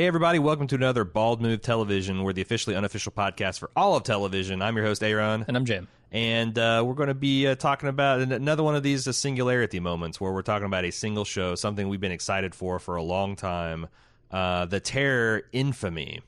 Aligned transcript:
Hey, 0.00 0.06
everybody, 0.06 0.38
welcome 0.38 0.66
to 0.68 0.76
another 0.76 1.04
Bald 1.04 1.42
Move 1.42 1.60
Television. 1.60 2.22
We're 2.22 2.32
the 2.32 2.40
officially 2.40 2.74
unofficial 2.74 3.12
podcast 3.12 3.58
for 3.58 3.70
all 3.76 3.96
of 3.96 4.02
television. 4.02 4.62
I'm 4.62 4.74
your 4.74 4.86
host, 4.86 5.02
Aaron. 5.02 5.44
And 5.46 5.58
I'm 5.58 5.66
Jim. 5.66 5.88
And 6.10 6.58
uh, 6.58 6.82
we're 6.86 6.94
going 6.94 7.10
to 7.10 7.14
be 7.14 7.46
uh, 7.46 7.54
talking 7.54 7.90
about 7.90 8.22
another 8.22 8.62
one 8.62 8.74
of 8.74 8.82
these 8.82 9.06
uh, 9.06 9.12
singularity 9.12 9.78
moments 9.78 10.18
where 10.18 10.32
we're 10.32 10.40
talking 10.40 10.64
about 10.64 10.86
a 10.86 10.90
single 10.90 11.26
show, 11.26 11.54
something 11.54 11.86
we've 11.86 12.00
been 12.00 12.12
excited 12.12 12.54
for 12.54 12.78
for 12.78 12.96
a 12.96 13.02
long 13.02 13.36
time 13.36 13.88
uh, 14.30 14.64
The 14.64 14.80
Terror 14.80 15.42
Infamy, 15.52 16.22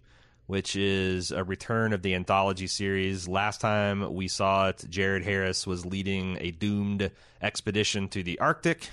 which 0.48 0.76
is 0.76 1.30
a 1.30 1.42
return 1.42 1.94
of 1.94 2.02
the 2.02 2.14
anthology 2.14 2.66
series. 2.66 3.26
Last 3.26 3.62
time 3.62 4.12
we 4.12 4.28
saw 4.28 4.68
it, 4.68 4.84
Jared 4.90 5.24
Harris 5.24 5.66
was 5.66 5.86
leading 5.86 6.36
a 6.42 6.50
doomed 6.50 7.10
expedition 7.40 8.10
to 8.10 8.22
the 8.22 8.38
Arctic 8.38 8.90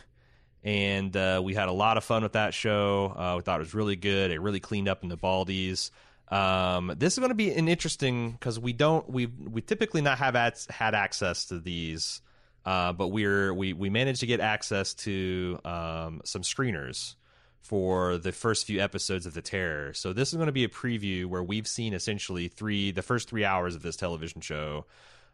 and 0.64 1.16
uh, 1.16 1.42
we 1.44 1.54
had 1.54 1.70
a 1.70 1.74
lot 1.74 1.98
of 1.98 2.04
fun 2.04 2.24
with 2.24 2.34
that 2.34 2.54
show. 2.54 3.14
Uh, 3.16 3.34
we 3.38 3.44
thought 3.44 3.60
it 3.60 3.64
was 3.64 3.74
really 3.74 3.96
good. 3.96 4.32
It 4.32 4.42
really 4.42 4.60
cleaned 4.60 4.90
up 4.90 5.04
in 5.04 5.10
the 5.10 5.18
Baldies. 5.18 5.92
Um, 6.30 6.94
this 6.98 7.14
is 7.14 7.20
going 7.20 7.30
to 7.30 7.36
be 7.36 7.52
an 7.54 7.68
interesting 7.68 8.32
because 8.34 8.60
we 8.60 8.74
don't 8.74 9.10
we 9.10 9.26
we 9.26 9.62
typically 9.62 10.02
not 10.02 10.20
have 10.20 10.36
ads, 10.36 10.68
had 10.70 10.94
access 10.94 11.46
to 11.46 11.60
these, 11.60 12.22
uh, 12.66 12.94
but 12.94 13.08
we're 13.08 13.54
we 13.54 13.74
we 13.74 13.90
managed 13.90 14.20
to 14.20 14.28
get 14.28 14.40
access 14.40 14.94
to 14.96 15.60
um, 15.66 16.22
some 16.26 16.44
screeners 16.44 17.16
for 17.62 18.18
the 18.18 18.32
first 18.32 18.66
few 18.66 18.80
episodes 18.80 19.26
of 19.26 19.34
the 19.34 19.42
Terror. 19.42 19.94
So 19.94 20.14
this 20.14 20.30
is 20.30 20.36
going 20.36 20.48
to 20.48 20.54
be 20.54 20.64
a 20.64 20.70
preview 20.70 21.26
where 21.26 21.44
we've 21.44 21.68
seen 21.68 21.94
essentially 21.94 22.48
three 22.48 22.92
the 22.92 23.02
first 23.02 23.30
three 23.30 23.46
hours 23.46 23.76
of 23.76 23.82
this 23.82 23.96
television 23.96 24.42
show. 24.42 24.86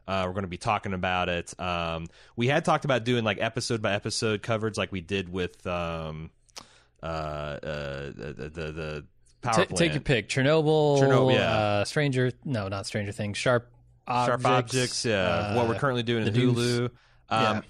Uh, 0.08 0.24
we're 0.28 0.34
going 0.34 0.44
to 0.44 0.48
be 0.48 0.58
talking 0.58 0.94
about 0.94 1.30
it. 1.30 1.60
Um, 1.60 2.08
we 2.36 2.48
had 2.48 2.64
talked 2.64 2.86
about 2.86 3.04
doing 3.04 3.24
like 3.24 3.40
episode 3.42 3.82
by 3.82 3.94
episode 3.94 4.42
coverage, 4.42 4.78
like 4.78 4.92
we 4.92 5.02
did 5.02 5.30
with 5.30 5.66
um, 5.66 6.30
uh, 7.02 7.06
uh, 7.06 7.60
the, 8.16 8.52
the, 8.54 8.72
the 8.72 9.06
power 9.42 9.54
T- 9.54 9.66
plant. 9.66 9.78
take 9.78 9.94
your 9.94 10.02
pick: 10.02 10.30
Chernobyl, 10.30 11.00
Chernobyl, 11.00 11.34
yeah. 11.34 11.52
uh, 11.58 11.86
Stranger. 11.86 12.32
No, 12.44 12.68
not 12.68 12.86
Stranger 12.86 13.12
Things. 13.12 13.38
Sharp 13.38 13.72
objects. 14.08 14.44
Sharp 14.44 14.56
objects. 14.56 15.06
Yeah, 15.06 15.24
uh, 15.24 15.56
what 15.56 15.68
we're 15.68 15.76
currently 15.80 16.04
doing 16.04 16.28
in. 16.28 16.34
Hulu. 16.34 16.90
Um, 17.30 17.64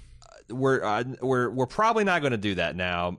We're 0.49 0.83
uh, 0.83 1.03
we're 1.21 1.49
we're 1.49 1.65
probably 1.65 2.03
not 2.03 2.21
going 2.21 2.31
to 2.31 2.37
do 2.37 2.55
that 2.55 2.75
now. 2.75 3.17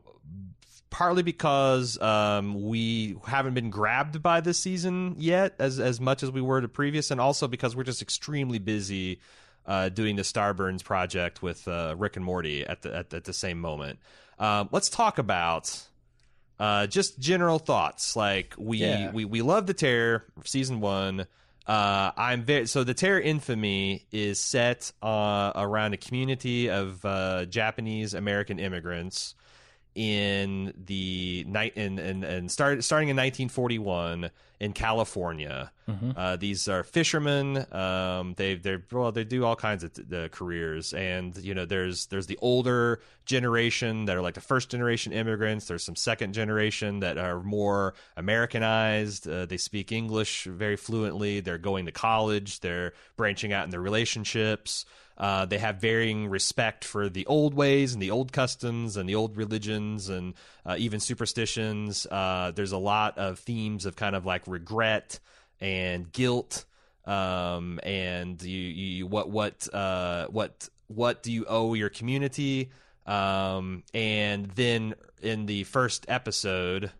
Partly 0.88 1.22
because 1.22 2.00
um, 2.00 2.68
we 2.68 3.16
haven't 3.26 3.54
been 3.54 3.70
grabbed 3.70 4.22
by 4.22 4.40
this 4.40 4.58
season 4.58 5.14
yet 5.18 5.54
as 5.58 5.78
as 5.80 6.00
much 6.00 6.22
as 6.22 6.30
we 6.30 6.40
were 6.40 6.60
the 6.60 6.68
previous, 6.68 7.10
and 7.10 7.20
also 7.20 7.48
because 7.48 7.74
we're 7.76 7.82
just 7.82 8.00
extremely 8.02 8.58
busy 8.58 9.20
uh, 9.66 9.88
doing 9.88 10.16
the 10.16 10.22
Starburns 10.22 10.82
project 10.84 11.42
with 11.42 11.66
uh, 11.68 11.94
Rick 11.98 12.16
and 12.16 12.24
Morty 12.24 12.64
at 12.64 12.82
the 12.82 12.96
at, 12.96 13.12
at 13.12 13.24
the 13.24 13.32
same 13.32 13.60
moment. 13.60 13.98
Um, 14.38 14.68
let's 14.70 14.88
talk 14.88 15.18
about 15.18 15.78
uh, 16.58 16.86
just 16.86 17.18
general 17.18 17.58
thoughts. 17.58 18.16
Like 18.16 18.54
we 18.56 18.78
Yeah. 18.78 19.10
we 19.10 19.24
we 19.24 19.42
love 19.42 19.66
the 19.66 19.74
Terror 19.74 20.24
season 20.44 20.80
one. 20.80 21.26
Uh, 21.66 22.12
I'm 22.16 22.44
very 22.44 22.66
so 22.66 22.84
the 22.84 22.94
Terror 22.94 23.20
Infamy 23.20 24.06
is 24.12 24.38
set 24.40 24.92
uh, 25.02 25.52
around 25.56 25.94
a 25.94 25.96
community 25.96 26.70
of 26.70 27.04
uh, 27.04 27.44
Japanese 27.46 28.14
American 28.14 28.60
immigrants 28.60 29.34
in 29.96 30.74
the 30.86 31.44
night 31.48 31.72
in 31.76 31.98
and 31.98 32.22
and 32.22 32.50
start, 32.50 32.84
starting 32.84 33.08
in 33.08 33.16
1941 33.16 34.30
in 34.60 34.72
California. 34.72 35.70
Uh, 36.16 36.36
these 36.36 36.68
are 36.68 36.82
fishermen. 36.82 37.64
Um, 37.72 38.34
they 38.36 38.56
they 38.56 38.78
well 38.92 39.12
they 39.12 39.24
do 39.24 39.44
all 39.44 39.56
kinds 39.56 39.84
of 39.84 39.92
uh, 40.12 40.28
careers, 40.28 40.92
and 40.92 41.36
you 41.38 41.54
know 41.54 41.64
there's 41.64 42.06
there's 42.06 42.26
the 42.26 42.38
older 42.42 43.00
generation 43.24 44.04
that 44.06 44.16
are 44.16 44.22
like 44.22 44.34
the 44.34 44.40
first 44.40 44.68
generation 44.68 45.12
immigrants. 45.12 45.66
There's 45.66 45.84
some 45.84 45.96
second 45.96 46.34
generation 46.34 47.00
that 47.00 47.18
are 47.18 47.40
more 47.42 47.94
Americanized. 48.16 49.28
Uh, 49.28 49.46
they 49.46 49.56
speak 49.56 49.92
English 49.92 50.44
very 50.44 50.76
fluently. 50.76 51.40
They're 51.40 51.58
going 51.58 51.86
to 51.86 51.92
college. 51.92 52.60
They're 52.60 52.92
branching 53.16 53.52
out 53.52 53.64
in 53.64 53.70
their 53.70 53.80
relationships. 53.80 54.84
Uh, 55.16 55.46
they 55.46 55.58
have 55.58 55.76
varying 55.80 56.28
respect 56.28 56.84
for 56.84 57.08
the 57.08 57.24
old 57.26 57.54
ways 57.54 57.94
and 57.94 58.02
the 58.02 58.10
old 58.10 58.32
customs 58.32 58.96
and 58.96 59.08
the 59.08 59.14
old 59.14 59.36
religions 59.36 60.08
and 60.08 60.34
uh, 60.66 60.76
even 60.78 61.00
superstitions. 61.00 62.06
Uh, 62.10 62.52
there's 62.54 62.72
a 62.72 62.78
lot 62.78 63.16
of 63.16 63.38
themes 63.38 63.86
of 63.86 63.96
kind 63.96 64.14
of 64.14 64.26
like 64.26 64.42
regret 64.46 65.18
and 65.60 66.12
guilt, 66.12 66.66
um, 67.06 67.80
and 67.82 68.42
you, 68.42 68.58
you 68.58 69.06
what 69.06 69.30
what 69.30 69.72
uh, 69.72 70.26
what 70.26 70.68
what 70.88 71.22
do 71.22 71.32
you 71.32 71.46
owe 71.48 71.74
your 71.74 71.88
community? 71.88 72.70
Um, 73.06 73.84
and 73.94 74.46
then 74.50 74.94
in 75.22 75.46
the 75.46 75.64
first 75.64 76.04
episode, 76.08 76.90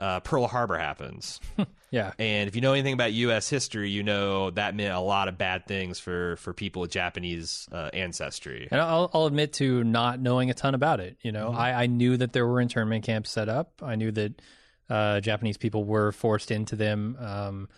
uh, 0.00 0.20
Pearl 0.20 0.46
Harbor 0.46 0.78
happens. 0.78 1.40
Yeah. 1.92 2.12
And 2.20 2.46
if 2.46 2.54
you 2.54 2.60
know 2.60 2.72
anything 2.72 2.92
about 2.94 3.12
U.S. 3.14 3.50
history, 3.50 3.90
you 3.90 4.04
know 4.04 4.50
that 4.50 4.76
meant 4.76 4.94
a 4.94 5.00
lot 5.00 5.26
of 5.26 5.36
bad 5.36 5.66
things 5.66 5.98
for 5.98 6.36
for 6.36 6.54
people 6.54 6.82
with 6.82 6.92
Japanese 6.92 7.68
uh, 7.72 7.90
ancestry. 7.92 8.68
And 8.70 8.80
I'll, 8.80 9.10
I'll 9.12 9.26
admit 9.26 9.54
to 9.54 9.82
not 9.82 10.20
knowing 10.20 10.50
a 10.50 10.54
ton 10.54 10.76
about 10.76 11.00
it. 11.00 11.16
You 11.20 11.32
know, 11.32 11.48
Mm-hmm. 11.50 11.58
I, 11.58 11.72
I 11.74 11.86
knew 11.86 12.16
that 12.16 12.32
there 12.32 12.46
were 12.46 12.60
internment 12.60 13.04
camps 13.04 13.30
set 13.30 13.48
up. 13.48 13.82
I 13.82 13.96
knew 13.96 14.12
that 14.12 14.40
uh, 14.88 15.18
Japanese 15.18 15.56
people 15.56 15.82
were 15.82 16.12
forced 16.12 16.52
into 16.52 16.76
them. 16.76 17.16
Um, 17.18 17.68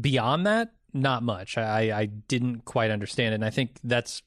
beyond 0.00 0.46
that, 0.46 0.72
not 0.92 1.22
much. 1.22 1.56
I, 1.56 1.96
I 1.96 2.06
didn't 2.06 2.64
quite 2.64 2.90
understand 2.90 3.30
it. 3.30 3.36
And 3.36 3.44
I 3.44 3.50
think 3.50 3.78
that's, 3.84 4.22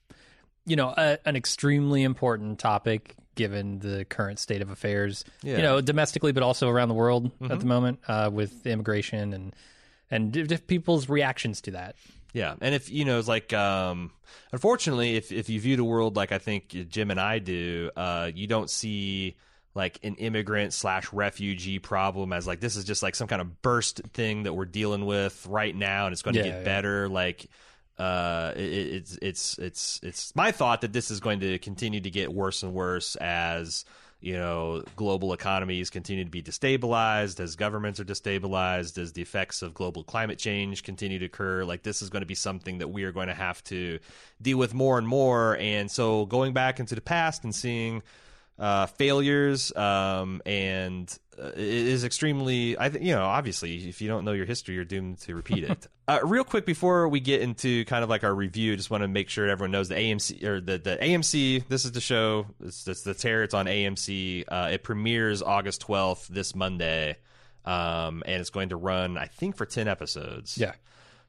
you 0.66 0.78
know, 0.78 0.94
a, 0.96 1.18
an 1.26 1.36
extremely 1.36 2.04
important 2.04 2.58
topic 2.58 3.17
given 3.38 3.80
the 3.80 4.04
current 4.04 4.40
state 4.40 4.62
of 4.62 4.70
affairs, 4.70 5.24
Yeah. 5.42 5.52
Mm-hmm. 5.54 5.58
you 5.60 5.64
know, 5.64 5.82
domestically, 5.82 6.34
but 6.34 6.44
also 6.44 6.68
around 6.68 6.90
the 6.90 6.96
world 6.96 7.32
at 7.50 7.60
the 7.62 7.66
moment 7.66 8.00
uh, 8.10 8.30
with 8.34 8.68
immigration 8.68 9.34
and 9.34 9.56
and 10.12 10.62
people's 10.68 11.08
reactions 11.08 11.62
to 11.62 11.72
that. 11.72 11.96
Yeah, 12.34 12.56
and 12.62 12.76
if 12.76 12.90
you 12.92 13.06
know, 13.06 13.18
it's 13.20 13.28
like, 13.28 13.54
um, 13.54 14.12
unfortunately, 14.52 15.16
if 15.16 15.32
if 15.32 15.50
you 15.50 15.60
view 15.60 15.76
the 15.78 15.84
world 15.84 16.16
like 16.16 16.32
I 16.32 16.38
think 16.38 16.68
Jim 16.90 17.10
and 17.12 17.20
I 17.20 17.40
do, 17.40 17.90
uh, 17.96 18.30
you 18.34 18.48
don't 18.48 18.70
see 18.70 19.36
like 19.74 20.00
an 20.04 20.16
immigrant 20.16 20.74
slash 20.74 21.12
refugee 21.14 21.80
problem 21.80 22.34
as 22.34 22.46
like 22.48 22.60
this 22.60 22.76
is 22.76 22.84
just 22.84 23.04
like 23.04 23.16
some 23.16 23.28
kind 23.28 23.42
of 23.42 23.62
burst 23.62 24.02
thing 24.14 24.44
that 24.44 24.54
we're 24.54 24.66
dealing 24.66 25.06
with 25.06 25.46
right 25.48 25.76
now, 25.76 26.06
and 26.08 26.14
it's 26.14 26.22
going 26.22 26.34
to 26.34 26.40
Yeah, 26.42 26.48
get 26.48 26.58
yeah. 26.60 26.64
better. 26.66 27.10
Like, 27.10 27.48
uh, 27.98 28.54
it, 28.56 28.62
it's 28.62 29.20
it's 29.22 29.58
it's 29.58 30.00
it's 30.04 30.36
my 30.36 30.52
thought 30.52 30.82
that 30.82 30.94
this 30.94 31.10
is 31.10 31.20
going 31.20 31.40
to 31.40 31.58
continue 31.60 32.00
to 32.00 32.10
get 32.10 32.32
worse 32.32 32.64
and 32.64 32.74
worse 32.74 33.16
as 33.16 33.86
you 34.20 34.34
know 34.34 34.84
global 34.96 35.34
economies 35.34 35.90
continue 35.90 36.24
to 36.24 36.30
be 36.30 36.42
destabilized 36.42 37.40
as 37.40 37.56
governments 37.56 38.00
are 38.00 38.06
destabilized 38.06 38.98
as 38.98 39.14
the 39.14 39.22
effects 39.22 39.62
of 39.62 39.74
global 39.74 40.04
climate 40.04 40.38
change 40.38 40.84
continue 40.84 41.18
to 41.20 41.26
occur. 41.26 41.64
Like 41.64 41.84
this 41.84 42.02
is 42.02 42.10
going 42.10 42.22
to 42.22 42.28
be 42.28 42.36
something 42.36 42.78
that 42.80 42.90
we 42.90 43.04
are 43.04 43.12
going 43.12 43.28
to 43.28 43.34
have 43.34 43.64
to 43.66 44.00
deal 44.42 44.58
with 44.58 44.74
more 44.74 44.98
and 44.98 45.08
more. 45.08 45.58
And 45.58 45.90
so 45.90 46.26
going 46.28 46.54
back 46.54 46.80
into 46.80 46.94
the 46.94 47.02
past 47.02 47.44
and 47.44 47.54
seeing 47.54 48.04
uh, 48.60 48.86
failures 48.88 49.76
um, 49.76 50.42
and 50.46 51.18
uh, 51.40 51.50
it 51.50 51.60
is 51.60 52.04
extremely 52.04 52.78
i 52.80 52.90
think 52.90 53.04
you 53.06 53.14
know 53.14 53.24
obviously 53.24 53.88
if 53.88 54.02
you 54.02 54.08
don't 54.08 54.26
know 54.26 54.32
your 54.32 54.46
history 54.46 54.74
you're 54.74 54.84
doomed 54.84 55.20
to 55.20 55.36
repeat 55.36 55.64
it 55.64 55.88
uh, 56.08 56.20
real 56.24 56.44
quick 56.44 56.66
before 56.66 57.08
we 57.08 57.20
get 57.20 57.42
into 57.42 57.86
kind 57.86 58.04
of 58.04 58.10
like 58.10 58.24
our 58.24 58.34
review 58.34 58.76
just 58.76 58.90
want 58.90 59.04
to 59.04 59.08
make 59.08 59.30
sure 59.30 59.48
everyone 59.48 59.70
knows 59.72 59.90
the 59.90 59.96
amc 59.96 60.44
or 60.44 60.60
the, 60.60 60.80
the 60.80 60.98
amc 60.98 61.68
this 61.68 61.86
is 61.86 61.92
the 61.92 62.02
show 62.02 62.48
it's, 62.64 62.88
it's 62.88 63.04
the 63.04 63.14
terror 63.14 63.44
it's 63.44 63.54
on 63.54 63.68
amc 63.68 64.44
uh, 64.48 64.70
it 64.72 64.82
premieres 64.82 65.44
august 65.44 65.86
12th 65.86 66.28
this 66.28 66.56
monday 66.56 67.16
um, 67.66 68.24
and 68.26 68.42
it's 68.42 68.50
going 68.50 68.70
to 68.70 68.76
run 68.76 69.18
i 69.18 69.28
think 69.28 69.56
for 69.56 69.66
10 69.68 69.88
episodes 69.88 70.58
Yeah. 70.58 70.74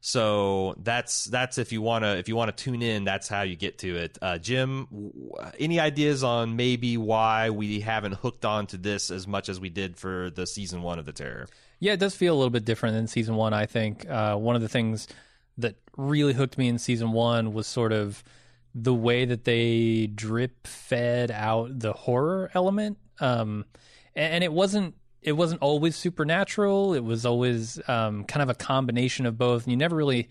So 0.01 0.75
that's 0.81 1.25
that's 1.25 1.57
if 1.57 1.71
you 1.71 1.81
want 1.81 2.03
to 2.05 2.17
if 2.17 2.29
you 2.29 2.35
want 2.35 2.55
to 2.55 2.63
tune 2.63 2.81
in, 2.81 3.03
that's 3.03 3.27
how 3.27 3.41
you 3.41 3.55
get 3.55 3.79
to 3.79 3.95
it. 3.97 4.17
Uh, 4.21 4.37
Jim, 4.37 4.87
w- 4.91 5.33
any 5.59 5.79
ideas 5.79 6.23
on 6.23 6.55
maybe 6.55 6.95
why 6.95 7.49
we 7.49 7.81
haven't 7.81 8.13
hooked 8.13 8.45
on 8.45 8.65
to 8.67 8.77
this 8.77 9.11
as 9.11 9.27
much 9.27 9.49
as 9.49 9.59
we 9.59 9.69
did 9.69 9.97
for 9.97 10.29
the 10.29 10.47
season 10.47 10.81
one 10.81 10.99
of 10.99 11.05
the 11.05 11.11
Terror? 11.11 11.47
Yeah, 11.79 11.93
it 11.93 11.99
does 11.99 12.15
feel 12.15 12.33
a 12.33 12.37
little 12.37 12.49
bit 12.49 12.65
different 12.65 12.95
than 12.95 13.07
season 13.07 13.35
one. 13.35 13.53
I 13.53 13.65
think 13.65 14.09
uh, 14.09 14.35
one 14.35 14.55
of 14.55 14.61
the 14.61 14.69
things 14.69 15.07
that 15.57 15.75
really 15.97 16.33
hooked 16.33 16.57
me 16.57 16.69
in 16.69 16.77
season 16.77 17.11
one 17.11 17.53
was 17.53 17.67
sort 17.67 17.91
of 17.91 18.23
the 18.73 18.93
way 18.93 19.25
that 19.25 19.43
they 19.43 20.07
drip 20.07 20.65
fed 20.65 21.31
out 21.31 21.77
the 21.77 21.91
horror 21.91 22.49
element, 22.53 22.97
um, 23.19 23.65
and, 24.15 24.35
and 24.35 24.43
it 24.43 24.53
wasn't 24.53 24.95
it 25.21 25.33
wasn't 25.33 25.61
always 25.61 25.95
supernatural. 25.95 26.93
It 26.93 27.03
was 27.03 27.25
always 27.25 27.79
um, 27.87 28.23
kind 28.25 28.41
of 28.41 28.49
a 28.49 28.55
combination 28.55 29.25
of 29.25 29.37
both, 29.37 29.63
and 29.63 29.71
you 29.71 29.77
never 29.77 29.95
really 29.95 30.29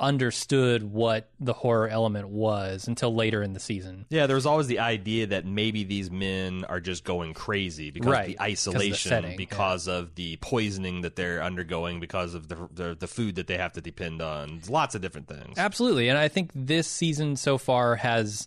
understood 0.00 0.84
what 0.84 1.28
the 1.40 1.52
horror 1.52 1.88
element 1.88 2.28
was 2.28 2.86
until 2.86 3.12
later 3.12 3.42
in 3.42 3.52
the 3.52 3.58
season. 3.60 4.06
Yeah, 4.10 4.26
there 4.28 4.36
was 4.36 4.46
always 4.46 4.68
the 4.68 4.78
idea 4.78 5.26
that 5.26 5.44
maybe 5.44 5.82
these 5.82 6.08
men 6.08 6.64
are 6.68 6.78
just 6.78 7.02
going 7.04 7.34
crazy 7.34 7.90
because 7.90 8.12
Right, 8.12 8.20
of 8.20 8.26
the 8.28 8.36
'cause 8.36 8.66
of 8.68 8.72
the 8.74 8.78
isolation, 8.82 9.08
setting, 9.08 9.36
because 9.36 9.88
of 9.88 10.14
the 10.14 10.36
poisoning 10.36 11.00
that 11.00 11.16
they're 11.16 11.42
undergoing, 11.42 11.98
because 11.98 12.34
of 12.34 12.46
the, 12.48 12.68
the 12.72 12.96
the 12.98 13.08
food 13.08 13.34
that 13.36 13.48
they 13.48 13.56
have 13.58 13.72
to 13.72 13.80
depend 13.80 14.22
on. 14.22 14.60
Lots 14.68 14.94
of 14.94 15.00
different 15.02 15.26
things. 15.26 15.58
Absolutely. 15.58 16.08
And 16.08 16.16
I 16.16 16.28
think 16.28 16.52
this 16.54 16.86
season 16.86 17.34
so 17.34 17.58
far 17.58 17.96
has 17.96 18.46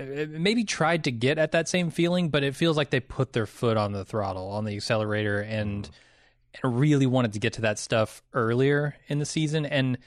Uh, 0.00 0.22
uh, 0.22 0.26
maybe 0.30 0.64
tried 0.64 1.04
to 1.04 1.12
get 1.12 1.38
at 1.38 1.52
that 1.52 1.68
same 1.68 1.90
feeling, 1.90 2.30
but 2.30 2.42
it 2.42 2.54
feels 2.54 2.76
like 2.76 2.90
they 2.90 3.00
put 3.00 3.32
their 3.32 3.46
foot 3.46 3.76
on 3.76 3.92
the 3.92 4.04
throttle, 4.04 4.48
on 4.48 4.64
the 4.64 4.74
accelerator, 4.74 5.40
and 5.40 5.84
mm-hmm. 5.84 6.66
and 6.66 6.80
really 6.80 7.06
wanted 7.06 7.34
to 7.34 7.38
get 7.38 7.54
to 7.54 7.62
that 7.62 7.78
stuff 7.78 8.22
earlier 8.32 8.96
in 9.08 9.18
the 9.18 9.26
season. 9.26 9.66
And 9.66 9.98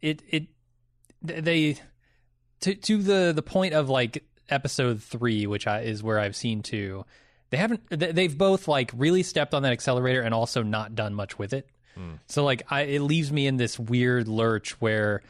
it 0.00 0.22
it 0.28 0.46
they 1.22 1.78
to 2.60 2.74
to 2.74 3.02
the 3.02 3.32
the 3.34 3.42
point 3.42 3.74
of 3.74 3.88
like 3.88 4.24
episode 4.48 5.02
3 5.02 5.46
which 5.46 5.66
I, 5.66 5.80
is 5.80 6.02
where 6.02 6.18
I've 6.18 6.36
seen 6.36 6.62
two 6.62 7.04
they 7.50 7.56
haven't 7.56 7.82
they've 7.90 8.36
both 8.36 8.68
like 8.68 8.90
really 8.94 9.22
stepped 9.22 9.54
on 9.54 9.62
that 9.62 9.72
accelerator 9.72 10.20
and 10.20 10.34
also 10.34 10.62
not 10.62 10.94
done 10.94 11.14
much 11.14 11.38
with 11.38 11.52
it. 11.52 11.68
Mm. 11.96 12.18
so 12.26 12.42
like 12.44 12.62
I 12.70 12.82
it 12.82 13.00
leaves 13.00 13.30
me 13.30 13.46
in 13.46 13.58
this 13.58 13.78
weird 13.78 14.26
lurch 14.26 14.80
where 14.80 15.22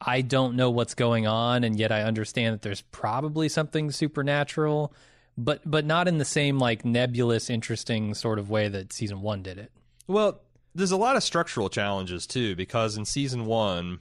I 0.00 0.20
don't 0.20 0.54
know 0.54 0.70
what's 0.70 0.94
going 0.94 1.26
on 1.26 1.64
and 1.64 1.78
yet 1.78 1.92
I 1.92 2.02
understand 2.02 2.54
that 2.54 2.62
there's 2.62 2.82
probably 2.82 3.48
something 3.48 3.90
supernatural 3.90 4.92
but 5.36 5.60
but 5.64 5.84
not 5.84 6.08
in 6.08 6.18
the 6.18 6.24
same 6.24 6.58
like 6.58 6.84
nebulous 6.84 7.48
interesting 7.50 8.14
sort 8.14 8.38
of 8.38 8.50
way 8.50 8.68
that 8.68 8.92
season 8.92 9.22
1 9.22 9.42
did 9.42 9.58
it. 9.58 9.72
Well 10.06 10.40
there's 10.74 10.92
a 10.92 10.96
lot 10.96 11.16
of 11.16 11.22
structural 11.22 11.68
challenges 11.68 12.26
too 12.26 12.54
because 12.54 12.96
in 12.96 13.04
season 13.04 13.46
1 13.46 14.00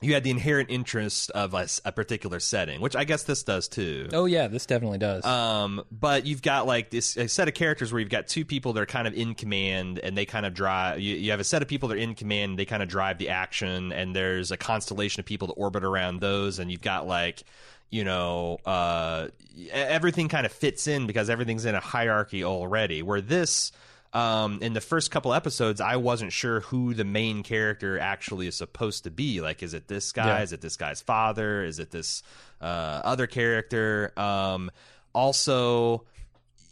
you 0.00 0.14
had 0.14 0.22
the 0.22 0.30
inherent 0.30 0.70
interest 0.70 1.30
of 1.32 1.54
a, 1.54 1.66
a, 1.84 1.90
particular 1.90 2.38
setting, 2.38 2.80
which 2.80 2.94
I 2.94 3.02
guess 3.02 3.24
this 3.24 3.42
does 3.42 3.66
too. 3.66 4.08
Oh 4.12 4.26
yeah, 4.26 4.46
this 4.46 4.64
definitely 4.64 4.98
does. 4.98 5.24
Um, 5.24 5.82
but 5.90 6.24
you've 6.24 6.42
got 6.42 6.66
like 6.66 6.90
this 6.90 7.16
a 7.16 7.28
set 7.28 7.48
of 7.48 7.54
characters 7.54 7.92
where 7.92 7.98
you've 7.98 8.08
got 8.08 8.28
two 8.28 8.44
people 8.44 8.72
that 8.74 8.80
are 8.80 8.86
kind 8.86 9.08
of 9.08 9.14
in 9.14 9.34
command, 9.34 9.98
and 9.98 10.16
they 10.16 10.24
kind 10.24 10.46
of 10.46 10.54
drive. 10.54 11.00
You, 11.00 11.16
you 11.16 11.30
have 11.32 11.40
a 11.40 11.44
set 11.44 11.62
of 11.62 11.68
people 11.68 11.88
that 11.88 11.96
are 11.96 12.00
in 12.00 12.14
command, 12.14 12.58
they 12.58 12.64
kind 12.64 12.82
of 12.82 12.88
drive 12.88 13.18
the 13.18 13.30
action, 13.30 13.92
and 13.92 14.14
there's 14.14 14.52
a 14.52 14.56
constellation 14.56 15.20
of 15.20 15.26
people 15.26 15.48
that 15.48 15.54
orbit 15.54 15.82
around 15.82 16.20
those, 16.20 16.60
and 16.60 16.70
you've 16.70 16.82
got 16.82 17.06
like 17.08 17.42
you 17.90 18.04
know 18.04 18.58
uh, 18.66 19.26
everything 19.72 20.28
kind 20.28 20.46
of 20.46 20.52
fits 20.52 20.86
in 20.86 21.08
because 21.08 21.28
everything's 21.28 21.64
in 21.64 21.74
a 21.74 21.80
hierarchy 21.80 22.44
already. 22.44 23.02
Where 23.02 23.20
this 23.20 23.72
um, 24.12 24.60
in 24.62 24.72
the 24.72 24.80
first 24.80 25.10
couple 25.10 25.34
episodes, 25.34 25.80
I 25.80 25.96
wasn't 25.96 26.32
sure 26.32 26.60
who 26.60 26.94
the 26.94 27.04
main 27.04 27.42
character 27.42 27.98
actually 27.98 28.46
is 28.46 28.56
supposed 28.56 29.04
to 29.04 29.10
be. 29.10 29.40
Like, 29.40 29.62
is 29.62 29.74
it 29.74 29.88
this 29.88 30.12
guy? 30.12 30.38
Yeah. 30.38 30.42
Is 30.42 30.52
it 30.52 30.60
this 30.60 30.76
guy's 30.76 31.00
father? 31.00 31.62
Is 31.64 31.78
it 31.78 31.90
this 31.90 32.22
uh, 32.60 32.64
other 33.04 33.26
character? 33.26 34.12
Um, 34.16 34.70
also, 35.12 36.04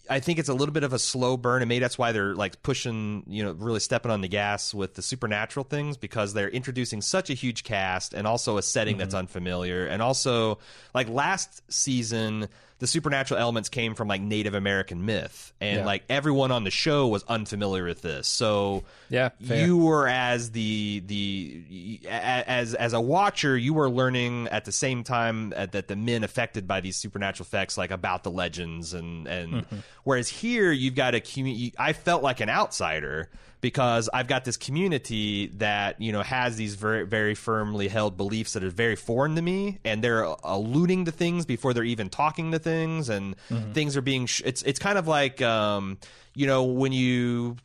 I 0.09 0.21
think 0.21 0.39
it's 0.39 0.49
a 0.49 0.55
little 0.55 0.73
bit 0.73 0.85
of 0.85 0.93
a 0.93 0.99
slow 0.99 1.37
burn, 1.37 1.63
and 1.63 1.69
maybe 1.69 1.81
that's 1.81 1.99
why 1.99 2.13
they're 2.13 2.35
like 2.35 2.63
pushing, 2.63 3.25
you 3.27 3.45
know, 3.45 3.53
really 3.53 3.81
stepping 3.81 4.11
on 4.11 4.21
the 4.21 4.29
gas 4.29 4.73
with 4.73 4.95
the 4.95 5.03
supernatural 5.03 5.65
things 5.65 5.97
because 5.97 6.33
they're 6.33 6.49
introducing 6.49 7.03
such 7.03 7.29
a 7.29 7.35
huge 7.35 7.65
cast 7.65 8.15
and 8.15 8.27
also 8.27 8.57
a 8.57 8.63
setting 8.63 8.95
mm-hmm. 8.95 9.01
that's 9.01 9.15
unfamiliar, 9.15 9.87
and 9.87 10.01
also 10.01 10.59
like 10.95 11.09
last 11.09 11.63
season 11.71 12.49
the 12.79 12.87
supernatural 12.87 13.41
elements 13.41 13.69
came 13.71 13.95
from 13.95 14.09
like 14.09 14.21
Native 14.21 14.55
American 14.55 15.07
myth, 15.07 15.53
and 15.61 15.79
yeah. 15.79 15.87
like 15.87 16.05
everyone 16.11 16.51
on 16.51 16.65
the 16.65 16.71
show 16.71 17.09
was 17.09 17.25
unfamiliar 17.25 17.85
with 17.85 18.03
this. 18.03 18.29
So 18.29 18.85
yeah, 19.09 19.31
fair. 19.43 19.65
you 19.65 19.79
were 19.79 20.07
as 20.07 20.51
the 20.51 21.03
the 21.07 22.01
as 22.09 22.75
as 22.75 22.93
a 22.93 23.01
watcher, 23.01 23.57
you 23.57 23.73
were 23.73 23.89
learning 23.89 24.49
at 24.49 24.67
the 24.67 24.73
same 24.73 25.05
time 25.05 25.51
that 25.51 25.89
the 25.89 25.97
men 25.97 26.23
affected 26.23 26.69
by 26.69 26.81
these 26.81 26.97
supernatural 26.97 27.47
effects, 27.47 27.79
like 27.79 27.91
about 27.91 28.25
the 28.25 28.31
legends, 28.31 28.93
and 28.93 29.27
and 29.27 29.53
mm-hmm. 29.53 29.77
whereas 30.05 30.29
here 30.29 30.71
you've 30.71 30.95
got 30.95 31.15
a 31.15 31.21
community. 31.21 31.73
I 31.79 31.95
felt 31.95 32.23
like 32.23 32.41
an 32.41 32.51
outsider 32.51 33.31
because 33.61 34.09
I've 34.13 34.29
got 34.29 34.45
this 34.45 34.57
community 34.57 35.49
that 35.59 36.01
you 36.01 36.13
know 36.13 36.23
has 36.23 36.57
these 36.57 36.75
very 36.75 37.07
very 37.07 37.35
firmly 37.35 37.89
held 37.89 38.17
beliefs 38.17 38.53
that 38.53 38.65
are 38.65 38.71
very 38.71 38.97
foreign 38.97 39.35
to 39.37 39.43
me, 39.43 39.79
and 39.85 40.03
they're 40.03 40.23
alluding 40.45 41.07
to 41.07 41.11
things 41.11 41.47
before 41.47 41.75
they're 41.75 41.85
even 41.85 42.09
talking 42.09 42.53
to 42.53 42.59
things, 42.59 43.09
and 43.09 43.37
mm-hmm. 43.51 43.73
things 43.73 43.97
are 43.97 44.03
being. 44.03 44.27
Sh- 44.27 44.43
it's 44.45 44.63
it's 44.63 44.79
kind 44.79 44.99
of 44.99 45.09
like 45.09 45.41
um, 45.43 45.99
you 46.35 46.47
know 46.47 46.65
when 46.65 46.93
you 46.93 47.57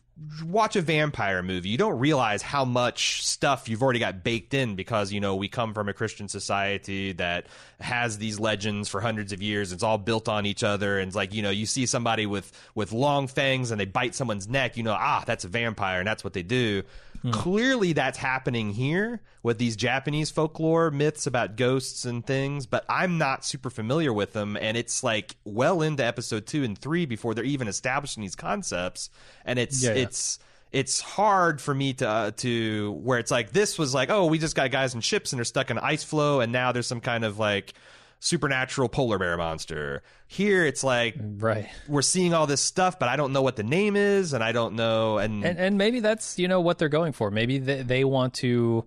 watch 0.43 0.75
a 0.75 0.81
vampire 0.81 1.41
movie, 1.41 1.69
you 1.69 1.77
don't 1.77 1.97
realize 1.97 2.41
how 2.41 2.65
much 2.65 3.25
stuff 3.25 3.67
you've 3.67 3.81
already 3.81 3.99
got 3.99 4.23
baked 4.23 4.53
in 4.53 4.75
because, 4.75 5.11
you 5.11 5.19
know, 5.19 5.35
we 5.35 5.47
come 5.47 5.73
from 5.73 5.89
a 5.89 5.93
Christian 5.93 6.27
society 6.27 7.13
that 7.13 7.47
has 7.79 8.17
these 8.17 8.39
legends 8.39 8.87
for 8.87 9.01
hundreds 9.01 9.33
of 9.33 9.41
years. 9.41 9.71
It's 9.71 9.83
all 9.83 9.97
built 9.97 10.29
on 10.29 10.45
each 10.45 10.63
other. 10.63 10.99
And 10.99 11.07
it's 11.07 11.15
like, 11.15 11.33
you 11.33 11.41
know, 11.41 11.49
you 11.49 11.65
see 11.65 11.85
somebody 11.85 12.25
with, 12.25 12.51
with 12.75 12.91
long 12.91 13.27
fangs 13.27 13.71
and 13.71 13.79
they 13.79 13.85
bite 13.85 14.13
someone's 14.13 14.47
neck, 14.47 14.77
you 14.77 14.83
know, 14.83 14.95
ah, 14.97 15.23
that's 15.25 15.45
a 15.45 15.47
vampire 15.47 15.99
and 15.99 16.07
that's 16.07 16.23
what 16.23 16.33
they 16.33 16.43
do. 16.43 16.83
Hmm. 17.21 17.31
Clearly, 17.31 17.93
that's 17.93 18.17
happening 18.17 18.71
here 18.71 19.21
with 19.43 19.57
these 19.57 19.75
Japanese 19.75 20.31
folklore 20.31 20.89
myths 20.91 21.27
about 21.27 21.55
ghosts 21.55 22.05
and 22.05 22.25
things, 22.25 22.65
but 22.65 22.85
I'm 22.89 23.17
not 23.17 23.45
super 23.45 23.69
familiar 23.69 24.11
with 24.11 24.33
them. 24.33 24.57
And 24.57 24.75
it's 24.75 25.03
like 25.03 25.35
well 25.43 25.81
into 25.81 26.03
episode 26.03 26.47
two 26.47 26.63
and 26.63 26.77
three 26.77 27.05
before 27.05 27.33
they're 27.33 27.43
even 27.43 27.67
establishing 27.67 28.21
these 28.21 28.35
concepts. 28.35 29.09
And 29.45 29.59
it's, 29.59 29.83
yeah, 29.83 29.93
yeah. 29.93 30.03
it's, 30.03 30.39
it's 30.71 31.01
hard 31.01 31.59
for 31.59 31.73
me 31.73 31.93
to 31.93 32.07
uh, 32.07 32.31
to 32.37 32.93
where 33.03 33.19
it's 33.19 33.31
like 33.31 33.51
this 33.51 33.77
was 33.77 33.93
like 33.93 34.09
oh 34.09 34.27
we 34.27 34.39
just 34.39 34.55
got 34.55 34.71
guys 34.71 34.95
in 34.95 35.01
ships 35.01 35.33
and 35.33 35.37
they're 35.37 35.43
stuck 35.43 35.69
in 35.69 35.77
ice 35.77 36.03
floe 36.03 36.39
and 36.39 36.51
now 36.51 36.71
there's 36.71 36.87
some 36.87 37.01
kind 37.01 37.25
of 37.25 37.37
like 37.37 37.73
supernatural 38.21 38.87
polar 38.87 39.17
bear 39.17 39.35
monster. 39.35 40.03
Here 40.27 40.63
it's 40.63 40.83
like 40.83 41.15
right. 41.19 41.67
We're 41.87 42.03
seeing 42.03 42.33
all 42.33 42.47
this 42.47 42.61
stuff, 42.61 42.99
but 42.99 43.09
I 43.09 43.17
don't 43.17 43.33
know 43.33 43.41
what 43.41 43.57
the 43.57 43.63
name 43.63 43.97
is, 43.97 44.31
and 44.31 44.43
I 44.43 44.53
don't 44.53 44.75
know. 44.75 45.17
And 45.17 45.43
and, 45.43 45.59
and 45.59 45.77
maybe 45.77 45.99
that's 45.99 46.39
you 46.39 46.47
know 46.47 46.61
what 46.61 46.77
they're 46.77 46.87
going 46.87 47.11
for. 47.11 47.29
Maybe 47.29 47.57
they, 47.57 47.81
they 47.81 48.03
want 48.05 48.35
to 48.35 48.85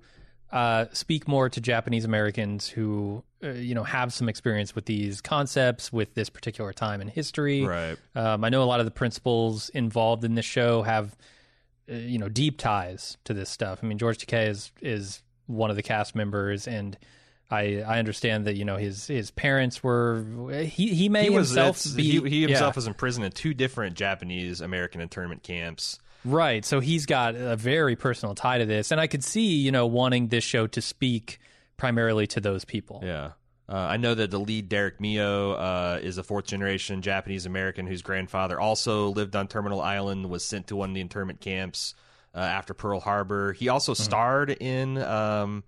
uh, 0.50 0.86
speak 0.92 1.26
more 1.28 1.50
to 1.50 1.60
Japanese 1.60 2.04
Americans 2.04 2.68
who 2.68 3.24
uh, 3.42 3.50
you 3.50 3.74
know 3.74 3.82
have 3.82 4.12
some 4.12 4.28
experience 4.28 4.74
with 4.74 4.86
these 4.86 5.20
concepts 5.20 5.92
with 5.92 6.14
this 6.14 6.30
particular 6.30 6.72
time 6.72 7.00
in 7.02 7.08
history. 7.08 7.64
Right. 7.64 7.98
Um, 8.14 8.44
I 8.44 8.48
know 8.48 8.62
a 8.62 8.64
lot 8.64 8.80
of 8.80 8.86
the 8.86 8.92
principals 8.92 9.68
involved 9.70 10.24
in 10.24 10.36
this 10.36 10.46
show 10.46 10.82
have 10.82 11.16
uh, 11.90 11.96
you 11.96 12.18
know 12.18 12.28
deep 12.28 12.56
ties 12.56 13.18
to 13.24 13.34
this 13.34 13.50
stuff. 13.50 13.80
I 13.82 13.86
mean, 13.86 13.98
George 13.98 14.24
Takei 14.24 14.48
is 14.48 14.70
is 14.80 15.22
one 15.46 15.70
of 15.70 15.76
the 15.76 15.82
cast 15.82 16.14
members 16.14 16.68
and 16.68 16.96
I, 17.54 17.84
I 17.86 17.98
understand 17.98 18.46
that 18.46 18.56
you 18.56 18.64
know 18.64 18.76
his 18.76 19.06
his 19.06 19.30
parents 19.30 19.82
were 19.82 20.24
he 20.62 20.94
he 20.94 21.08
may 21.08 21.28
he 21.28 21.32
himself 21.32 21.84
be 21.94 22.02
he, 22.02 22.28
he 22.28 22.42
himself 22.42 22.74
yeah. 22.74 22.76
was 22.76 22.86
in 22.86 22.94
prison 22.94 23.24
in 23.24 23.32
two 23.32 23.54
different 23.54 23.96
Japanese 23.96 24.60
American 24.60 25.00
internment 25.00 25.42
camps. 25.42 25.98
Right, 26.26 26.64
so 26.64 26.80
he's 26.80 27.04
got 27.04 27.34
a 27.34 27.54
very 27.54 27.96
personal 27.96 28.34
tie 28.34 28.58
to 28.58 28.64
this, 28.64 28.90
and 28.90 29.00
I 29.00 29.06
could 29.06 29.22
see 29.22 29.56
you 29.56 29.72
know 29.72 29.86
wanting 29.86 30.28
this 30.28 30.44
show 30.44 30.66
to 30.68 30.80
speak 30.80 31.38
primarily 31.76 32.26
to 32.28 32.40
those 32.40 32.64
people. 32.64 33.00
Yeah. 33.04 33.32
Uh, 33.66 33.76
I 33.76 33.96
know 33.96 34.14
that 34.14 34.30
the 34.30 34.38
lead 34.38 34.68
Derek 34.68 35.00
Mio 35.00 35.52
uh, 35.52 35.98
is 36.02 36.18
a 36.18 36.22
fourth 36.22 36.46
generation 36.46 37.00
Japanese 37.00 37.46
American 37.46 37.86
whose 37.86 38.02
grandfather 38.02 38.60
also 38.60 39.08
lived 39.08 39.34
on 39.34 39.48
Terminal 39.48 39.80
Island, 39.80 40.28
was 40.28 40.44
sent 40.44 40.66
to 40.66 40.76
one 40.76 40.90
of 40.90 40.94
the 40.94 41.00
internment 41.00 41.40
camps 41.40 41.94
uh, 42.34 42.40
after 42.40 42.74
Pearl 42.74 43.00
Harbor. 43.00 43.54
He 43.54 43.68
also 43.68 43.92
mm-hmm. 43.92 44.02
starred 44.02 44.50
in 44.50 44.98
um, 44.98 45.64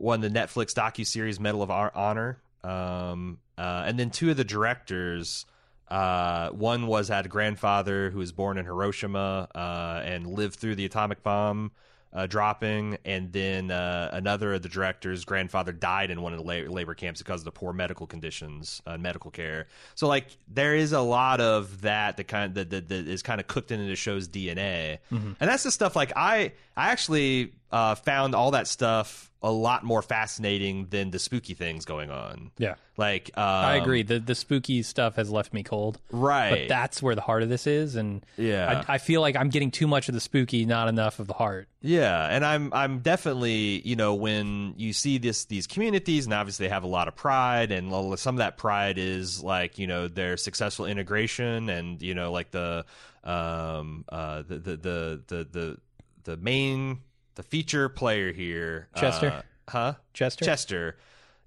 won 0.00 0.20
the 0.20 0.28
Netflix 0.28 0.74
docu 0.74 1.06
series 1.06 1.38
Medal 1.38 1.62
of 1.62 1.70
Honor, 1.70 2.38
um, 2.64 3.38
uh, 3.58 3.84
and 3.86 3.98
then 3.98 4.10
two 4.10 4.30
of 4.30 4.36
the 4.36 4.44
directors. 4.44 5.46
Uh, 5.88 6.50
one 6.50 6.86
was 6.86 7.08
had 7.08 7.26
a 7.26 7.28
grandfather 7.28 8.10
who 8.10 8.18
was 8.18 8.30
born 8.30 8.58
in 8.58 8.64
Hiroshima 8.64 9.48
uh, 9.54 10.00
and 10.04 10.26
lived 10.26 10.56
through 10.56 10.76
the 10.76 10.84
atomic 10.84 11.22
bomb 11.22 11.72
uh, 12.12 12.26
dropping, 12.26 12.98
and 13.04 13.32
then 13.32 13.70
uh, 13.70 14.10
another 14.12 14.54
of 14.54 14.62
the 14.62 14.68
director's 14.68 15.24
grandfather 15.24 15.72
died 15.72 16.10
in 16.10 16.22
one 16.22 16.32
of 16.32 16.38
the 16.40 16.44
la- 16.44 16.70
labor 16.70 16.94
camps 16.94 17.20
because 17.20 17.42
of 17.42 17.44
the 17.44 17.52
poor 17.52 17.72
medical 17.72 18.06
conditions, 18.06 18.82
uh, 18.86 18.98
medical 18.98 19.30
care. 19.30 19.68
So 19.94 20.08
like 20.08 20.26
there 20.48 20.74
is 20.74 20.92
a 20.92 21.00
lot 21.00 21.40
of 21.40 21.82
that 21.82 22.16
that 22.16 22.24
kind 22.24 22.46
of 22.46 22.54
that, 22.54 22.70
that, 22.70 22.88
that 22.88 23.08
is 23.08 23.22
kind 23.22 23.40
of 23.40 23.46
cooked 23.46 23.70
into 23.70 23.86
the 23.86 23.96
show's 23.96 24.28
DNA, 24.28 24.98
mm-hmm. 25.12 25.32
and 25.38 25.50
that's 25.50 25.62
the 25.62 25.70
stuff 25.70 25.94
like 25.94 26.12
I 26.16 26.52
I 26.76 26.90
actually 26.90 27.52
uh, 27.72 27.94
found 27.94 28.34
all 28.34 28.52
that 28.52 28.66
stuff 28.66 29.30
a 29.42 29.50
lot 29.50 29.84
more 29.84 30.02
fascinating 30.02 30.88
than 30.90 31.10
the 31.10 31.18
spooky 31.18 31.54
things 31.54 31.86
going 31.86 32.10
on. 32.10 32.50
Yeah, 32.58 32.74
like 32.96 33.30
um, 33.36 33.44
I 33.44 33.76
agree. 33.76 34.02
The 34.02 34.18
the 34.18 34.34
spooky 34.34 34.82
stuff 34.82 35.16
has 35.16 35.30
left 35.30 35.54
me 35.54 35.62
cold. 35.62 35.98
Right, 36.10 36.50
but 36.50 36.68
that's 36.68 37.02
where 37.02 37.14
the 37.14 37.22
heart 37.22 37.42
of 37.42 37.48
this 37.48 37.66
is, 37.66 37.96
and 37.96 38.24
yeah, 38.36 38.84
I, 38.86 38.94
I, 38.94 38.98
feel 38.98 39.20
like 39.22 39.36
I'm 39.36 39.48
getting 39.48 39.70
too 39.70 39.86
much 39.86 40.08
of 40.08 40.14
the 40.14 40.20
spooky, 40.20 40.66
not 40.66 40.88
enough 40.88 41.20
of 41.20 41.26
the 41.26 41.32
heart. 41.32 41.68
Yeah, 41.80 42.26
and 42.26 42.44
I'm 42.44 42.72
I'm 42.74 42.98
definitely 42.98 43.80
you 43.80 43.96
know 43.96 44.14
when 44.14 44.74
you 44.76 44.92
see 44.92 45.16
this 45.16 45.46
these 45.46 45.66
communities, 45.66 46.26
and 46.26 46.34
obviously 46.34 46.66
they 46.66 46.70
have 46.70 46.84
a 46.84 46.88
lot 46.88 47.08
of 47.08 47.16
pride, 47.16 47.72
and 47.72 47.90
some 48.18 48.34
of 48.34 48.38
that 48.38 48.58
pride 48.58 48.98
is 48.98 49.42
like 49.42 49.78
you 49.78 49.86
know 49.86 50.08
their 50.08 50.36
successful 50.36 50.84
integration, 50.84 51.70
and 51.70 52.02
you 52.02 52.14
know 52.14 52.30
like 52.30 52.50
the 52.50 52.84
um 53.24 54.04
uh 54.08 54.42
the 54.42 54.58
the 54.58 54.76
the 54.76 55.22
the 55.26 55.44
the, 55.50 55.76
the 56.24 56.36
main 56.36 56.98
the 57.34 57.42
feature 57.42 57.88
player 57.88 58.32
here, 58.32 58.88
Chester, 58.96 59.30
uh, 59.30 59.42
huh? 59.68 59.94
Chester, 60.12 60.44
Chester. 60.44 60.96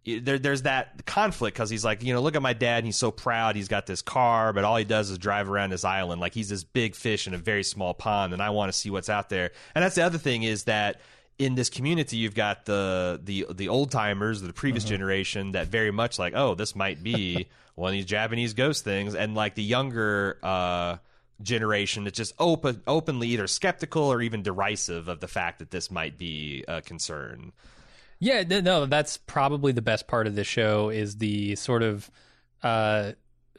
There, 0.05 0.37
there's 0.37 0.63
that 0.63 1.05
conflict 1.05 1.55
because 1.55 1.69
he's 1.69 1.85
like, 1.85 2.03
you 2.03 2.13
know, 2.13 2.21
look 2.21 2.35
at 2.35 2.41
my 2.41 2.51
dad. 2.51 2.79
And 2.79 2.85
he's 2.85 2.97
so 2.97 3.09
proud. 3.09 3.55
He's 3.55 3.69
got 3.69 3.85
this 3.85 4.01
car, 4.01 4.51
but 4.51 4.65
all 4.65 4.75
he 4.75 4.83
does 4.83 5.09
is 5.09 5.17
drive 5.17 5.49
around 5.49 5.69
this 5.69 5.85
island 5.85 6.19
like 6.19 6.33
he's 6.33 6.49
this 6.49 6.65
big 6.65 6.93
fish 6.93 7.25
in 7.25 7.33
a 7.33 7.37
very 7.37 7.63
small 7.63 7.93
pond. 7.93 8.33
And 8.33 8.41
I 8.41 8.49
want 8.49 8.71
to 8.71 8.77
see 8.77 8.89
what's 8.89 9.09
out 9.09 9.29
there. 9.29 9.51
And 9.73 9.83
that's 9.83 9.95
the 9.95 10.01
other 10.01 10.17
thing 10.17 10.43
is 10.43 10.65
that 10.65 10.99
in 11.39 11.55
this 11.55 11.69
community, 11.69 12.17
you've 12.17 12.35
got 12.35 12.65
the 12.65 13.19
the 13.23 13.47
the 13.53 13.69
old 13.69 13.91
timers, 13.91 14.41
the 14.41 14.51
previous 14.53 14.83
mm-hmm. 14.83 14.91
generation 14.91 15.51
that 15.53 15.67
very 15.67 15.91
much 15.91 16.19
like, 16.19 16.33
oh, 16.35 16.53
this 16.53 16.75
might 16.75 17.01
be 17.01 17.47
one 17.75 17.89
of 17.89 17.93
these 17.93 18.05
Japanese 18.05 18.53
ghost 18.53 18.83
things, 18.83 19.15
and 19.15 19.35
like 19.35 19.55
the 19.55 19.63
younger. 19.63 20.37
uh 20.43 20.97
generation 21.41 22.03
that's 22.03 22.17
just 22.17 22.33
open 22.39 22.81
openly 22.87 23.27
either 23.29 23.47
skeptical 23.47 24.03
or 24.03 24.21
even 24.21 24.43
derisive 24.43 25.07
of 25.07 25.19
the 25.19 25.27
fact 25.27 25.59
that 25.59 25.71
this 25.71 25.89
might 25.91 26.17
be 26.17 26.63
a 26.67 26.81
concern. 26.81 27.51
Yeah, 28.19 28.43
no, 28.43 28.85
that's 28.85 29.17
probably 29.17 29.71
the 29.73 29.81
best 29.81 30.07
part 30.07 30.27
of 30.27 30.35
this 30.35 30.47
show 30.47 30.89
is 30.89 31.17
the 31.17 31.55
sort 31.55 31.83
of 31.83 32.09
uh, 32.61 33.11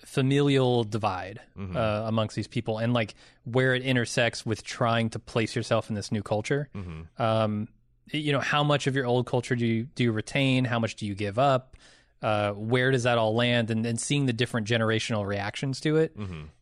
familial 0.04 0.85
divide 0.85 1.40
Mhm. 1.59 1.76
uh, 1.76 2.07
amongst 2.07 2.37
these 2.37 2.47
people, 2.49 2.78
and 2.78 2.95
like 2.95 3.14
where 3.45 3.75
it 3.75 3.83
intersects 3.83 4.47
with 4.47 4.62
trying 4.64 5.11
to 5.11 5.19
place 5.19 5.54
yourself 5.57 5.88
in 5.90 5.95
this 5.95 6.11
new 6.12 6.23
culture. 6.23 6.69
Mhm. 6.75 7.21
Um, 7.21 7.69
you 8.12 8.33
know, 8.33 8.40
how 8.40 8.62
much 8.64 8.87
of 8.87 8.95
your 8.95 9.07
old 9.07 9.26
culture 9.26 9.57
do 9.57 9.66
you 9.66 9.85
do 9.95 10.04
you 10.04 10.12
retain? 10.12 10.64
How 10.66 10.78
much 10.78 10.95
do 10.97 11.07
you 11.07 11.14
give 11.14 11.38
up? 11.38 11.76
Uh, 12.23 12.52
where 12.52 12.90
does 12.90 13.02
that 13.02 13.19
all 13.19 13.35
land? 13.35 13.71
And, 13.71 13.85
and 13.85 14.00
seeing 14.00 14.25
the 14.26 14.33
different 14.33 14.66
generational 14.66 15.26
reactions 15.26 15.81
to 15.83 15.97
it 15.99 16.12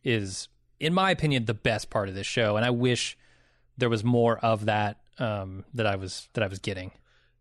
is, 0.03 0.47
Mhm. 0.47 0.47
In 0.83 0.93
my 0.93 1.11
opinion, 1.11 1.45
the 1.45 1.53
best 1.53 1.89
part 1.89 2.09
of 2.09 2.15
this 2.15 2.27
show. 2.27 2.57
And 2.57 2.65
I 2.65 2.69
wish 2.69 3.17
there 3.77 3.89
was 3.89 4.03
more 4.03 4.37
of 4.39 4.65
that 4.65 4.97
um, 5.17 5.63
that 5.73 5.85
I 5.85 5.95
was 5.95 6.27
that 6.33 6.43
I 6.43 6.47
was 6.47 6.59
getting. 6.59 6.91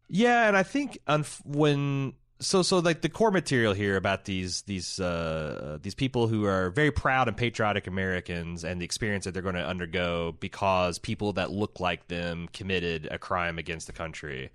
Yeah, 0.09 0.47
and 0.47 0.57
I 0.57 0.63
think 0.63 0.99
unf- 1.09 1.45
when 1.45 2.13
so 2.43 2.63
so 2.63 2.79
like 2.81 3.01
the 3.01 3.09
core 3.09 3.31
material 3.31 3.73
here 3.73 3.97
about 3.97 4.25
these 4.25 4.63
these 4.63 5.01
uh, 5.01 5.79
these 5.81 5.95
people 5.95 6.27
who 6.27 6.45
are 6.45 6.71
very 6.71 6.91
proud 6.91 7.29
and 7.29 7.37
patriotic 7.37 7.87
Americans 7.87 8.65
and 8.65 8.81
the 8.81 8.85
experience 8.85 9.25
that 9.25 9.33
they're 9.33 9.43
going 9.43 9.55
to 9.55 9.67
undergo 9.67 10.35
because 10.41 10.99
people 10.99 11.33
that 11.35 11.51
look 11.51 11.81
like 11.81 12.09
them 12.09 12.49
committed 12.53 13.09
a 13.11 13.19
crime 13.19 13.59
against 13.59 13.87
the 13.87 13.93
country. 13.93 14.51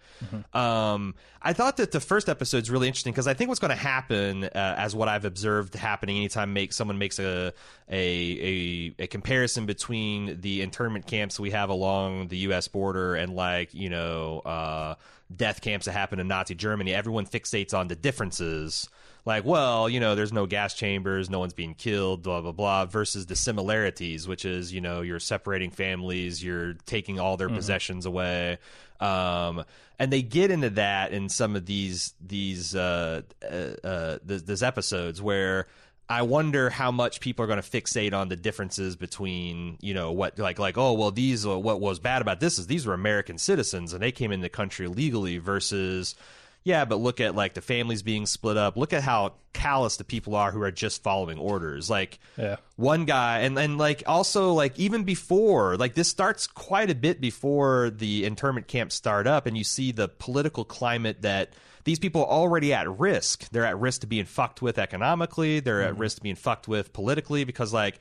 Um, 0.53 1.15
I 1.41 1.53
thought 1.53 1.77
that 1.77 1.91
the 1.91 1.99
first 1.99 2.29
episode 2.29 2.63
is 2.63 2.69
really 2.69 2.87
interesting 2.87 3.13
because 3.13 3.27
I 3.27 3.33
think 3.33 3.47
what's 3.47 3.59
going 3.59 3.69
to 3.69 3.75
happen, 3.75 4.43
uh, 4.43 4.49
as 4.77 4.95
what 4.95 5.07
I've 5.07 5.25
observed 5.25 5.73
happening 5.75 6.17
anytime 6.17 6.53
make 6.53 6.73
someone 6.73 6.97
makes 6.97 7.19
a 7.19 7.53
a, 7.89 8.93
a 8.99 9.03
a 9.03 9.07
comparison 9.07 9.65
between 9.65 10.41
the 10.41 10.61
internment 10.61 11.07
camps 11.07 11.39
we 11.39 11.51
have 11.51 11.69
along 11.69 12.27
the 12.27 12.37
U.S. 12.39 12.67
border 12.67 13.15
and 13.15 13.33
like 13.33 13.73
you 13.73 13.89
know 13.89 14.39
uh, 14.39 14.95
death 15.35 15.61
camps 15.61 15.85
that 15.85 15.91
happened 15.91 16.21
in 16.21 16.27
Nazi 16.27 16.55
Germany, 16.55 16.93
everyone 16.93 17.25
fixates 17.25 17.73
on 17.73 17.87
the 17.87 17.95
differences. 17.95 18.89
Like, 19.25 19.43
well, 19.43 19.89
you 19.89 19.99
know, 19.99 20.15
there's 20.15 20.31
no 20.31 20.45
gas 20.45 20.73
chambers, 20.73 21.29
no 21.29 21.39
one's 21.39 21.53
being 21.53 21.73
killed, 21.73 22.23
blah 22.23 22.39
blah 22.39 22.53
blah, 22.53 22.85
versus 22.85 23.25
the 23.25 23.35
similarities, 23.35 24.25
which 24.25 24.45
is 24.45 24.73
you 24.73 24.79
know 24.79 25.01
you're 25.01 25.19
separating 25.19 25.69
families, 25.69 26.41
you're 26.41 26.75
taking 26.85 27.19
all 27.19 27.35
their 27.35 27.49
possessions 27.49 28.05
away, 28.05 28.57
um, 29.01 29.65
and 29.99 30.13
they 30.13 30.21
get 30.21 30.49
into 30.49 30.69
that 30.71 31.11
in 31.11 31.27
some 31.27 31.57
of 31.57 31.65
these 31.65 32.13
these 32.25 32.73
uh, 32.73 33.21
uh, 33.43 33.55
uh, 33.85 34.17
th- 34.27 34.45
these 34.45 34.63
episodes 34.63 35.21
where. 35.21 35.67
I 36.09 36.21
wonder 36.21 36.69
how 36.69 36.91
much 36.91 37.19
people 37.19 37.43
are 37.43 37.47
going 37.47 37.61
to 37.61 37.69
fixate 37.69 38.13
on 38.13 38.29
the 38.29 38.37
differences 38.37 38.95
between, 38.95 39.77
you 39.81 39.93
know, 39.93 40.11
what 40.11 40.39
like 40.39 40.57
like 40.59 40.77
oh 40.77 40.93
well 40.93 41.11
these 41.11 41.45
uh, 41.45 41.57
what 41.59 41.81
was 41.81 41.99
bad 41.99 42.21
about 42.21 42.39
this 42.39 42.57
is 42.57 42.67
these 42.67 42.85
were 42.85 42.93
American 42.93 43.37
citizens 43.37 43.93
and 43.93 44.01
they 44.01 44.11
came 44.11 44.31
in 44.31 44.41
the 44.41 44.49
country 44.49 44.87
legally 44.87 45.37
versus 45.37 46.15
yeah, 46.63 46.83
but 46.83 46.97
look 46.97 47.21
at 47.21 47.33
like 47.33 47.53
the 47.53 47.61
families 47.61 48.03
being 48.03 48.25
split 48.25 48.57
up. 48.57 48.75
Look 48.75 48.91
at 48.91 49.01
how 49.01 49.35
callous 49.53 49.97
the 49.97 50.03
people 50.03 50.35
are 50.35 50.51
who 50.51 50.61
are 50.61 50.71
just 50.71 51.01
following 51.01 51.39
orders. 51.39 51.89
Like 51.89 52.19
Yeah. 52.37 52.57
one 52.75 53.05
guy 53.05 53.39
and 53.39 53.57
and 53.57 53.77
like 53.77 54.03
also 54.05 54.53
like 54.53 54.77
even 54.77 55.03
before 55.03 55.77
like 55.77 55.93
this 55.93 56.07
starts 56.07 56.45
quite 56.47 56.89
a 56.89 56.95
bit 56.95 57.19
before 57.19 57.89
the 57.89 58.25
internment 58.25 58.67
camps 58.67 58.95
start 58.95 59.27
up 59.27 59.45
and 59.45 59.57
you 59.57 59.63
see 59.63 59.91
the 59.91 60.07
political 60.07 60.63
climate 60.63 61.21
that 61.21 61.53
these 61.87 61.99
people 61.99 62.21
are 62.21 62.27
already 62.27 62.73
at 62.73 62.99
risk. 62.99 63.47
They're 63.49 63.65
at 63.65 63.79
risk 63.79 64.01
to 64.01 64.07
being 64.07 64.25
fucked 64.25 64.61
with 64.61 64.77
economically. 64.77 65.61
They're 65.61 65.81
at 65.81 65.97
risk 65.97 66.17
to 66.17 66.21
being 66.21 66.35
fucked 66.35 66.67
with 66.67 66.91
politically 66.91 67.45
because 67.45 67.71
like 67.71 67.99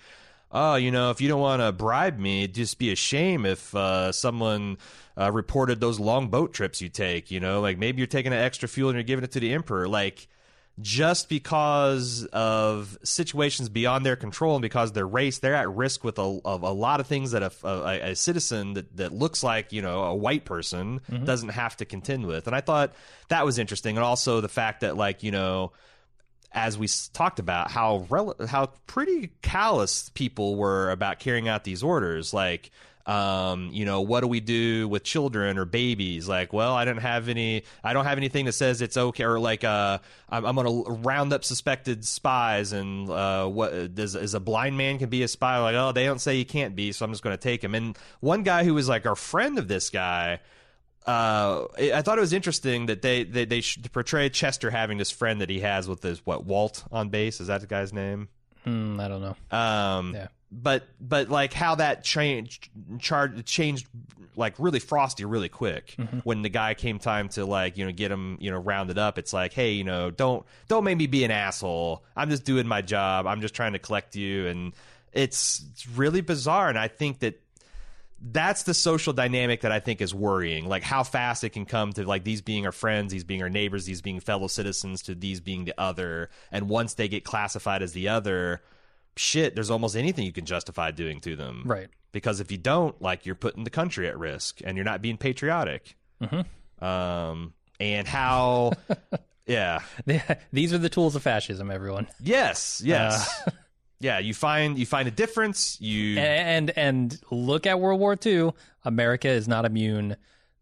oh 0.50 0.74
you 0.74 0.90
know 0.90 1.10
if 1.10 1.20
you 1.20 1.28
don't 1.28 1.40
want 1.40 1.62
to 1.62 1.70
bribe 1.72 2.18
me 2.18 2.44
it'd 2.44 2.54
just 2.54 2.78
be 2.78 2.90
a 2.90 2.96
shame 2.96 3.44
if 3.46 3.74
uh, 3.74 4.10
someone 4.12 4.78
uh, 5.16 5.30
reported 5.32 5.80
those 5.80 5.98
long 5.98 6.28
boat 6.28 6.52
trips 6.52 6.82
you 6.82 6.88
take 6.88 7.30
you 7.30 7.38
know? 7.38 7.60
Like 7.60 7.78
maybe 7.78 7.98
you're 7.98 8.08
taking 8.08 8.32
an 8.32 8.40
extra 8.40 8.68
fuel 8.68 8.90
and 8.90 8.96
you're 8.96 9.04
giving 9.04 9.24
it 9.24 9.30
to 9.32 9.40
the 9.40 9.52
emperor. 9.54 9.86
Like 9.86 10.26
just 10.80 11.28
because 11.28 12.26
of 12.32 12.98
situations 13.02 13.68
beyond 13.68 14.04
their 14.04 14.16
control 14.16 14.56
and 14.56 14.62
because 14.62 14.92
their 14.92 15.06
race, 15.06 15.38
they're 15.38 15.54
at 15.54 15.70
risk 15.70 16.04
with 16.04 16.18
a, 16.18 16.38
of 16.44 16.62
a 16.62 16.70
lot 16.70 17.00
of 17.00 17.06
things 17.06 17.30
that 17.30 17.42
a, 17.42 17.52
a, 17.66 18.10
a 18.10 18.16
citizen 18.16 18.74
that, 18.74 18.96
that 18.96 19.12
looks 19.12 19.42
like 19.42 19.72
you 19.72 19.80
know 19.80 20.02
a 20.02 20.14
white 20.14 20.44
person 20.44 21.00
mm-hmm. 21.10 21.24
doesn't 21.24 21.50
have 21.50 21.76
to 21.78 21.84
contend 21.84 22.26
with. 22.26 22.46
And 22.46 22.54
I 22.54 22.60
thought 22.60 22.92
that 23.28 23.44
was 23.46 23.58
interesting, 23.58 23.96
and 23.96 24.04
also 24.04 24.40
the 24.40 24.48
fact 24.48 24.80
that 24.80 24.96
like 24.96 25.22
you 25.22 25.30
know 25.30 25.72
as 26.52 26.78
we 26.78 26.88
talked 27.12 27.38
about 27.38 27.70
how 27.70 28.06
rel- 28.08 28.36
how 28.46 28.66
pretty 28.86 29.30
callous 29.42 30.10
people 30.10 30.56
were 30.56 30.90
about 30.90 31.18
carrying 31.18 31.48
out 31.48 31.64
these 31.64 31.82
orders. 31.82 32.34
Like 32.34 32.70
um, 33.06 33.70
you 33.72 33.84
know, 33.84 34.00
what 34.00 34.20
do 34.20 34.26
we 34.26 34.40
do 34.40 34.88
with 34.88 35.04
children 35.04 35.58
or 35.58 35.64
babies? 35.64 36.28
Like, 36.28 36.52
well, 36.52 36.74
I 36.74 36.84
don't 36.84 36.96
have 36.98 37.28
any, 37.28 37.62
I 37.84 37.92
don't 37.92 38.04
have 38.04 38.18
anything 38.18 38.46
that 38.46 38.52
says 38.52 38.82
it's 38.82 38.96
okay, 38.96 39.24
or 39.24 39.38
like, 39.38 39.62
uh, 39.62 39.98
I'm, 40.28 40.44
I'm 40.44 40.56
going 40.56 40.84
to 40.84 40.90
round 40.90 41.32
up 41.32 41.44
suspected 41.44 42.04
spies, 42.04 42.72
and 42.72 43.08
uh, 43.08 43.46
what 43.46 43.94
does 43.94 44.16
is 44.16 44.34
a 44.34 44.40
blind 44.40 44.76
man 44.76 44.98
can 44.98 45.08
be 45.08 45.22
a 45.22 45.28
spy? 45.28 45.58
Like, 45.60 45.76
oh, 45.76 45.92
they 45.92 46.04
don't 46.04 46.20
say 46.20 46.34
he 46.34 46.44
can't 46.44 46.74
be, 46.74 46.90
so 46.90 47.04
I'm 47.04 47.12
just 47.12 47.22
going 47.22 47.36
to 47.36 47.42
take 47.42 47.62
him. 47.62 47.74
And 47.74 47.96
one 48.20 48.42
guy 48.42 48.64
who 48.64 48.74
was 48.74 48.88
like 48.88 49.06
our 49.06 49.16
friend 49.16 49.56
of 49.58 49.68
this 49.68 49.88
guy, 49.88 50.40
uh, 51.06 51.66
I 51.78 52.02
thought 52.02 52.18
it 52.18 52.22
was 52.22 52.32
interesting 52.32 52.86
that 52.86 53.02
they 53.02 53.22
they, 53.22 53.44
they 53.44 53.62
portray 53.92 54.28
Chester 54.30 54.70
having 54.70 54.98
this 54.98 55.12
friend 55.12 55.40
that 55.40 55.48
he 55.48 55.60
has 55.60 55.88
with 55.88 56.02
his 56.02 56.26
what 56.26 56.44
Walt 56.44 56.82
on 56.90 57.10
base. 57.10 57.40
Is 57.40 57.46
that 57.46 57.60
the 57.60 57.68
guy's 57.68 57.92
name? 57.92 58.28
Hmm, 58.64 58.98
I 58.98 59.06
don't 59.06 59.20
know. 59.22 59.56
Um, 59.56 60.14
Yeah. 60.14 60.26
But 60.50 60.84
but 61.00 61.28
like 61.28 61.52
how 61.52 61.74
that 61.76 62.04
changed 62.04 62.68
changed 63.44 63.86
like 64.36 64.54
really 64.58 64.78
frosty 64.78 65.24
really 65.24 65.48
quick 65.48 65.94
mm-hmm. 65.98 66.18
when 66.18 66.42
the 66.42 66.48
guy 66.48 66.74
came 66.74 66.98
time 66.98 67.28
to 67.30 67.44
like 67.44 67.78
you 67.78 67.84
know 67.84 67.92
get 67.92 68.10
him 68.10 68.36
you 68.40 68.50
know 68.50 68.58
rounded 68.58 68.98
up. 68.98 69.18
It's 69.18 69.32
like 69.32 69.52
hey 69.52 69.72
you 69.72 69.84
know 69.84 70.10
don't 70.10 70.44
don't 70.68 70.84
make 70.84 70.98
me 70.98 71.06
be 71.06 71.24
an 71.24 71.30
asshole. 71.30 72.04
I'm 72.16 72.30
just 72.30 72.44
doing 72.44 72.66
my 72.66 72.82
job. 72.82 73.26
I'm 73.26 73.40
just 73.40 73.54
trying 73.54 73.72
to 73.72 73.78
collect 73.78 74.14
you 74.14 74.46
and 74.46 74.72
it's, 75.12 75.64
it's 75.72 75.88
really 75.88 76.20
bizarre 76.20 76.68
and 76.68 76.78
I 76.78 76.88
think 76.88 77.20
that 77.20 77.40
that's 78.20 78.62
the 78.62 78.74
social 78.74 79.12
dynamic 79.12 79.60
that 79.62 79.72
I 79.72 79.80
think 79.80 80.00
is 80.00 80.14
worrying. 80.14 80.68
Like 80.68 80.82
how 80.82 81.02
fast 81.02 81.44
it 81.44 81.50
can 81.50 81.66
come 81.66 81.92
to 81.94 82.04
like 82.04 82.24
these 82.24 82.40
being 82.40 82.66
our 82.66 82.72
friends, 82.72 83.12
these 83.12 83.24
being 83.24 83.42
our 83.42 83.50
neighbors, 83.50 83.84
these 83.84 84.00
being 84.00 84.20
fellow 84.20 84.46
citizens, 84.46 85.02
to 85.02 85.14
these 85.14 85.40
being 85.40 85.64
the 85.64 85.74
other. 85.78 86.30
And 86.50 86.68
once 86.68 86.94
they 86.94 87.08
get 87.08 87.24
classified 87.24 87.82
as 87.82 87.92
the 87.92 88.08
other, 88.08 88.62
shit, 89.16 89.54
there's 89.54 89.70
almost 89.70 89.96
anything 89.96 90.24
you 90.24 90.32
can 90.32 90.44
justify 90.46 90.90
doing 90.90 91.20
to 91.20 91.36
them. 91.36 91.62
Right. 91.66 91.88
Because 92.12 92.40
if 92.40 92.50
you 92.52 92.58
don't, 92.58 93.00
like 93.02 93.26
you're 93.26 93.34
putting 93.34 93.64
the 93.64 93.70
country 93.70 94.08
at 94.08 94.18
risk 94.18 94.60
and 94.64 94.76
you're 94.76 94.84
not 94.84 95.02
being 95.02 95.16
patriotic. 95.16 95.96
Um, 96.80 97.52
and 97.80 98.06
how, 98.08 98.72
yeah, 99.46 99.80
These 100.52 100.72
are 100.72 100.78
the 100.78 100.88
tools 100.88 101.16
of 101.16 101.22
fascism, 101.22 101.70
everyone. 101.70 102.06
yes, 102.22 102.80
yes. 102.84 103.48
yeah, 104.00 104.18
you 104.18 104.34
find 104.34 104.78
you 104.78 104.86
find 104.86 105.08
a 105.08 105.10
difference. 105.10 105.80
You 105.80 106.18
And 106.18 106.70
and 106.76 107.18
look 107.30 107.66
at 107.66 107.80
World 107.80 108.00
War 108.00 108.16
II. 108.24 108.52
America 108.84 109.28
is 109.28 109.48
not 109.48 109.64
immune 109.64 110.16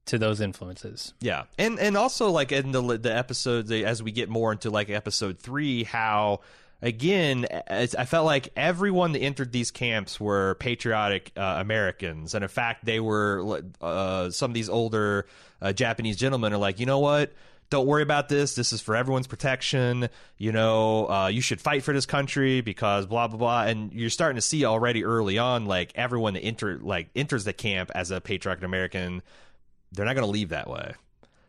to 0.07 0.19
those 0.19 0.41
influences. 0.41 1.15
Yeah, 1.21 1.45
and 1.59 1.79
and 1.79 1.97
also 1.97 2.31
like 2.31 2.53
in 2.53 2.73
the 2.73 2.99
the 2.99 3.15
episodes 3.17 3.71
as 3.71 4.03
we 4.03 4.13
get 4.13 4.29
more 4.29 4.53
into 4.53 4.71
like 4.71 4.91
episode 4.91 5.39
three, 5.39 5.85
how 5.85 6.41
again 6.85 7.47
I 7.69 7.87
felt 8.05 8.26
like 8.26 8.50
everyone 8.57 9.12
that 9.12 9.21
entered 9.21 9.50
these 9.50 9.71
camps 9.71 10.21
were 10.21 10.55
patriotic 10.57 11.33
uh, 11.37 11.57
Americans, 11.59 12.35
and 12.35 12.45
in 12.45 12.49
fact 12.49 12.85
they 12.85 13.00
were 13.00 13.62
uh, 13.81 14.31
some 14.31 14.50
of 14.50 14.55
these 14.55 14.69
older 14.69 15.26
uh, 15.61 15.73
Japanese 15.73 16.17
gentlemen 16.17 16.53
are 16.53 16.59
like, 16.59 16.79
you 16.79 16.87
know 16.87 17.00
what. 17.00 17.33
Don't 17.71 17.87
worry 17.87 18.03
about 18.03 18.29
this. 18.29 18.55
This 18.55 18.75
is 18.75 18.83
for 18.83 18.95
everyone's 18.95 19.26
protection. 19.26 20.11
You 20.37 20.53
know, 20.53 21.09
uh, 21.09 21.26
you 21.29 21.41
should 21.41 21.61
fight 21.61 21.83
for 21.83 21.95
this 21.95 22.07
country 22.07 22.61
because 22.61 23.07
blah 23.07 23.26
blah 23.26 23.38
blah. 23.38 23.62
And 23.64 23.93
you're 23.93 24.11
starting 24.11 24.37
to 24.37 24.43
see 24.43 24.67
already 24.67 25.05
early 25.05 25.38
on, 25.38 25.64
like 25.64 25.91
everyone 25.95 26.35
that 26.35 26.43
enter 26.43 26.79
like 26.79 27.09
enters 27.17 27.45
the 27.45 27.55
camp 27.55 27.91
as 27.95 28.11
a 28.11 28.21
patriotic 28.21 28.62
American, 28.62 29.23
they're 29.93 30.05
not 30.05 30.14
going 30.14 30.26
to 30.26 30.31
leave 30.31 30.50
that 30.50 30.69
way 30.69 30.95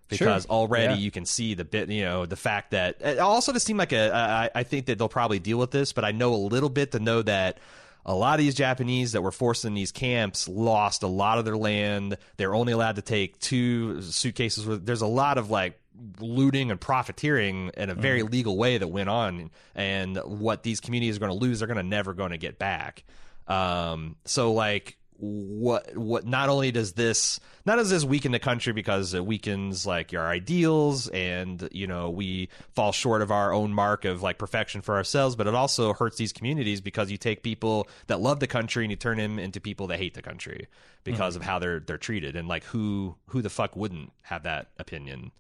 because 0.08 0.44
Sure. 0.44 0.52
already 0.52 0.94
Yeah. 0.94 1.00
you 1.00 1.12
can 1.12 1.26
see 1.26 1.54
the 1.54 1.66
bit 1.66 1.90
you 1.90 2.04
know 2.04 2.26
the 2.26 2.36
fact 2.36 2.72
that 2.72 2.98
it 3.02 3.20
also 3.20 3.52
to 3.54 3.60
seem 3.60 3.78
like 3.78 3.92
a 3.92 4.14
I, 4.14 4.60
I 4.60 4.64
think 4.64 4.86
that 4.88 4.98
they'll 4.98 5.10
probably 5.10 5.40
deal 5.40 5.58
with 5.58 5.72
this 5.72 5.94
but 5.94 6.04
i 6.06 6.12
know 6.12 6.34
a 6.34 6.38
little 6.38 6.70
bit 6.70 6.92
to 6.92 7.00
know 7.00 7.22
that 7.24 7.60
a 8.06 8.14
lot 8.14 8.40
of 8.40 8.46
these 8.46 8.54
japanese 8.56 9.14
that 9.14 9.22
were 9.24 9.32
forced 9.32 9.66
in 9.66 9.74
these 9.74 9.92
camps 9.92 10.48
lost 10.48 11.02
a 11.04 11.08
lot 11.08 11.40
of 11.40 11.46
their 11.46 11.58
land 11.58 12.18
they're 12.38 12.54
only 12.54 12.72
allowed 12.74 12.98
to 12.98 13.02
take 13.02 13.40
two 13.40 14.02
suitcases 14.02 14.66
with 14.66 14.86
there's 14.86 15.02
a 15.02 15.08
lot 15.08 15.38
of 15.38 15.50
like 15.50 15.80
looting 16.20 16.72
and 16.72 16.80
profiteering 16.82 17.72
in 17.78 17.90
a 17.90 17.96
very 17.96 18.22
legal 18.22 18.58
way 18.58 18.78
that 18.78 18.88
went 18.90 19.08
on 19.10 19.50
and 19.76 20.18
what 20.18 20.62
these 20.62 20.82
communities 20.82 21.16
are 21.16 21.20
going 21.22 21.32
to 21.32 21.38
lose 21.38 21.60
they're 21.60 21.68
going 21.68 21.78
to 21.78 21.84
never 21.84 22.14
going 22.14 22.32
to 22.32 22.38
get 22.38 22.60
back 22.60 23.04
um, 23.48 24.16
so 24.26 24.54
like 24.54 24.98
what 25.18 25.96
what 25.96 26.26
not 26.26 26.50
only 26.50 26.72
does 26.72 26.94
this 26.94 27.40
not 27.66 27.78
does 27.78 27.90
this 27.90 28.04
weaken 28.04 28.32
the 28.32 28.40
country 28.40 28.74
because 28.74 29.14
it 29.14 29.26
weakens 29.26 29.86
like 29.86 30.14
our 30.14 30.28
ideals 30.28 31.08
and 31.08 31.70
you 31.72 31.88
know 31.88 32.10
we 32.10 32.50
fall 32.74 32.92
short 32.92 33.22
of 33.22 33.32
our 33.32 33.54
own 33.54 33.74
mark 33.74 34.04
of 34.04 34.22
like 34.22 34.38
perfection 34.38 34.82
for 34.82 34.96
ourselves 34.96 35.36
but 35.36 35.48
it 35.48 35.56
also 35.56 35.94
hurts 35.94 36.18
these 36.18 36.34
communities 36.34 36.82
because 36.82 37.10
you 37.10 37.18
take 37.18 37.44
people 37.44 37.88
that 38.08 38.20
love 38.20 38.40
the 38.40 38.48
country 38.48 38.84
and 38.84 38.92
you 38.92 38.98
turn 38.98 39.18
them 39.18 39.40
into 39.40 39.62
people 39.62 39.88
that 39.88 39.98
hate 39.98 40.14
the 40.14 40.22
country 40.22 40.68
because 41.06 41.38
of 41.38 41.42
how 41.42 41.60
they're 41.60 41.80
they're 41.80 41.98
treated. 41.98 42.36
And 42.36 42.50
like 42.50 42.66
who 42.66 43.16
who 43.28 43.42
the 43.42 43.50
fuck 43.50 43.78
wouldn't 43.78 44.12
have 44.24 44.44
that 44.44 44.68
opinion? 44.78 45.32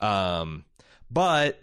Um 0.00 0.64
but 1.10 1.60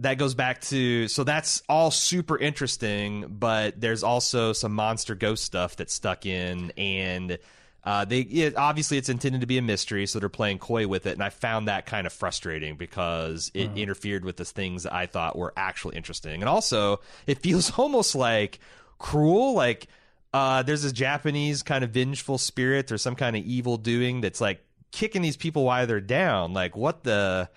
that 0.00 0.16
goes 0.18 0.34
back 0.34 0.60
to 0.62 1.08
so 1.08 1.24
that's 1.24 1.62
all 1.68 1.90
super 1.90 2.38
interesting, 2.38 3.26
but 3.28 3.80
there's 3.80 4.02
also 4.02 4.52
some 4.52 4.72
monster 4.72 5.14
ghost 5.14 5.44
stuff 5.44 5.76
that's 5.76 5.94
stuck 5.94 6.26
in, 6.26 6.72
and 6.76 7.38
uh, 7.84 8.04
they 8.04 8.20
it, 8.20 8.56
obviously 8.56 8.96
it's 8.98 9.08
intended 9.08 9.42
to 9.42 9.46
be 9.46 9.58
a 9.58 9.62
mystery, 9.62 10.06
so 10.06 10.18
they're 10.18 10.28
playing 10.28 10.58
coy 10.58 10.88
with 10.88 11.06
it, 11.06 11.12
and 11.12 11.22
I 11.22 11.28
found 11.28 11.68
that 11.68 11.86
kind 11.86 12.06
of 12.06 12.12
frustrating 12.12 12.76
because 12.76 13.50
it 13.54 13.70
interfered 13.76 14.24
with 14.24 14.36
the 14.36 14.44
things 14.44 14.84
that 14.84 14.94
I 14.94 15.06
thought 15.06 15.36
were 15.36 15.52
actually 15.56 15.96
interesting, 15.96 16.40
and 16.40 16.48
also 16.48 17.00
it 17.26 17.38
feels 17.38 17.70
almost 17.78 18.14
like 18.14 18.58
cruel, 18.98 19.54
like. 19.54 19.86
Uh, 20.32 20.62
there's 20.62 20.82
this 20.82 20.92
Japanese 20.92 21.64
kind 21.64 21.82
of 21.82 21.90
vengeful 21.90 22.38
spirit 22.38 22.92
or 22.92 22.98
some 22.98 23.16
kind 23.16 23.34
of 23.34 23.42
evil 23.42 23.76
doing 23.76 24.20
that's 24.20 24.40
like 24.40 24.64
kicking 24.92 25.22
these 25.22 25.36
people 25.36 25.64
while 25.64 25.88
they're 25.88 26.00
down. 26.00 26.52
Like, 26.52 26.76
what 26.76 27.02
the? 27.02 27.50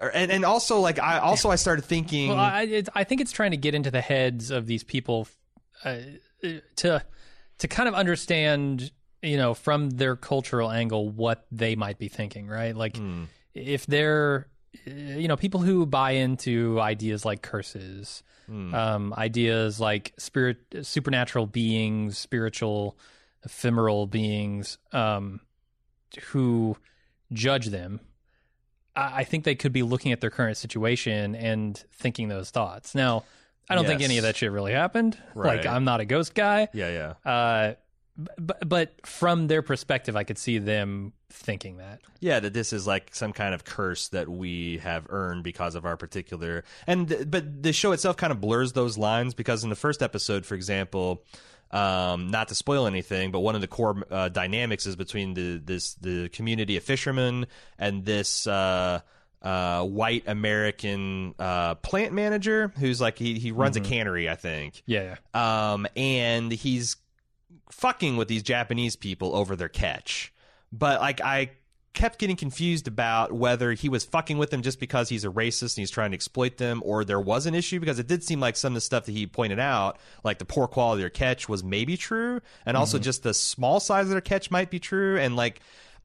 Or- 0.00 0.10
and 0.14 0.30
and 0.30 0.44
also 0.44 0.80
like 0.80 0.98
I 0.98 1.18
also 1.18 1.50
I 1.50 1.56
started 1.56 1.84
thinking 1.84 2.28
Well, 2.28 2.38
I, 2.38 2.62
it's, 2.62 2.88
I 2.94 3.04
think 3.04 3.20
it's 3.20 3.32
trying 3.32 3.50
to 3.50 3.56
get 3.56 3.74
into 3.74 3.90
the 3.90 4.00
heads 4.00 4.50
of 4.50 4.66
these 4.66 4.84
people 4.84 5.26
uh, 5.84 5.96
to 6.76 7.02
to 7.58 7.68
kind 7.68 7.88
of 7.88 7.94
understand, 7.94 8.92
you 9.22 9.36
know, 9.36 9.54
from 9.54 9.90
their 9.90 10.14
cultural 10.14 10.70
angle, 10.70 11.08
what 11.08 11.46
they 11.50 11.74
might 11.74 11.98
be 11.98 12.06
thinking, 12.08 12.46
right? 12.46 12.76
Like, 12.76 12.96
Hmm. 12.96 13.24
if 13.54 13.84
they're, 13.86 14.46
uh, 14.86 14.90
you 14.90 15.26
know, 15.26 15.36
people 15.36 15.60
who 15.60 15.84
buy 15.84 16.12
into 16.12 16.80
ideas 16.80 17.24
like 17.24 17.42
curses, 17.42 18.22
Hmm. 18.46 18.72
um, 18.74 19.14
ideas 19.18 19.80
like 19.80 20.14
spirit, 20.18 20.58
supernatural 20.82 21.46
beings, 21.46 22.16
spiritual, 22.16 22.96
ephemeral 23.44 24.06
beings, 24.06 24.78
um, 24.92 25.40
who 26.30 26.76
judge 27.32 27.66
them. 27.66 28.00
I 29.00 29.24
think 29.24 29.44
they 29.44 29.54
could 29.54 29.72
be 29.72 29.82
looking 29.82 30.12
at 30.12 30.20
their 30.20 30.30
current 30.30 30.56
situation 30.56 31.34
and 31.34 31.76
thinking 31.92 32.28
those 32.28 32.50
thoughts. 32.50 32.94
Now, 32.94 33.24
I 33.70 33.74
don't 33.74 33.86
think 33.86 34.00
any 34.02 34.18
of 34.18 34.22
that 34.24 34.36
shit 34.36 34.50
really 34.50 34.72
happened. 34.72 35.16
Right. 35.34 35.58
Like, 35.58 35.66
I'm 35.66 35.84
not 35.84 36.00
a 36.00 36.04
ghost 36.04 36.34
guy. 36.34 36.68
yeah 36.72 37.14
yeah 37.24 37.30
Uh, 37.30 37.74
but, 38.36 38.68
but 38.68 39.06
from 39.06 39.46
their 39.46 39.62
perspective, 39.62 40.16
I 40.16 40.24
could 40.24 40.38
see 40.38 40.58
them 40.58 41.12
thinking 41.30 41.76
that. 41.76 42.00
yeah 42.20 42.40
that 42.40 42.54
this 42.54 42.72
is 42.72 42.86
like 42.86 43.14
some 43.14 43.32
kind 43.34 43.54
of 43.54 43.62
curse 43.64 44.08
that 44.08 44.28
we 44.30 44.78
have 44.78 45.06
earned 45.10 45.44
because 45.44 45.74
of 45.74 45.84
our 45.84 45.94
particular 45.96 46.64
and 46.86 47.26
but 47.30 47.62
the 47.62 47.70
show 47.74 47.92
itself 47.92 48.16
kind 48.16 48.30
of 48.32 48.40
blurs 48.40 48.72
those 48.72 48.96
lines 48.96 49.34
because 49.34 49.62
in 49.62 49.68
the 49.68 49.76
first 49.76 50.02
episode 50.02 50.46
for 50.46 50.54
example 50.54 51.22
um, 51.70 52.30
not 52.30 52.48
to 52.48 52.54
spoil 52.54 52.86
anything, 52.86 53.30
but 53.30 53.40
one 53.40 53.54
of 53.54 53.60
the 53.60 53.66
core 53.68 54.02
uh, 54.10 54.28
dynamics 54.28 54.86
is 54.86 54.96
between 54.96 55.34
the 55.34 55.60
this 55.62 55.94
the 55.94 56.28
community 56.30 56.76
of 56.76 56.82
fishermen 56.82 57.46
and 57.78 58.04
this 58.04 58.46
uh, 58.46 59.00
uh, 59.42 59.84
white 59.84 60.24
American 60.26 61.34
uh, 61.38 61.74
plant 61.76 62.12
manager 62.12 62.72
who's 62.78 63.00
like 63.00 63.18
he 63.18 63.38
he 63.38 63.52
runs 63.52 63.76
a 63.76 63.80
cannery, 63.80 64.28
I 64.28 64.34
think. 64.34 64.82
Yeah. 64.86 65.16
um, 65.34 65.86
and 65.96 66.50
he's 66.50 66.96
fucking 67.70 68.16
with 68.16 68.28
these 68.28 68.42
Japanese 68.42 68.96
people 68.96 69.34
over 69.36 69.54
their 69.54 69.68
catch. 69.68 70.32
But 70.72 71.00
like 71.00 71.20
I 71.20 71.50
kept 71.94 72.18
getting 72.18 72.36
confused 72.36 72.86
about 72.86 73.32
whether 73.32 73.72
he 73.72 73.88
was 73.88 74.04
fucking 74.04 74.38
with 74.38 74.50
them 74.50 74.62
just 74.62 74.78
because 74.78 75.08
he's 75.08 75.24
a 75.24 75.28
racist 75.28 75.76
and 75.76 75.82
he's 75.82 75.90
trying 75.90 76.10
to 76.10 76.14
exploit 76.14 76.56
them, 76.56 76.82
or 76.84 77.04
there 77.04 77.20
was 77.20 77.46
an 77.46 77.54
issue 77.54 77.80
because 77.80 77.98
it 77.98 78.06
did 78.06 78.22
seem 78.22 78.40
like 78.40 78.56
some 78.56 78.72
of 78.72 78.74
the 78.74 78.80
stuff 78.80 79.06
that 79.06 79.12
he 79.12 79.26
pointed 79.26 79.58
out, 79.58 79.98
like 80.24 80.38
the 80.38 80.44
poor 80.44 80.66
quality 80.66 81.00
of 81.00 81.02
their 81.02 81.10
catch, 81.10 81.48
was 81.48 81.64
maybe 81.64 81.96
true, 81.96 82.40
and 82.66 82.76
also 82.76 82.98
just 82.98 83.22
the 83.22 83.34
small 83.34 83.80
size 83.80 84.06
of 84.06 84.10
their 84.10 84.20
catch 84.20 84.50
might 84.50 84.70
be 84.70 84.78
true, 84.78 85.18
and 85.18 85.36
like. 85.36 85.60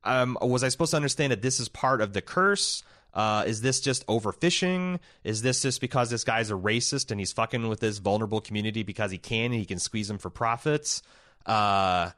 Um, 0.06 0.38
was 0.42 0.66
I 0.66 0.68
supposed 0.68 0.92
to 0.92 0.98
understand 0.98 1.32
that 1.32 1.42
this 1.42 1.62
is 1.62 1.70
part 1.70 2.02
of 2.02 2.12
the 2.12 2.22
curse? 2.22 2.84
Uh, 3.14 3.44
is 3.46 3.62
this 3.62 3.80
just 3.80 4.06
overfishing? 4.08 5.00
Is 5.24 5.42
this 5.42 5.62
just 5.62 5.80
because 5.80 6.10
this 6.10 6.24
guy's 6.24 6.50
a 6.50 6.56
racist 6.56 7.12
and 7.12 7.20
he's 7.20 7.32
fucking 7.32 7.68
with 7.68 7.80
this 7.80 8.00
vulnerable 8.00 8.42
community 8.42 8.84
because 8.84 9.12
he 9.12 9.18
can 9.18 9.46
and 9.46 9.54
he 9.54 9.66
can 9.66 9.80
squeeze 9.80 10.08
them 10.08 10.18
for 10.18 10.30
profits? 10.30 11.04
Uh, 11.46 12.10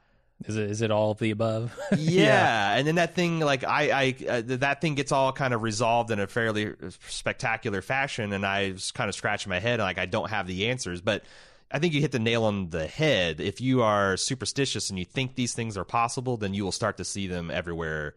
Is 0.44 0.56
it 0.56 0.70
is 0.70 0.82
it 0.82 0.90
all 0.90 1.12
of 1.12 1.18
the 1.18 1.30
above? 1.30 1.76
yeah. 1.96 2.76
and 2.76 2.86
then 2.86 2.96
that 2.96 3.14
thing, 3.14 3.40
like 3.40 3.64
I, 3.64 3.90
I, 3.90 4.28
uh, 4.28 4.42
that 4.44 4.80
thing 4.80 4.94
gets 4.94 5.10
all 5.10 5.32
kind 5.32 5.54
of 5.54 5.62
resolved 5.62 6.10
in 6.10 6.20
a 6.20 6.26
fairly 6.26 6.74
spectacular 7.08 7.80
fashion, 7.80 8.32
and 8.32 8.44
I 8.44 8.72
was 8.72 8.90
kind 8.90 9.08
of 9.08 9.14
scratching 9.14 9.50
my 9.50 9.60
head, 9.60 9.80
like 9.80 9.98
I 9.98 10.06
don't 10.06 10.30
have 10.30 10.46
the 10.46 10.68
answers, 10.68 11.00
but. 11.00 11.24
I 11.68 11.80
think 11.80 11.94
you 11.94 12.00
hit 12.00 12.12
the 12.12 12.20
nail 12.20 12.44
on 12.44 12.70
the 12.70 12.86
head. 12.86 13.40
If 13.40 13.60
you 13.60 13.82
are 13.82 14.16
superstitious 14.16 14.88
and 14.88 15.00
you 15.00 15.04
think 15.04 15.34
these 15.34 15.52
things 15.52 15.76
are 15.76 15.84
possible, 15.84 16.36
then 16.36 16.54
you 16.54 16.62
will 16.62 16.70
start 16.70 16.96
to 16.98 17.04
see 17.04 17.26
them 17.26 17.50
everywhere 17.50 18.14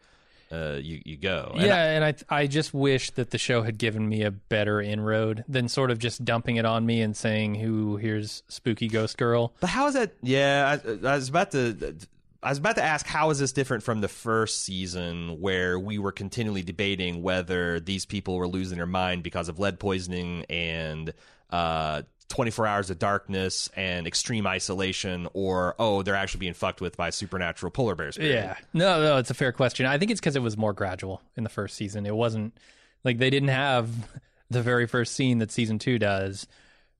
uh, 0.52 0.78
you 0.82 1.02
you 1.06 1.18
go. 1.18 1.52
And 1.54 1.64
yeah, 1.64 1.92
and 1.92 2.04
I 2.04 2.16
I 2.30 2.48
just 2.48 2.74
wish 2.74 3.12
that 3.12 3.32
the 3.32 3.38
show 3.38 3.62
had 3.62 3.78
given 3.78 4.08
me 4.08 4.24
a 4.24 4.32
better 4.32 4.82
inroad 4.82 5.44
than 5.48 5.68
sort 5.70 5.92
of 5.92 6.00
just 6.00 6.26
dumping 6.26 6.56
it 6.56 6.66
on 6.66 6.86
me 6.86 7.02
and 7.02 7.16
saying, 7.16 7.56
"Who 7.56 7.98
here's 7.98 8.44
spooky 8.48 8.88
ghost 8.88 9.18
girl." 9.18 9.54
But 9.60 9.70
how 9.70 9.88
is 9.88 9.94
that? 9.94 10.14
Yeah, 10.22 10.80
I, 10.84 11.08
I 11.08 11.16
was 11.16 11.30
about 11.30 11.52
to. 11.52 11.96
I 12.42 12.50
was 12.50 12.58
about 12.58 12.78
to 12.78 12.84
ask 12.84 13.06
how 13.06 13.32
is 13.32 13.40
this 13.40 13.52
different 13.52 13.84
from 13.84 14.00
the 14.00 14.08
first 14.08 14.62
season 14.64 15.42
where 15.42 15.78
we 15.78 16.00
were 16.00 16.14
continually 16.14 16.62
debating 16.62 17.22
whether 17.22 17.82
these 17.82 18.06
people 18.06 18.38
were 18.38 18.48
losing 18.48 18.78
their 18.78 18.88
mind 18.88 19.24
because 19.24 19.50
of 19.50 19.60
lead 19.60 19.78
poisoning 19.78 20.46
and 20.50 21.14
uh, 21.50 22.04
24 22.30 22.68
hours 22.68 22.89
of 22.89 23.00
darkness 23.00 23.70
and 23.76 24.08
extreme 24.08 24.48
isolation, 24.48 25.28
or 25.34 25.76
oh, 25.80 26.04
they're 26.04 26.15
actually 26.15 26.39
being 26.39 26.54
fucked 26.54 26.80
with 26.80 26.96
by 26.96 27.10
supernatural 27.10 27.72
polar 27.72 27.96
bears 27.96 28.15
spirit. 28.15 28.34
Yeah, 28.34 28.56
no, 28.74 29.02
no, 29.02 29.18
it's 29.18 29.32
a 29.32 29.34
fair 29.34 29.52
question. 29.52 29.86
I 29.86 29.98
think 29.98 30.12
it's 30.12 30.20
because 30.20 30.36
it 30.36 30.42
was 30.42 30.58
more 30.58 30.74
gradual 30.74 31.22
in 31.36 31.44
the 31.44 31.50
first 31.50 31.76
season. 31.76 32.06
It 32.06 32.15
wasn't 32.15 32.58
like 33.04 33.18
they 33.18 33.30
didn't 33.30 33.50
have 33.50 33.89
the 34.50 34.62
very 34.62 34.88
first 34.88 35.15
scene 35.15 35.39
that 35.39 35.52
season 35.52 35.80
two 35.80 36.00
does 36.00 36.48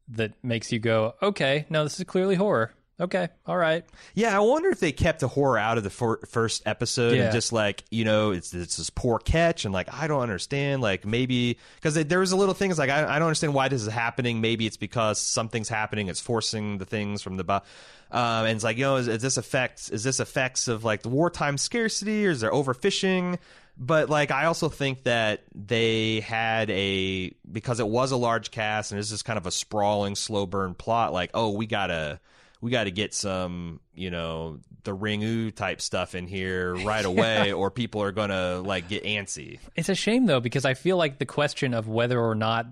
that 0.10 0.34
makes 0.44 0.72
you 0.72 0.80
go, 0.80 1.16
"Okay, 1.22 1.66
no, 1.70 1.84
this 1.84 2.00
is 2.00 2.06
clearly 2.06 2.36
horror." 2.36 2.74
Okay, 3.02 3.30
all 3.46 3.56
right. 3.56 3.86
Yeah, 4.14 4.36
I 4.36 4.42
wonder 4.42 4.70
if 4.70 4.82
they 4.82 4.92
kept 4.92 5.22
the 5.22 5.30
horror 5.30 5.58
out 5.58 5.78
of 5.78 5.86
the 5.86 5.90
fir- 5.90 6.20
first 6.28 6.64
episode 6.66 7.16
Yeah. 7.16 7.24
and 7.26 7.32
just 7.34 7.54
like 7.54 7.86
you 7.92 8.04
know 8.04 8.32
it's 8.32 8.54
it's 8.54 8.76
this 8.76 8.90
poor 8.90 9.20
catch 9.20 9.64
and 9.64 9.74
like 9.74 9.88
I 9.94 10.08
don't 10.08 10.22
understand 10.22 10.82
like 10.82 11.06
maybe 11.06 11.58
because 11.76 11.94
there 11.94 12.20
was 12.20 12.34
a 12.34 12.36
little 12.36 12.54
things 12.54 12.78
like 12.78 12.90
I, 12.90 13.16
I 13.16 13.20
don't 13.20 13.28
understand 13.30 13.54
why 13.54 13.70
this 13.70 13.82
is 13.84 13.88
happening. 13.88 14.42
Maybe 14.42 14.66
it's 14.68 14.76
because 14.76 15.18
something's 15.20 15.70
happening. 15.70 16.10
It's 16.10 16.20
forcing 16.20 16.78
the 16.78 16.86
things 16.86 17.22
from 17.22 17.38
the 17.38 17.46
bo- 17.46 17.62
um, 18.12 18.46
and 18.46 18.56
it's 18.56 18.64
like 18.66 18.76
you 18.78 18.84
know 18.84 18.98
is, 18.98 19.08
is 19.08 19.22
this 19.22 19.38
effects 19.38 19.90
is 19.90 20.04
this 20.04 20.20
effects 20.20 20.68
of 20.68 20.84
like 20.84 21.02
the 21.04 21.10
wartime 21.10 21.58
scarcity 21.58 22.28
or 22.28 22.32
is 22.32 22.42
there 22.42 22.52
overfishing? 22.52 23.38
But 23.78 24.10
like 24.10 24.30
I 24.30 24.44
also 24.46 24.68
think 24.68 25.04
that 25.04 25.44
they 25.56 26.20
had 26.20 26.70
a 26.70 27.30
because 27.50 27.80
it 27.80 27.88
was 27.88 28.12
a 28.12 28.18
large 28.18 28.52
cast 28.52 28.92
and 28.92 29.00
it's 29.00 29.10
just 29.10 29.24
kind 29.24 29.38
of 29.38 29.46
a 29.48 29.52
sprawling 29.52 30.16
slow 30.16 30.46
burn 30.46 30.74
plot. 30.74 31.14
Like 31.14 31.30
oh 31.34 31.52
we 31.52 31.66
gotta 31.66 32.20
we 32.62 32.72
got 32.72 32.86
to 32.86 32.92
get 32.92 33.14
some, 33.14 33.80
you 33.94 34.12
know, 34.12 34.60
the 34.84 34.96
ringu 34.96 35.54
type 35.54 35.82
stuff 35.82 36.16
in 36.16 36.28
here 36.28 36.76
right 36.76 37.06
away, 37.06 37.52
or 37.54 37.72
people 37.72 38.02
are 38.02 38.12
gonna 38.12 38.60
like 38.60 38.88
get 38.88 39.04
antsy. 39.04 39.60
It's 39.76 39.90
a 39.90 39.96
shame 39.96 40.26
though 40.26 40.40
because 40.40 40.66
I 40.66 40.74
feel 40.74 40.98
like 40.98 41.20
the 41.20 41.26
question 41.26 41.74
of 41.74 41.88
whether 41.88 42.20
or 42.20 42.36
not 42.36 42.68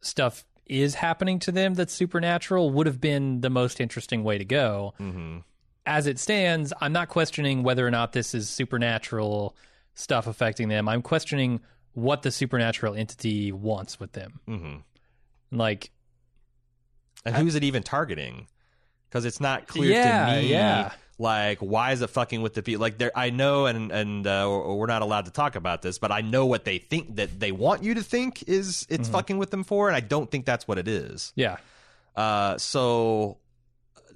stuff 0.00 0.44
is 0.66 0.94
happening 0.94 1.38
to 1.40 1.52
them 1.52 1.74
that's 1.74 1.92
supernatural 1.92 2.70
would 2.70 2.86
have 2.86 3.00
been 3.00 3.40
the 3.40 3.50
most 3.50 3.80
interesting 3.80 4.22
way 4.24 4.38
to 4.38 4.44
go. 4.44 4.94
Mm-hmm. 5.00 5.38
As 5.86 6.06
it 6.06 6.18
stands, 6.18 6.72
I'm 6.80 6.92
not 6.92 7.08
questioning 7.08 7.62
whether 7.62 7.86
or 7.86 7.90
not 7.90 8.12
this 8.12 8.34
is 8.34 8.50
supernatural 8.50 9.56
stuff 9.94 10.26
affecting 10.26 10.68
them. 10.68 10.88
I'm 10.88 11.00
questioning 11.00 11.60
what 11.94 12.22
the 12.22 12.30
supernatural 12.30 12.94
entity 12.94 13.50
wants 13.52 13.98
with 13.98 14.12
them. 14.12 14.40
Mm-hmm. 14.46 15.56
Like, 15.58 15.90
And 17.24 17.34
who's 17.34 17.54
it 17.54 17.64
even 17.64 17.82
targeting? 17.82 18.46
Because 19.08 19.24
it's 19.24 19.40
not 19.40 19.66
clear 19.66 19.90
Yeah, 19.92 20.26
to 20.34 20.40
me. 20.42 20.50
yeah. 20.50 20.92
Like, 21.20 21.58
why 21.58 21.90
is 21.92 22.00
it 22.02 22.10
fucking 22.10 22.42
with 22.42 22.54
the 22.54 22.62
people? 22.62 22.80
Like, 22.80 22.98
there, 22.98 23.10
I 23.16 23.30
know, 23.30 23.66
and 23.66 23.90
and 23.90 24.24
uh, 24.26 24.46
we're 24.68 24.86
not 24.86 25.02
allowed 25.02 25.24
to 25.24 25.32
talk 25.32 25.56
about 25.56 25.82
this, 25.82 25.98
but 25.98 26.12
I 26.12 26.20
know 26.20 26.46
what 26.46 26.64
they 26.64 26.78
think 26.78 27.16
that 27.16 27.40
they 27.40 27.50
want 27.50 27.82
you 27.82 27.94
to 27.94 28.02
think 28.04 28.44
is 28.46 28.86
it's 28.88 29.08
Mm-hmm. 29.08 29.12
fucking 29.12 29.38
with 29.38 29.50
them 29.50 29.64
for, 29.64 29.88
and 29.88 29.96
I 29.96 30.00
don't 30.00 30.30
think 30.30 30.44
that's 30.46 30.68
what 30.68 30.78
it 30.78 30.86
is. 30.86 31.32
yeah, 31.34 31.56
Uh, 32.14 32.56
so 32.58 33.38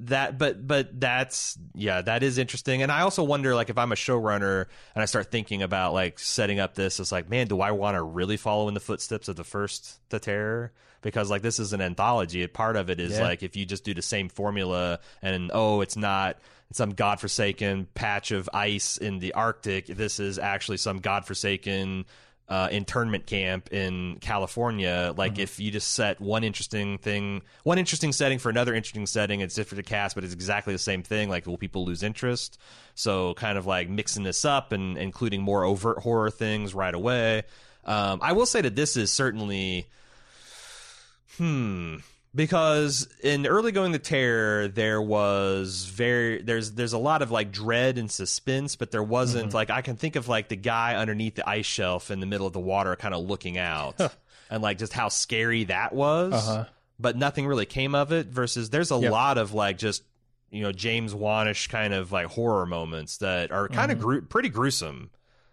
that 0.01 0.39
but 0.39 0.67
but 0.67 0.99
that's 1.01 1.59
yeah 1.75 2.03
that 2.03 2.23
is 2.23 2.39
interesting. 2.39 2.83
And 2.83 2.91
i 2.93 3.01
also 3.03 3.23
wonder 3.23 3.55
like 3.55 3.71
if 3.71 3.79
i'm 3.79 3.93
a 3.93 3.97
showrunner 3.97 4.67
and 4.95 5.03
i 5.03 5.05
start 5.05 5.31
thinking 5.31 5.63
about 5.63 5.93
like 5.93 6.19
setting 6.19 6.59
up 6.61 6.75
this 6.75 6.99
it's 7.01 7.13
like 7.13 7.29
man 7.31 7.47
do 7.49 7.61
i 7.61 7.71
want 7.71 7.97
to 7.97 8.03
really 8.03 8.37
follow 8.37 8.69
in 8.69 8.75
the 8.75 8.81
footsteps 8.81 9.29
of 9.29 9.37
the 9.37 9.45
first 9.45 10.01
the 10.11 10.19
terror? 10.19 10.73
Because 11.03 11.31
like 11.31 11.43
this 11.43 11.59
is 11.59 11.73
an 11.73 11.81
anthology. 11.81 12.47
Part 12.47 12.77
of 12.77 12.89
it 12.89 13.01
is 13.01 13.13
Yeah. 13.19 13.25
like 13.25 13.43
if 13.43 13.57
you 13.57 13.67
just 13.67 13.83
do 13.83 13.93
the 13.93 14.03
same 14.03 14.29
formula 14.29 15.01
and 15.21 15.51
oh 15.53 15.81
it's 15.81 15.97
not 15.97 16.39
some 16.73 16.91
godforsaken 16.95 17.87
patch 17.95 18.31
of 18.31 18.49
ice 18.55 18.97
in 18.99 19.19
the 19.19 19.35
arctic 19.35 19.87
this 19.89 20.19
is 20.21 20.39
actually 20.39 20.77
some 20.79 21.01
godforsaken 21.01 22.05
uh, 22.49 22.69
internment 22.71 23.27
camp 23.27 23.73
in 23.73 24.19
California. 24.21 25.15
Like 25.17 25.39
if 25.39 25.59
you 25.59 25.71
just 25.71 25.93
set 25.93 26.21
one 26.21 26.45
interesting 26.45 26.99
thing, 26.99 27.43
one 27.63 27.79
interesting 27.79 28.13
setting 28.13 28.39
for 28.39 28.51
another 28.51 28.75
interesting 28.75 29.07
setting, 29.07 29.41
it's 29.41 29.55
different 29.55 29.85
to 29.85 29.89
cast, 29.89 30.15
but 30.15 30.25
it's 30.25 30.35
exactly 30.35 30.73
the 30.73 30.79
same 30.79 31.03
thing. 31.03 31.29
Like, 31.29 31.47
will 31.47 31.57
people 31.57 31.85
lose 31.85 32.03
interest? 32.03 32.59
So, 32.95 33.35
kind 33.35 33.57
of 33.57 33.65
like 33.67 33.89
mixing 33.89 34.23
this 34.23 34.45
up 34.45 34.73
and 34.73 34.99
including 34.99 35.43
more 35.43 35.65
overt 35.65 35.99
horror 35.99 36.31
things 36.31 36.75
right 36.75 36.95
away. 36.95 37.45
Um, 37.85 38.19
I 38.23 38.33
will 38.33 38.47
say 38.47 38.61
that 38.61 38.77
this 38.77 38.97
is 38.97 39.11
certainly, 39.11 39.89
hmm, 41.39 41.97
because 42.35 43.09
in 43.23 43.47
early 43.47 43.73
going 43.73 43.93
to 43.93 43.99
terror 43.99 44.69
there 44.69 45.03
was 45.03 45.85
very 45.85 46.41
there's 46.43 46.73
there's 46.73 46.93
a 46.95 46.99
lot 46.99 47.21
of 47.23 47.31
like 47.31 47.53
dread 47.53 47.99
and 47.99 48.11
suspense 48.11 48.77
but 48.77 48.91
there 48.91 49.03
wasn't 49.03 49.49
Mm-hmm. 49.49 49.57
like 49.57 49.71
i 49.71 49.83
can 49.83 49.97
think 49.97 50.17
of 50.17 50.29
like 50.29 50.49
the 50.49 50.57
guy 50.57 50.95
underneath 50.97 51.35
the 51.35 51.49
ice 51.49 51.67
shelf 51.67 52.11
in 52.11 52.21
the 52.21 52.27
middle 52.27 52.47
of 52.47 52.53
the 52.53 52.61
water 52.61 52.97
kind 52.97 53.15
of 53.15 53.25
looking 53.25 53.59
out 53.59 54.01
and 54.51 54.63
like 54.63 54.79
just 54.79 54.93
how 54.93 55.09
scary 55.09 55.65
that 55.65 55.93
was 55.95 56.33
Uh-huh. 56.33 56.65
but 56.99 57.17
nothing 57.17 57.47
really 57.47 57.67
came 57.67 57.95
of 57.95 58.13
it 58.13 58.29
versus 58.29 58.71
there's 58.71 58.91
a 58.91 58.99
Yep. 58.99 59.13
lot 59.13 59.39
of 59.39 59.53
like 59.53 59.77
just 59.79 60.03
you 60.51 60.63
know 60.63 60.73
james 60.73 61.13
wanish 61.15 61.69
kind 61.69 61.93
of 61.93 62.13
like 62.13 62.27
horror 62.29 62.65
moments 62.67 63.19
that 63.19 63.51
are 63.53 63.69
kind 63.69 63.93
of 63.93 63.99
gru- 63.99 64.23
pretty 64.23 64.49
gruesome 64.49 65.11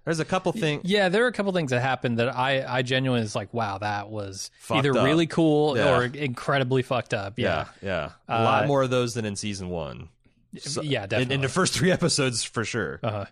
there's 0.10 0.19
a 0.19 0.26
couple 0.26 0.52
things 0.52 0.80
Mm-hmm. 0.84 0.88
Yeah, 0.91 1.10
there 1.10 1.24
are 1.24 1.28
a 1.28 1.32
couple 1.32 1.52
things 1.54 1.69
that 1.72 1.82
happened 1.82 2.17
that 2.19 2.36
I 2.36 2.65
I 2.80 2.82
genuinely 2.82 3.22
was 3.24 3.36
like, 3.36 3.54
wow, 3.54 3.78
that 3.78 4.10
was 4.10 4.50
Fucked 4.60 4.80
either 4.80 4.98
up. 4.98 5.06
really 5.06 5.28
cool 5.28 5.78
Yeah. 5.78 5.98
or 5.98 6.04
incredibly 6.06 6.82
fucked 6.82 7.13
up. 7.13 7.38
yeah 7.38 7.65
Yeah, 7.82 8.10
yeah 8.28 8.39
a 8.39 8.43
lot 8.43 8.63
Uh, 8.63 8.67
more 8.67 8.82
of 8.84 8.89
those 8.89 9.13
than 9.13 9.26
in 9.26 9.36
season 9.36 9.69
one 9.69 10.10
So- 10.58 10.82
yeah, 10.82 11.04
in, 11.04 11.10
definitely. 11.10 11.36
in 11.36 11.41
the 11.41 11.50
first 11.50 11.74
three 11.74 11.91
episodes 12.00 12.43
for 12.43 12.65
sure 12.65 13.00
Uh-huh. 13.04 13.26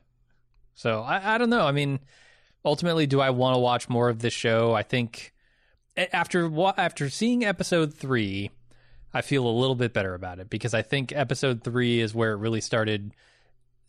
So 0.75 1.01
I, 1.01 1.35
I 1.35 1.37
don't 1.39 1.49
know. 1.49 1.65
I 1.65 1.71
mean, 1.71 1.99
ultimately, 2.63 3.07
do 3.07 3.19
I 3.19 3.31
want 3.31 3.55
to 3.55 3.59
watch 3.59 3.89
more 3.89 4.09
of 4.09 4.19
this 4.19 4.33
show? 4.33 4.75
I 4.75 4.83
think 4.83 5.33
after 6.13 6.51
after 6.77 7.09
seeing 7.09 7.43
episode 7.43 7.95
three, 7.95 8.51
I 9.11 9.21
feel 9.21 9.47
a 9.47 9.49
little 9.49 9.75
bit 9.75 9.93
better 9.93 10.13
about 10.13 10.37
it 10.39 10.49
because 10.51 10.75
I 10.75 10.83
think 10.83 11.11
episode 11.11 11.63
three 11.63 11.99
is 11.99 12.13
where 12.13 12.33
it 12.33 12.37
really 12.37 12.61
started 12.61 13.15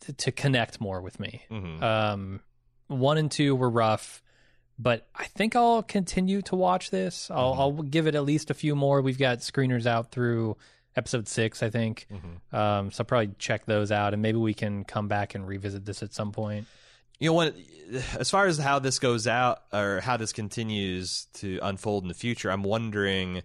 to, 0.01 0.13
to 0.13 0.31
connect 0.31 0.81
more 0.81 1.01
with 1.01 1.19
me. 1.19 1.43
Mhm. 1.51 1.83
Um, 1.83 2.39
one 2.89 3.17
and 3.17 3.31
two 3.31 3.55
were 3.55 3.69
rough, 3.69 4.21
but 4.77 5.07
I 5.15 5.25
think 5.25 5.55
I'll 5.55 5.81
continue 5.83 6.41
to 6.43 6.55
watch 6.55 6.89
this. 6.91 7.31
I'll, 7.31 7.51
Mm-hmm. 7.53 7.59
I'll 7.61 7.71
give 7.83 8.05
it 8.07 8.15
at 8.15 8.23
least 8.25 8.49
a 8.51 8.53
few 8.53 8.75
more. 8.75 9.01
We've 9.01 9.17
got 9.17 9.39
screeners 9.39 9.85
out 9.85 10.11
through 10.11 10.57
episode 10.95 11.27
six, 11.27 11.63
I 11.63 11.69
think. 11.69 12.07
Mhm. 12.11 12.53
Um, 12.57 12.91
so 12.91 13.01
I'll 13.01 13.05
probably 13.05 13.33
check 13.39 13.65
those 13.65 13.91
out, 13.91 14.11
and 14.13 14.21
maybe 14.21 14.37
we 14.37 14.53
can 14.53 14.83
come 14.83 15.07
back 15.07 15.33
and 15.35 15.47
revisit 15.47 15.85
this 15.85 16.03
at 16.03 16.13
some 16.13 16.31
point. 16.33 16.67
you 17.19 17.29
know 17.29 17.33
what 17.33 17.55
as 18.17 18.29
far 18.29 18.45
as 18.45 18.57
how 18.57 18.79
this 18.79 18.97
goes 18.99 19.27
out 19.27 19.63
or 19.73 19.99
how 19.99 20.15
this 20.17 20.31
continues 20.31 21.25
to 21.33 21.59
unfold 21.61 22.03
in 22.03 22.07
the 22.07 22.13
future 22.13 22.49
i'm 22.49 22.63
wondering 22.63 23.41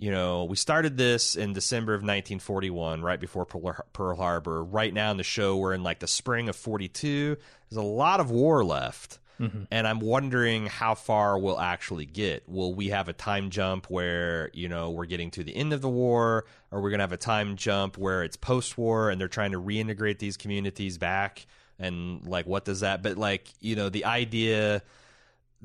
you 0.00 0.10
know 0.10 0.42
we 0.46 0.56
started 0.56 0.96
this 0.96 1.36
in 1.36 1.52
december 1.52 1.94
of 1.94 2.00
1941 2.00 3.02
right 3.02 3.20
before 3.20 3.46
pearl 3.46 4.16
harbor 4.16 4.64
right 4.64 4.92
now 4.92 5.12
in 5.12 5.16
the 5.16 5.22
show 5.22 5.56
we're 5.56 5.74
in 5.74 5.84
like 5.84 6.00
the 6.00 6.08
spring 6.08 6.48
of 6.48 6.56
42 6.56 7.36
there's 7.74 7.84
a 7.84 7.88
lot 7.88 8.20
of 8.20 8.30
war 8.30 8.64
left 8.64 9.18
mm-hmm. 9.40 9.64
and 9.70 9.86
i'm 9.86 9.98
wondering 9.98 10.66
how 10.66 10.94
far 10.94 11.38
we'll 11.38 11.60
actually 11.60 12.06
get. 12.06 12.48
Will 12.48 12.74
we 12.74 12.88
have 12.88 13.08
a 13.08 13.12
time 13.12 13.50
jump 13.50 13.90
where 13.90 14.50
you 14.52 14.68
know 14.68 14.90
we're 14.90 15.06
getting 15.06 15.30
to 15.32 15.44
the 15.44 15.54
end 15.54 15.72
of 15.72 15.80
the 15.80 15.88
war? 15.88 16.44
Or 16.70 16.80
we're 16.80 16.90
going 16.90 16.98
to 16.98 17.04
have 17.04 17.12
a 17.12 17.16
time 17.16 17.56
jump 17.56 17.96
where 17.96 18.24
it's 18.24 18.36
post-war 18.36 19.10
and 19.10 19.20
they're 19.20 19.28
trying 19.28 19.52
to 19.52 19.60
reintegrate 19.60 20.18
these 20.18 20.36
communities 20.36 20.98
back? 20.98 21.46
And 21.78 22.24
like 22.26 22.46
what 22.46 22.64
does 22.64 22.80
that 22.80 23.02
but 23.02 23.16
like 23.16 23.48
you 23.60 23.74
know 23.74 23.88
the 23.88 24.04
idea 24.04 24.82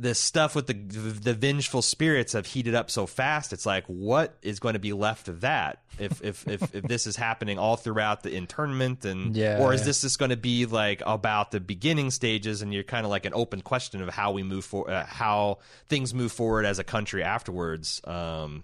this 0.02 0.20
stuff 0.20 0.56
with 0.56 0.68
the 0.68 0.74
the 0.74 1.34
vengeful 1.34 1.82
spirits 1.82 2.32
have 2.34 2.46
heated 2.46 2.74
up 2.74 2.90
so 2.90 3.06
fast 3.06 3.52
it's 3.52 3.66
like 3.66 3.84
what 3.88 4.38
is 4.42 4.60
going 4.60 4.74
to 4.74 4.80
be 4.80 4.94
left 4.94 5.28
of 5.28 5.42
that 5.42 5.82
if 6.00 6.24
if 6.24 6.48
if, 6.48 6.74
if 6.74 6.84
this 6.86 7.06
is 7.06 7.18
happening 7.18 7.60
all 7.60 7.76
throughout 7.76 8.24
the 8.24 8.34
internment 8.34 9.04
and 9.04 9.36
Yeah, 9.36 9.60
or 9.60 9.74
is 9.74 9.82
yeah. 9.82 9.86
this 9.88 10.02
just 10.02 10.18
going 10.18 10.30
to 10.32 10.38
be 10.38 10.66
like 10.66 11.02
about 11.06 11.52
the 11.52 11.60
beginning 11.60 12.12
stages 12.12 12.62
and 12.62 12.74
you're 12.74 12.84
kind 12.84 13.06
of 13.06 13.10
like 13.10 13.26
an 13.26 13.34
open 13.34 13.60
question 13.62 14.02
of 14.02 14.08
how 14.10 14.32
we 14.32 14.42
move 14.42 14.64
for 14.64 14.90
uh, 14.90 15.06
how 15.06 15.58
things 15.90 16.14
move 16.14 16.32
forward 16.32 16.66
as 16.66 16.80
a 16.80 16.84
country 16.86 17.22
afterwards 17.22 18.00
um 18.06 18.64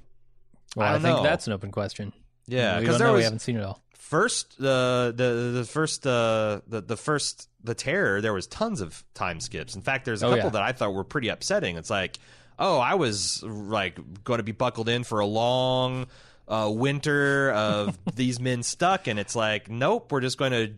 Well, 0.76 0.88
I 0.88 0.92
I, 0.96 1.00
think 1.00 1.18
know. 1.18 1.24
that's 1.24 1.48
an 1.48 1.54
open 1.54 1.72
question. 1.72 2.14
yeah 2.48 2.80
because 2.80 3.02
was 3.02 3.12
we 3.14 3.24
haven't 3.24 3.40
seen 3.40 3.58
it 3.58 3.64
all. 3.64 3.82
First 4.06 4.58
the 4.60 5.12
the 5.16 5.52
the 5.60 5.66
first 5.66 6.06
uh 6.06 6.62
the 6.68 6.80
the 6.82 6.96
first 6.96 7.50
the 7.64 7.74
terror 7.74 8.22
there 8.22 8.34
was 8.34 8.46
tons 8.46 8.80
of 8.80 9.04
time 9.16 9.40
skips 9.40 9.76
in 9.76 9.82
fact 9.82 10.06
there's 10.06 10.22
a 10.22 10.28
Oh, 10.28 10.30
couple 10.30 10.46
yeah. 10.46 10.50
that 10.52 10.62
i 10.62 10.72
thought 10.74 10.94
were 10.94 11.04
pretty 11.04 11.30
upsetting 11.30 11.76
it's 11.76 11.90
like 11.90 12.20
oh 12.60 12.78
i 12.78 12.94
was 12.94 13.42
like 13.44 13.98
going 14.24 14.38
to 14.38 14.44
be 14.44 14.52
buckled 14.52 14.90
in 14.90 15.04
for 15.04 15.22
a 15.22 15.26
long 15.26 16.06
uh, 16.48 16.70
winter 16.74 17.52
of 17.52 17.98
these 18.16 18.40
men 18.40 18.62
stuck 18.64 19.08
and 19.08 19.20
it's 19.20 19.36
like 19.36 19.70
nope 19.70 20.12
we're 20.12 20.22
just 20.22 20.38
going 20.38 20.52
to 20.52 20.74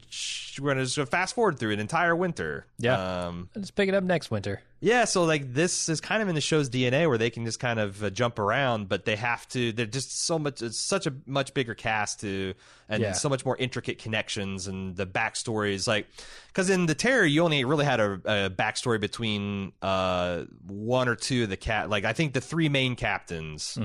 we're 0.61 0.73
going 0.73 0.77
to 0.85 0.91
just 0.91 1.11
fast 1.11 1.35
forward 1.35 1.59
through 1.59 1.71
an 1.71 1.79
entire 1.79 2.15
winter 2.15 2.65
Yeah. 2.79 3.25
um 3.27 3.49
Let's 3.55 3.71
pick 3.71 3.89
it 3.89 3.93
up 3.95 4.03
next 4.03 4.31
winter. 4.31 4.61
yeah, 4.79 5.05
so 5.05 5.23
like 5.25 5.53
this 5.53 5.89
is 5.89 5.99
kind 6.01 6.21
of 6.23 6.29
in 6.29 6.35
the 6.35 6.41
show's 6.41 6.69
DNA 6.69 7.07
where 7.07 7.17
they 7.17 7.29
can 7.29 7.43
just 7.45 7.59
kind 7.59 7.79
of 7.79 8.03
uh, 8.03 8.09
jump 8.11 8.39
around, 8.39 8.87
but 8.89 9.05
they 9.05 9.15
have 9.15 9.47
to. 9.49 9.71
They're 9.71 9.85
just 9.87 10.23
so 10.25 10.37
much. 10.39 10.61
It's 10.61 10.77
such 10.79 11.05
a 11.07 11.13
much 11.25 11.53
bigger 11.55 11.73
cast 11.73 12.21
to, 12.21 12.53
and 12.87 13.01
Yeah. 13.01 13.11
so 13.13 13.27
much 13.29 13.43
more 13.45 13.57
intricate 13.57 13.97
connections 13.99 14.67
and 14.67 14.95
the 14.95 15.05
backstories. 15.07 15.87
Like, 15.87 16.07
because 16.47 16.69
in 16.69 16.85
the 16.85 16.93
Terror, 16.95 17.25
you 17.25 17.43
only 17.43 17.63
really 17.65 17.85
had 17.85 17.99
a, 17.99 18.13
a 18.25 18.49
backstory 18.51 18.99
between 18.99 19.73
uh, 19.81 20.43
one 20.67 21.07
or 21.07 21.15
two 21.15 21.43
of 21.43 21.49
the 21.49 21.57
cat. 21.57 21.89
Like, 21.89 22.05
I 22.05 22.13
think 22.13 22.33
the 22.33 22.41
three 22.41 22.69
main 22.69 22.95
captains 22.95 23.77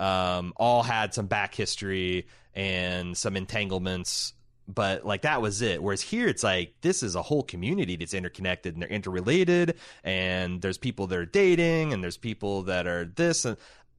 um, 0.00 0.52
all 0.56 0.82
had 0.82 1.14
some 1.14 1.26
back 1.26 1.54
history 1.54 2.26
and 2.54 3.16
some 3.16 3.36
entanglements 3.36 4.32
but 4.72 5.04
like 5.04 5.22
that 5.22 5.42
was 5.42 5.62
it. 5.62 5.82
Whereas 5.82 6.00
here 6.00 6.28
it's 6.28 6.44
like 6.44 6.74
this 6.80 7.02
is 7.02 7.16
a 7.16 7.22
whole 7.22 7.42
community 7.42 7.96
that's 7.96 8.14
interconnected 8.14 8.74
and 8.74 8.82
they're 8.82 8.88
interrelated 8.88 9.76
and 10.04 10.62
there's 10.62 10.78
people 10.78 11.08
that 11.08 11.18
are 11.18 11.26
dating 11.26 11.92
and 11.92 12.02
there's 12.04 12.16
people 12.16 12.62
that 12.62 12.86
are 12.86 13.04
this 13.04 13.44
and 13.44 13.56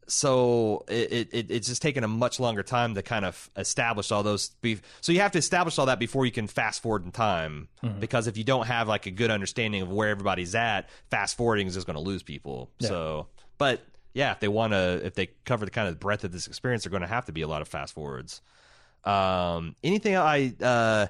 so 0.07 0.83
it, 0.89 1.29
it 1.31 1.51
it's 1.51 1.67
just 1.67 1.81
taken 1.81 2.03
a 2.03 2.07
much 2.07 2.39
longer 2.39 2.63
time 2.63 2.95
to 2.95 3.01
kind 3.01 3.23
of 3.23 3.49
establish 3.55 4.11
all 4.11 4.23
those 4.23 4.49
be- 4.61 4.79
so 4.99 5.11
you 5.11 5.21
have 5.21 5.31
to 5.31 5.37
establish 5.37 5.77
all 5.77 5.85
that 5.85 5.99
before 5.99 6.25
you 6.25 6.31
can 6.31 6.47
fast 6.47 6.81
forward 6.81 7.05
in 7.05 7.11
time. 7.11 7.67
Because 7.99 8.27
if 8.27 8.37
you 8.37 8.43
don't 8.43 8.67
have 8.67 8.87
like 8.87 9.05
a 9.05 9.11
good 9.11 9.31
understanding 9.31 9.81
of 9.81 9.91
where 9.91 10.09
everybody's 10.09 10.55
at 10.55 10.89
fast 11.09 11.37
forwarding 11.37 11.67
is 11.67 11.75
just 11.75 11.85
going 11.87 11.95
to 11.95 12.01
lose 12.01 12.23
people. 12.23 12.71
So 12.79 13.27
but 13.57 13.81
yeah 14.13 14.31
if 14.31 14.39
they 14.39 14.47
want 14.47 14.73
to 14.73 15.01
if 15.05 15.13
they 15.15 15.27
cover 15.45 15.65
the 15.65 15.71
kind 15.71 15.87
of 15.87 15.99
breadth 15.99 16.23
of 16.23 16.31
this 16.31 16.47
experience 16.47 16.83
they're 16.83 16.91
going 16.91 17.01
to 17.01 17.07
have 17.07 17.25
to 17.25 17.31
be 17.31 17.41
a 17.41 17.47
lot 17.47 17.61
of 17.61 17.67
fast 17.67 17.93
forwards 17.93 18.41
um, 19.03 19.75
anything 19.83 20.15
I 20.15 20.53
uh, 20.61 21.07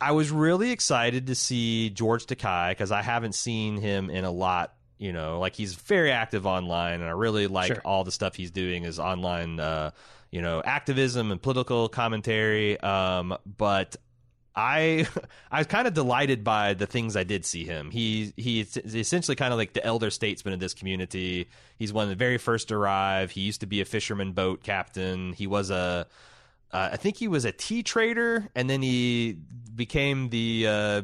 I 0.00 0.12
was 0.12 0.30
really 0.30 0.70
excited 0.70 1.26
to 1.28 1.34
see 1.34 1.90
George 1.90 2.26
Takei 2.26 2.70
because 2.70 2.92
I 2.92 3.02
haven't 3.02 3.34
seen 3.34 3.76
him 3.76 4.10
in 4.10 4.24
a 4.24 4.30
lot. 4.30 4.74
You 4.98 5.12
know, 5.12 5.40
like 5.40 5.54
he's 5.56 5.74
very 5.74 6.12
active 6.12 6.46
online, 6.46 7.00
and 7.00 7.04
I 7.04 7.10
really 7.12 7.46
like 7.48 7.68
Sure. 7.74 7.82
all 7.84 8.04
the 8.04 8.12
stuff 8.12 8.36
he's 8.36 8.50
doing 8.52 8.84
is 8.84 8.98
online. 9.00 9.58
Uh, 9.58 9.90
you 10.30 10.42
know, 10.42 10.62
activism 10.64 11.30
and 11.32 11.40
political 11.42 11.88
commentary. 11.88 12.78
Um, 12.80 13.36
but 13.44 13.96
I 14.56 15.06
I 15.50 15.58
was 15.58 15.66
kind 15.66 15.86
of 15.86 15.94
delighted 15.94 16.44
by 16.44 16.74
the 16.74 16.86
things 16.86 17.16
I 17.16 17.24
did 17.24 17.44
see 17.44 17.64
him. 17.64 17.90
He 17.90 18.32
he's 18.36 18.76
essentially 18.76 19.36
kind 19.36 19.52
of 19.52 19.58
like 19.58 19.72
the 19.72 19.84
elder 19.84 20.10
statesman 20.10 20.54
of 20.54 20.60
this 20.60 20.74
community. 20.74 21.48
He's 21.78 21.92
one 21.92 22.04
of 22.04 22.10
the 22.10 22.16
very 22.16 22.38
first 22.38 22.68
to 22.68 22.76
arrive. 22.76 23.30
He 23.30 23.40
used 23.40 23.60
to 23.60 23.66
be 23.66 23.80
a 23.80 23.84
fisherman 23.84 24.32
boat 24.32 24.62
captain. 24.62 25.32
He 25.32 25.46
was 25.46 25.70
a 25.70 26.06
uh, 26.72 26.90
I 26.92 26.96
think 26.96 27.16
he 27.16 27.28
was 27.28 27.44
a 27.44 27.52
tea 27.52 27.84
trader, 27.84 28.48
and 28.56 28.68
then 28.68 28.82
he 28.82 29.38
became 29.74 30.30
the 30.30 30.66
uh, 30.68 31.02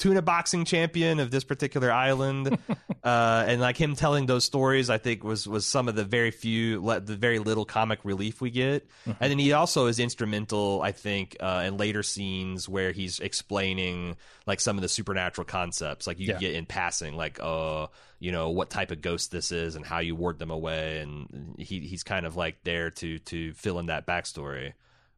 tuna 0.00 0.20
boxing 0.22 0.64
champion 0.64 1.20
of 1.20 1.30
this 1.30 1.44
particular 1.44 1.92
island. 1.92 2.58
uh, 3.04 3.44
and 3.46 3.60
like 3.60 3.76
him 3.76 3.94
telling 3.94 4.26
those 4.26 4.44
stories, 4.44 4.90
I 4.90 4.98
think 4.98 5.22
was 5.22 5.46
was 5.46 5.64
some 5.64 5.86
of 5.88 5.94
the 5.94 6.02
very 6.04 6.32
few, 6.32 6.82
le- 6.82 6.98
the 7.00 7.14
very 7.16 7.38
little 7.38 7.64
comic 7.64 8.00
relief 8.04 8.40
we 8.40 8.50
get. 8.50 8.88
And 9.06 9.30
then 9.30 9.38
he 9.38 9.52
also 9.52 9.86
is 9.86 10.00
instrumental, 10.00 10.82
I 10.82 10.90
think, 10.92 11.36
uh, 11.38 11.62
in 11.66 11.76
later 11.76 12.02
scenes 12.02 12.68
where 12.68 12.90
he's 12.90 13.20
explaining 13.20 14.16
like 14.46 14.58
some 14.58 14.76
of 14.76 14.82
the 14.82 14.88
supernatural 14.88 15.44
concepts, 15.44 16.06
like 16.08 16.18
you 16.18 16.26
Yeah. 16.28 16.38
get 16.38 16.54
in 16.54 16.66
passing, 16.66 17.14
like 17.16 17.38
uh, 17.40 17.86
you 18.18 18.32
know, 18.32 18.50
what 18.50 18.70
type 18.70 18.90
of 18.90 19.00
ghost 19.02 19.30
this 19.30 19.52
is 19.52 19.76
and 19.76 19.84
how 19.86 20.00
you 20.00 20.16
ward 20.16 20.38
them 20.38 20.50
away, 20.50 20.98
and 20.98 21.54
he 21.58 21.80
he's 21.80 22.02
kind 22.02 22.26
of 22.26 22.36
like 22.36 22.64
there 22.64 22.90
to 22.90 23.18
to 23.20 23.52
fill 23.52 23.78
in 23.78 23.86
that 23.86 24.06
backstory. 24.06 24.72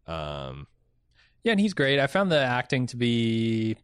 Um, 0.07 0.66
Yeah, 1.45 1.53
and 1.53 1.61
he's 1.61 1.75
great. 1.75 1.99
I 2.01 2.07
found 2.09 2.31
the 2.31 2.38
acting 2.40 2.87
to 2.88 2.97
be 2.97 3.77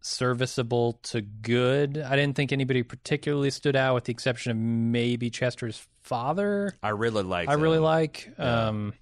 serviceable 0.00 0.94
to 1.04 1.20
good. 1.20 1.98
I 1.98 2.16
didn't 2.16 2.36
think 2.36 2.52
anybody 2.52 2.82
particularly 2.82 3.50
stood 3.50 3.76
out, 3.76 3.94
with 3.94 4.04
the 4.04 4.12
exception 4.12 4.50
of 4.52 4.56
maybe 4.56 5.30
Chester's 5.30 5.86
father. 6.02 6.74
I 6.82 6.90
really 6.90 7.22
like. 7.22 7.48
I 7.48 7.54
really 7.54 7.78
him. 7.78 7.82
like. 7.82 8.32
Yeah. 8.38 8.68
Um, 8.68 8.94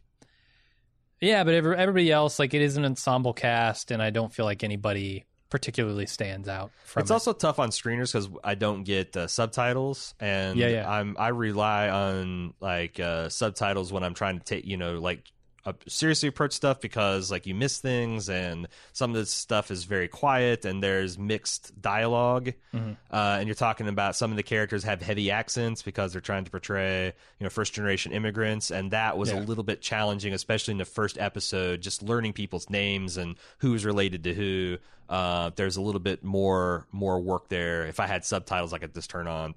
yeah, 1.21 1.45
but 1.45 1.55
every, 1.55 1.77
everybody 1.77 2.13
else, 2.13 2.39
like, 2.39 2.53
it 2.53 2.61
is 2.61 2.77
an 2.77 2.85
ensemble 2.85 3.33
cast, 3.33 3.91
and 3.91 4.03
I 4.03 4.11
don't 4.11 4.33
feel 4.33 4.45
like 4.45 4.63
anybody 4.63 5.25
particularly 5.49 6.07
stands 6.07 6.49
out 6.49 6.73
from 6.85 7.01
It's 7.03 7.11
it. 7.11 7.15
also 7.15 7.33
tough 7.33 7.59
on 7.59 7.71
screeners 7.71 8.13
because 8.13 8.29
I 8.43 8.55
don't 8.55 8.83
get 8.83 9.17
uh, 9.17 9.27
subtitles, 9.29 10.15
and 10.21 10.59
Yeah, 10.59 10.69
yeah. 10.69 10.91
I'm 10.91 11.17
I 11.19 11.29
rely 11.29 11.89
on 11.89 12.53
like 12.61 12.99
uh, 13.01 13.29
subtitles 13.29 13.93
when 13.93 14.03
I'm 14.03 14.13
trying 14.15 14.39
to 14.39 14.45
take 14.45 14.67
you 14.67 14.77
know 14.77 14.99
like 14.99 15.23
uh, 15.67 15.73
seriously 15.89 16.29
approach 16.29 16.53
stuff 16.53 16.81
because 16.81 17.31
like 17.31 17.45
you 17.47 17.55
miss 17.55 17.79
things 17.81 18.29
and 18.31 18.69
some 18.93 19.11
of 19.11 19.17
this 19.17 19.31
stuff 19.31 19.71
is 19.71 19.85
very 19.85 20.09
quiet 20.09 20.65
and 20.65 20.83
there's 20.83 21.19
mixed 21.19 21.79
dialogue 21.83 22.53
Mhm. 22.73 22.97
uh, 23.11 23.37
and 23.41 23.49
you're 23.49 23.55
talking 23.57 23.89
about 23.89 24.15
some 24.17 24.31
of 24.31 24.37
the 24.37 24.43
characters 24.43 24.85
have 24.85 25.03
heavy 25.03 25.31
accents 25.31 25.83
because 25.83 26.13
they're 26.13 26.21
trying 26.21 26.45
to 26.45 26.51
portray 26.51 27.07
you 27.07 27.45
know 27.45 27.51
first 27.51 27.75
generation 27.75 28.13
immigrants 28.13 28.71
and 28.71 28.93
that 28.93 29.19
was 29.19 29.31
Yeah. 29.31 29.41
a 29.41 29.43
little 29.43 29.65
bit 29.65 29.83
challenging 29.83 30.33
especially 30.33 30.73
in 30.73 30.79
the 30.79 30.85
first 30.85 31.19
episode 31.19 31.81
just 31.83 32.03
learning 32.03 32.33
people's 32.33 32.71
names 32.71 33.17
and 33.17 33.37
who's 33.59 33.85
related 33.85 34.25
to 34.25 34.35
who 34.35 34.79
uh, 35.09 35.51
there's 35.57 35.77
a 35.77 35.81
little 35.81 36.01
bit 36.01 36.23
more 36.25 36.87
more 36.93 37.21
work 37.21 37.49
there 37.49 37.87
if 37.87 37.99
i 38.01 38.07
had 38.07 38.25
subtitles 38.25 38.73
i 38.73 38.79
could 38.79 38.95
just 38.95 39.11
turn 39.11 39.27
on 39.27 39.55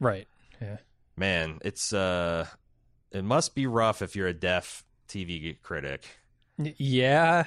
right. 0.00 0.26
Yeah. 0.60 0.76
man 1.16 1.58
it's 1.64 1.92
uh 1.92 2.46
it 3.12 3.24
must 3.24 3.54
be 3.56 3.66
rough 3.66 4.02
if 4.02 4.14
you're 4.14 4.28
a 4.28 4.32
deaf 4.32 4.84
tv 5.10 5.56
critic 5.62 6.04
Yeah, 6.58 7.44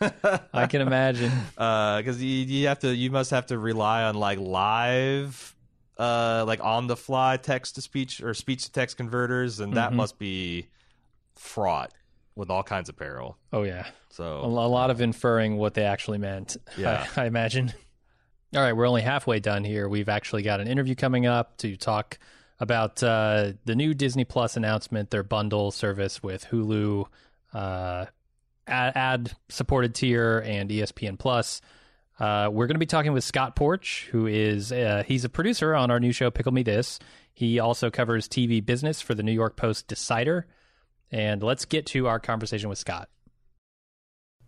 I 0.52 0.66
can 0.66 0.80
imagine. 0.82 1.32
because 1.54 2.22
you, 2.22 2.28
you 2.28 2.68
have 2.68 2.78
to 2.80 2.94
you 2.94 3.10
must 3.10 3.30
have 3.32 3.46
to 3.46 3.58
rely 3.58 4.04
on 4.04 4.14
like 4.14 4.38
live 4.38 5.54
uh 5.98 6.44
like 6.46 6.60
on 6.62 6.86
the 6.86 6.96
fly 6.96 7.36
text 7.36 7.74
to 7.74 7.82
speech 7.82 8.22
or 8.22 8.32
speech 8.34 8.64
to 8.64 8.72
text 8.72 8.96
converters 8.96 9.60
and 9.60 9.74
that 9.74 9.92
Mhm. 9.92 9.96
must 9.96 10.18
be 10.18 10.68
fraught 11.36 11.92
with 12.36 12.50
all 12.50 12.62
kinds 12.62 12.88
of 12.88 12.96
peril 12.96 13.36
Oh, 13.52 13.62
yeah. 13.64 13.86
So 14.10 14.40
a 14.40 14.46
lot 14.46 14.90
of 14.90 15.00
inferring 15.00 15.56
what 15.56 15.74
they 15.74 15.84
actually 15.84 16.18
meant. 16.18 16.56
Yeah. 16.76 17.06
I, 17.16 17.22
I 17.22 17.26
imagine. 17.26 17.72
All 18.54 18.60
right, 18.62 18.72
we're 18.72 18.86
only 18.86 19.02
halfway 19.02 19.38
done 19.40 19.62
here. 19.64 19.88
We've 19.88 20.08
actually 20.08 20.42
got 20.42 20.60
an 20.60 20.66
interview 20.68 20.94
coming 20.94 21.26
up 21.26 21.56
to 21.58 21.76
talk 21.76 22.18
about 22.60 23.02
uh, 23.02 23.52
the 23.64 23.74
new 23.74 23.94
Disney 23.94 24.24
Plus 24.24 24.56
announcement, 24.56 25.10
their 25.10 25.22
bundle 25.22 25.70
service 25.70 26.22
with 26.22 26.46
Hulu, 26.46 27.06
uh, 27.52 28.06
ad 28.68 29.32
supported 29.48 29.94
tier, 29.94 30.38
and 30.38 30.70
ESPN 30.70 31.18
Plus. 31.18 31.60
Uh, 32.20 32.50
we're 32.52 32.66
going 32.66 32.74
to 32.74 32.80
be 32.80 32.86
talking 32.86 33.12
with 33.12 33.24
Scott 33.24 33.56
Porch, 33.56 34.08
who 34.12 34.26
is 34.26 34.70
uh, 34.70 35.02
he's 35.06 35.24
a 35.24 35.30
producer 35.30 35.74
on 35.74 35.90
our 35.90 35.98
new 35.98 36.12
show 36.12 36.30
Pickle 36.30 36.52
Me 36.52 36.62
This. 36.62 36.98
He 37.32 37.58
also 37.58 37.90
covers 37.90 38.28
TV 38.28 38.64
business 38.64 39.00
for 39.00 39.14
the 39.14 39.22
New 39.22 39.32
York 39.32 39.56
Post 39.56 39.88
Decider. 39.88 40.46
And 41.10 41.42
let's 41.42 41.64
get 41.64 41.86
to 41.86 42.06
our 42.06 42.20
conversation 42.20 42.68
with 42.68 42.78
Scott. 42.78 43.08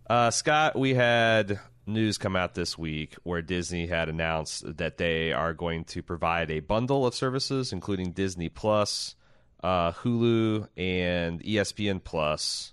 Uh, 0.09 0.31
Scott, 0.31 0.79
we 0.79 0.93
had 0.95 1.59
news 1.87 2.19
come 2.19 2.37
out 2.37 2.55
this 2.55 2.79
week 2.79 3.15
where 3.23 3.43
Disney 3.43 3.87
had 3.87 4.09
announced 4.09 4.77
that 4.79 4.99
they 4.99 5.33
are 5.33 5.53
going 5.53 5.85
to 5.85 6.03
provide 6.03 6.51
a 6.51 6.61
bundle 6.61 7.07
of 7.07 7.15
services, 7.15 7.73
including 7.73 8.13
Disney 8.13 8.49
Plus, 8.49 9.15
uh, 9.63 9.93
Hulu, 9.93 10.69
and 10.77 11.43
ESPN 11.43 12.03
Plus. 12.03 12.73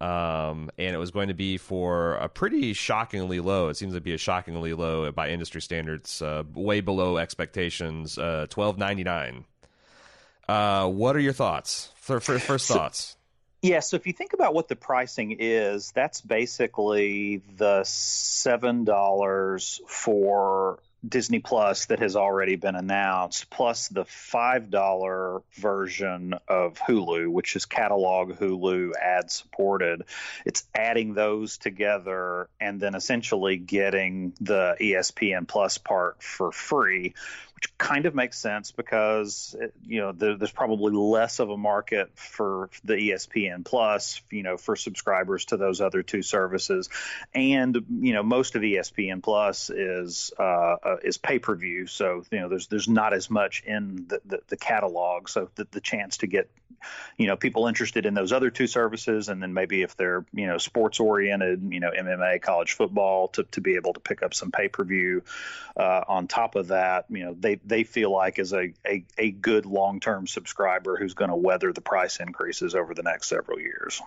Um, 0.00 0.70
and 0.78 0.94
it 0.94 0.98
was 0.98 1.10
going 1.10 1.28
to 1.28 1.34
be 1.34 1.56
for 1.56 2.14
a 2.14 2.28
pretty 2.28 2.72
shockingly 2.72 3.40
low. 3.40 3.68
It 3.68 3.76
seems 3.76 3.94
to 3.94 4.00
be 4.00 4.14
a 4.14 4.18
shockingly 4.18 4.72
low 4.72 5.10
by 5.10 5.30
industry 5.30 5.60
standards, 5.60 6.22
uh, 6.22 6.44
way 6.54 6.80
below 6.80 7.16
expectations. 7.16 8.16
Uh, 8.16 8.46
twelve 8.48 8.78
ninety 8.78 9.02
nine. 9.02 9.44
Uh, 10.48 10.88
what 10.88 11.16
are 11.16 11.20
your 11.20 11.32
thoughts? 11.32 11.90
For, 11.96 12.20
for, 12.20 12.38
first 12.38 12.68
thoughts. 12.68 13.17
Yeah, 13.60 13.80
so 13.80 13.96
if 13.96 14.06
you 14.06 14.12
think 14.12 14.34
about 14.34 14.54
what 14.54 14.68
the 14.68 14.76
pricing 14.76 15.36
is, 15.38 15.90
that's 15.90 16.20
basically 16.20 17.42
the 17.56 17.82
seven 17.84 18.84
dollars 18.84 19.80
for 19.88 20.78
Disney 21.06 21.38
Plus 21.38 21.86
that 21.86 22.00
has 22.00 22.16
already 22.16 22.56
been 22.56 22.74
announced, 22.74 23.50
plus 23.50 23.88
the 23.88 24.04
five 24.04 24.70
dollar 24.70 25.42
version 25.54 26.34
of 26.48 26.78
Hulu, 26.78 27.28
which 27.28 27.54
is 27.56 27.66
catalog 27.66 28.38
Hulu 28.38 28.92
ad 29.00 29.30
supported. 29.30 30.04
It's 30.44 30.64
adding 30.74 31.14
those 31.14 31.58
together 31.58 32.48
and 32.60 32.80
then 32.80 32.94
essentially 32.94 33.56
getting 33.56 34.32
the 34.40 34.76
ESPN 34.80 35.46
Plus 35.46 35.78
part 35.78 36.22
for 36.22 36.50
free, 36.50 37.14
which 37.58 37.76
kind 37.76 38.06
of 38.06 38.14
makes 38.14 38.38
sense 38.38 38.70
because 38.70 39.56
you 39.84 40.00
know 40.00 40.12
there, 40.12 40.36
there's 40.36 40.52
probably 40.52 40.92
less 40.92 41.40
of 41.40 41.50
a 41.50 41.56
market 41.56 42.08
for 42.14 42.70
the 42.84 42.94
ESPN 42.94 43.64
Plus, 43.64 44.22
you 44.30 44.44
know, 44.44 44.56
for 44.56 44.76
subscribers 44.76 45.46
to 45.46 45.56
those 45.56 45.80
other 45.80 46.04
two 46.04 46.22
services, 46.22 46.88
and 47.34 47.74
you 48.00 48.12
know 48.12 48.22
most 48.22 48.54
of 48.54 48.62
ESPN 48.62 49.20
Plus 49.24 49.70
is 49.70 50.32
uh, 50.38 50.42
uh, 50.42 50.96
is 51.02 51.18
pay 51.18 51.40
per 51.40 51.56
view, 51.56 51.88
so 51.88 52.22
you 52.30 52.38
know 52.38 52.48
there's 52.48 52.68
there's 52.68 52.88
not 52.88 53.12
as 53.12 53.28
much 53.28 53.64
in 53.66 54.06
the, 54.06 54.20
the, 54.24 54.38
the 54.46 54.56
catalog, 54.56 55.28
so 55.28 55.50
the, 55.56 55.66
the 55.72 55.80
chance 55.80 56.18
to 56.18 56.28
get 56.28 56.48
you 57.16 57.26
know 57.26 57.36
people 57.36 57.66
interested 57.66 58.06
in 58.06 58.14
those 58.14 58.32
other 58.32 58.50
two 58.50 58.66
services. 58.66 59.28
And 59.28 59.42
then 59.42 59.54
maybe 59.54 59.82
if 59.82 59.96
they're 59.96 60.24
you 60.32 60.46
know 60.46 60.58
sports 60.58 61.00
oriented 61.00 61.72
you 61.72 61.80
know 61.80 61.90
mma 61.90 62.40
college 62.40 62.72
football 62.72 63.28
to, 63.28 63.44
to 63.44 63.60
be 63.60 63.76
able 63.76 63.92
to 63.94 64.00
pick 64.00 64.22
up 64.22 64.34
some 64.34 64.50
pay-per-view 64.50 65.22
uh, 65.76 66.04
on 66.08 66.26
top 66.26 66.54
of 66.54 66.68
that 66.68 67.06
you 67.08 67.24
know 67.24 67.36
they 67.38 67.56
they 67.64 67.84
feel 67.84 68.10
like 68.10 68.38
as 68.38 68.52
a 68.52 68.72
a, 68.86 69.04
a 69.16 69.30
good 69.30 69.66
long-term 69.66 70.26
subscriber 70.26 70.96
who's 70.96 71.14
going 71.14 71.30
to 71.30 71.36
weather 71.36 71.72
the 71.72 71.80
price 71.80 72.20
increases 72.20 72.74
over 72.74 72.94
the 72.94 73.02
next 73.02 73.28
several 73.28 73.58
years. 73.58 74.00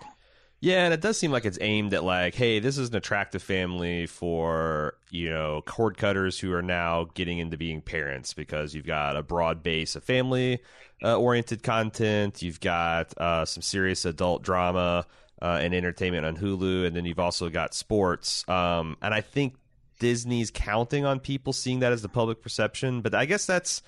Yeah, 0.62 0.84
and 0.84 0.94
it 0.94 1.00
does 1.00 1.18
seem 1.18 1.32
like 1.32 1.44
it's 1.44 1.58
aimed 1.60 1.92
at 1.92 2.04
like, 2.04 2.36
hey, 2.36 2.60
this 2.60 2.78
is 2.78 2.90
an 2.90 2.94
attractive 2.94 3.42
family 3.42 4.06
for 4.06 4.94
you 5.10 5.28
know 5.28 5.60
cord 5.66 5.96
cutters 5.96 6.38
who 6.38 6.52
are 6.52 6.62
now 6.62 7.08
getting 7.14 7.38
into 7.38 7.56
being 7.56 7.80
parents 7.80 8.32
because 8.32 8.72
you've 8.72 8.86
got 8.86 9.16
a 9.16 9.24
broad 9.24 9.64
base 9.64 9.96
of 9.96 10.04
family 10.04 10.62
uh, 11.02 11.16
oriented 11.18 11.62
content, 11.62 12.42
you've 12.42 12.60
got 12.60 13.16
uh, 13.18 13.44
some 13.44 13.62
serious 13.62 14.04
adult 14.04 14.42
drama 14.42 15.06
uh, 15.40 15.58
and 15.60 15.74
entertainment 15.74 16.24
on 16.24 16.36
Hulu, 16.36 16.86
and 16.86 16.94
then 16.94 17.04
you've 17.04 17.18
also 17.18 17.48
got 17.48 17.74
sports. 17.74 18.48
Um, 18.48 18.96
and 19.02 19.12
I 19.12 19.20
think 19.20 19.54
Disney's 19.98 20.50
counting 20.50 21.04
on 21.04 21.20
people 21.20 21.52
seeing 21.52 21.80
that 21.80 21.92
as 21.92 22.02
the 22.02 22.08
public 22.08 22.42
perception, 22.42 23.00
but 23.00 23.14
I 23.14 23.24
guess 23.24 23.46
that's 23.46 23.82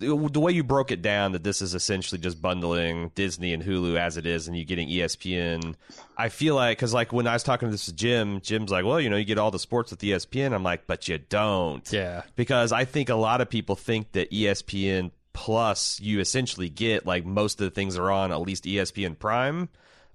the 0.00 0.14
way 0.14 0.52
you 0.52 0.62
broke 0.62 0.92
it 0.92 1.02
down 1.02 1.32
that 1.32 1.42
this 1.42 1.60
is 1.60 1.74
essentially 1.74 2.20
just 2.20 2.40
bundling 2.40 3.10
Disney 3.16 3.52
and 3.52 3.60
Hulu 3.60 3.98
as 3.98 4.16
it 4.16 4.26
is, 4.26 4.46
and 4.46 4.56
you 4.56 4.64
getting 4.64 4.88
ESPN. 4.88 5.74
I 6.16 6.28
feel 6.28 6.54
like 6.54 6.78
because 6.78 6.94
like 6.94 7.12
when 7.12 7.26
I 7.26 7.32
was 7.32 7.42
talking 7.42 7.66
to 7.66 7.72
this 7.72 7.86
Jim, 7.86 8.40
Jim's 8.40 8.70
like, 8.70 8.84
well, 8.84 9.00
you 9.00 9.10
know, 9.10 9.16
you 9.16 9.24
get 9.24 9.38
all 9.38 9.50
the 9.50 9.58
sports 9.58 9.90
with 9.90 9.98
ESPN. 9.98 10.54
I'm 10.54 10.62
like, 10.62 10.86
but 10.86 11.08
you 11.08 11.18
don't, 11.18 11.90
Yeah. 11.92 12.22
because 12.36 12.70
I 12.70 12.84
think 12.84 13.08
a 13.08 13.16
lot 13.16 13.40
of 13.40 13.50
people 13.50 13.74
think 13.74 14.12
that 14.12 14.30
ESPN 14.30 15.10
Plus 15.32 16.00
you 16.00 16.20
essentially 16.20 16.68
get 16.68 17.06
like 17.06 17.24
most 17.24 17.60
of 17.60 17.64
the 17.64 17.70
things 17.70 17.96
are 17.96 18.10
on 18.10 18.32
at 18.32 18.40
least 18.40 18.64
ESPN 18.64 19.18
Prime, 19.18 19.68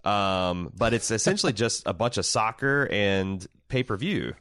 um, 0.04 0.72
but 0.78 0.94
it's 0.94 1.12
essentially 1.12 1.54
just 1.64 1.84
a 1.86 1.94
bunch 1.94 2.18
of 2.18 2.26
soccer 2.26 2.88
and 2.92 3.46
pay 3.68 3.84
per 3.84 3.96
view. 3.96 4.34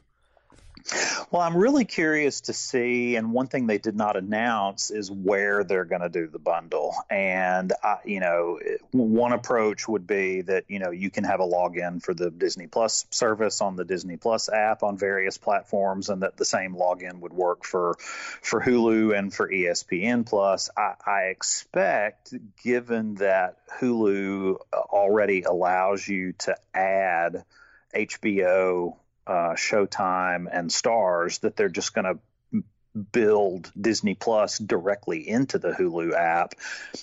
Well, 1.31 1.41
I'm 1.41 1.55
really 1.55 1.85
curious 1.85 2.41
to 2.41 2.53
see, 2.53 3.15
and 3.15 3.31
one 3.31 3.47
thing 3.47 3.67
they 3.67 3.77
did 3.77 3.95
not 3.95 4.17
announce 4.17 4.91
is 4.91 5.09
where 5.09 5.63
they're 5.63 5.85
going 5.85 6.01
to 6.01 6.09
do 6.09 6.27
the 6.27 6.39
bundle. 6.39 6.93
And 7.09 7.71
uh, 7.83 7.97
you 8.03 8.19
know, 8.19 8.59
one 8.91 9.33
approach 9.33 9.87
would 9.87 10.05
be 10.05 10.41
that 10.41 10.65
you 10.67 10.79
know 10.79 10.91
you 10.91 11.09
can 11.09 11.23
have 11.23 11.39
a 11.39 11.47
login 11.47 12.03
for 12.03 12.13
the 12.13 12.29
Disney 12.29 12.67
Plus 12.67 13.05
service 13.11 13.61
on 13.61 13.75
the 13.75 13.85
Disney 13.85 14.17
Plus 14.17 14.49
app 14.49 14.83
on 14.83 14.97
various 14.97 15.37
platforms, 15.37 16.09
and 16.09 16.23
that 16.23 16.37
the 16.37 16.45
same 16.45 16.75
login 16.75 17.19
would 17.21 17.33
work 17.33 17.63
for 17.63 17.95
for 18.41 18.61
Hulu 18.61 19.17
and 19.17 19.33
for 19.33 19.49
ESPN 19.49 20.25
Plus. 20.25 20.69
I, 20.75 20.93
I 21.05 21.21
expect, 21.31 22.33
given 22.63 23.15
that 23.15 23.57
Hulu 23.79 24.57
already 24.73 25.43
allows 25.43 26.07
you 26.07 26.33
to 26.39 26.57
add 26.73 27.45
HBO 27.95 28.97
uh, 29.27 29.53
Showtime 29.53 30.47
and 30.51 30.69
Starz 30.69 31.41
that 31.41 31.55
they're 31.55 31.69
just 31.69 31.93
going 31.93 32.05
to 32.05 32.63
build 33.11 33.71
Disney 33.79 34.13
Plus 34.13 34.59
directly 34.59 35.27
into 35.27 35.57
the 35.57 35.71
Hulu 35.71 36.13
app. 36.13 36.53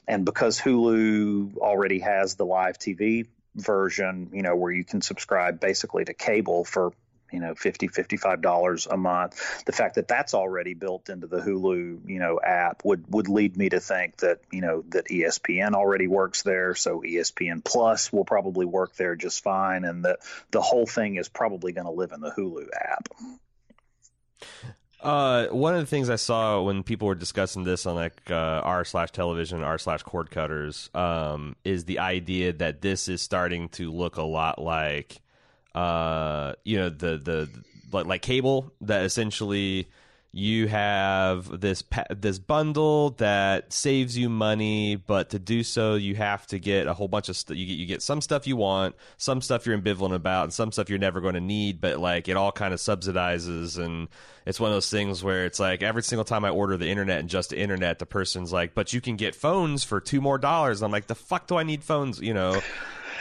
And 0.06 0.24
because 0.24 0.60
Hulu 0.60 1.56
already 1.56 2.00
has 2.00 2.36
the 2.36 2.46
live 2.46 2.78
TV 2.78 3.26
version, 3.56 4.30
you 4.32 4.42
know, 4.42 4.54
where 4.56 4.72
you 4.72 4.84
can 4.84 5.00
subscribe 5.00 5.60
basically 5.60 6.04
to 6.04 6.14
cable 6.14 6.64
for 6.64 6.92
you 7.32 7.40
know 7.40 7.54
50 7.54 7.88
55 7.88 8.42
dollars 8.42 8.86
a 8.86 8.96
month. 8.96 9.64
The 9.64 9.72
fact 9.72 9.96
that 9.96 10.08
that's 10.08 10.34
already 10.34 10.74
built 10.74 11.08
into 11.08 11.26
the 11.26 11.40
hulu 11.40 12.08
you 12.08 12.18
know 12.18 12.40
app 12.40 12.82
would 12.84 13.04
would 13.08 13.28
lead 13.28 13.56
me 13.56 13.68
to 13.68 13.80
think 13.80 14.18
that 14.18 14.40
you 14.50 14.60
know 14.60 14.84
that 14.88 15.06
espn 15.06 15.74
already 15.74 16.06
works 16.06 16.42
there. 16.42 16.74
So 16.74 17.00
espn 17.00 17.64
plus 17.64 18.12
will 18.12 18.24
probably 18.24 18.66
work 18.66 18.96
there 18.96 19.16
just 19.16 19.42
fine. 19.42 19.84
And 19.84 20.04
that 20.04 20.20
the 20.50 20.60
whole 20.60 20.86
thing 20.86 21.16
is 21.16 21.28
probably 21.28 21.72
going 21.72 21.86
to 21.86 21.92
live 21.92 22.12
in 22.12 22.20
the 22.20 22.30
hulu 22.30 22.68
app. 22.74 23.08
Uh, 25.02 25.46
one 25.46 25.74
of 25.74 25.80
the 25.80 25.86
things 25.86 26.10
I 26.10 26.16
saw 26.16 26.60
when 26.60 26.82
people 26.82 27.08
were 27.08 27.14
discussing 27.14 27.64
this 27.64 27.86
on 27.86 27.94
like 27.94 28.30
uh, 28.30 28.60
r 28.62 28.84
slash 28.84 29.10
television, 29.12 29.62
r 29.62 29.78
slash 29.78 30.02
cord 30.02 30.30
cutters, 30.30 30.90
um, 30.94 31.56
is 31.64 31.86
the 31.86 32.00
idea 32.00 32.52
that 32.52 32.82
this 32.82 33.08
is 33.08 33.22
starting 33.22 33.70
to 33.70 33.90
look 33.90 34.16
a 34.16 34.22
lot 34.22 34.60
like, 34.60 35.22
uh, 35.74 36.54
you 36.64 36.78
know, 36.78 36.88
the 36.88 37.18
the 37.18 37.48
like, 37.92 38.06
like 38.06 38.22
cable 38.22 38.72
that 38.82 39.04
essentially 39.04 39.88
you 40.32 40.68
have 40.68 41.60
this 41.60 41.82
this 42.10 42.38
bundle 42.38 43.10
that 43.10 43.72
saves 43.72 44.16
you 44.16 44.28
money, 44.28 44.94
but 44.94 45.30
to 45.30 45.40
do 45.40 45.64
so, 45.64 45.94
you 45.94 46.14
have 46.14 46.46
to 46.48 46.58
get 46.60 46.86
a 46.86 46.94
whole 46.94 47.08
bunch 47.08 47.28
of 47.28 47.36
stuff. 47.36 47.56
You 47.56 47.66
get 47.66 47.72
you 47.72 47.86
get 47.86 48.00
some 48.00 48.20
stuff 48.20 48.46
you 48.46 48.56
want, 48.56 48.94
some 49.16 49.40
stuff 49.40 49.66
you're 49.66 49.76
ambivalent 49.76 50.14
about, 50.14 50.44
and 50.44 50.52
some 50.52 50.70
stuff 50.70 50.88
you're 50.88 51.00
never 51.00 51.20
going 51.20 51.34
to 51.34 51.40
need. 51.40 51.80
But 51.80 51.98
like 51.98 52.28
it 52.28 52.36
all 52.36 52.52
kind 52.52 52.72
of 52.72 52.78
subsidizes, 52.78 53.76
and 53.76 54.06
it's 54.46 54.60
one 54.60 54.70
of 54.70 54.76
those 54.76 54.90
things 54.90 55.24
where 55.24 55.46
it's 55.46 55.58
like 55.58 55.82
every 55.82 56.04
single 56.04 56.24
time 56.24 56.44
I 56.44 56.50
order 56.50 56.76
the 56.76 56.88
internet 56.88 57.18
and 57.18 57.28
just 57.28 57.50
the 57.50 57.58
internet, 57.58 57.98
the 57.98 58.06
person's 58.06 58.52
like, 58.52 58.72
"But 58.72 58.92
you 58.92 59.00
can 59.00 59.16
get 59.16 59.34
phones 59.34 59.82
for 59.82 60.00
two 60.00 60.20
more 60.20 60.38
dollars." 60.38 60.80
I'm 60.80 60.92
like, 60.92 61.08
"The 61.08 61.16
fuck 61.16 61.48
do 61.48 61.56
I 61.56 61.64
need 61.64 61.82
phones?" 61.82 62.20
You 62.20 62.34
know. 62.34 62.60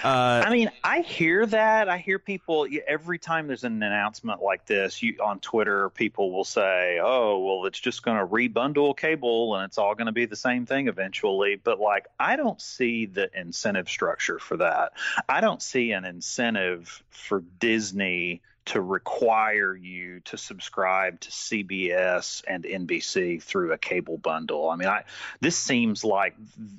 Uh, 0.03 0.43
I 0.45 0.51
mean, 0.51 0.71
I 0.83 1.01
hear 1.01 1.45
that. 1.45 1.89
I 1.89 1.97
hear 1.97 2.19
people 2.19 2.67
every 2.87 3.19
time 3.19 3.47
there's 3.47 3.63
an 3.63 3.81
announcement 3.83 4.41
like 4.41 4.65
this. 4.65 5.01
You 5.03 5.17
on 5.23 5.39
Twitter, 5.39 5.89
people 5.89 6.31
will 6.31 6.45
say, 6.45 6.99
"Oh, 7.01 7.39
well, 7.39 7.65
it's 7.65 7.79
just 7.79 8.03
going 8.03 8.17
to 8.17 8.25
rebundle 8.25 8.95
cable, 8.95 9.55
and 9.55 9.65
it's 9.65 9.77
all 9.77 9.95
going 9.95 10.05
to 10.07 10.11
be 10.11 10.25
the 10.25 10.35
same 10.35 10.65
thing 10.65 10.87
eventually." 10.87 11.55
But 11.55 11.79
like, 11.79 12.07
I 12.19 12.35
don't 12.35 12.61
see 12.61 13.07
the 13.07 13.29
incentive 13.37 13.89
structure 13.89 14.39
for 14.39 14.57
that. 14.57 14.93
I 15.27 15.41
don't 15.41 15.61
see 15.61 15.91
an 15.91 16.05
incentive 16.05 17.03
for 17.09 17.43
Disney 17.59 18.41
to 18.65 18.79
require 18.79 19.75
you 19.75 20.19
to 20.19 20.37
subscribe 20.37 21.19
to 21.19 21.31
CBS 21.31 22.43
and 22.47 22.63
NBC 22.63 23.41
through 23.41 23.73
a 23.73 23.77
cable 23.79 24.17
bundle. 24.17 24.69
I 24.69 24.75
mean, 24.75 24.87
I 24.87 25.05
this 25.41 25.57
seems 25.57 26.03
like 26.03 26.35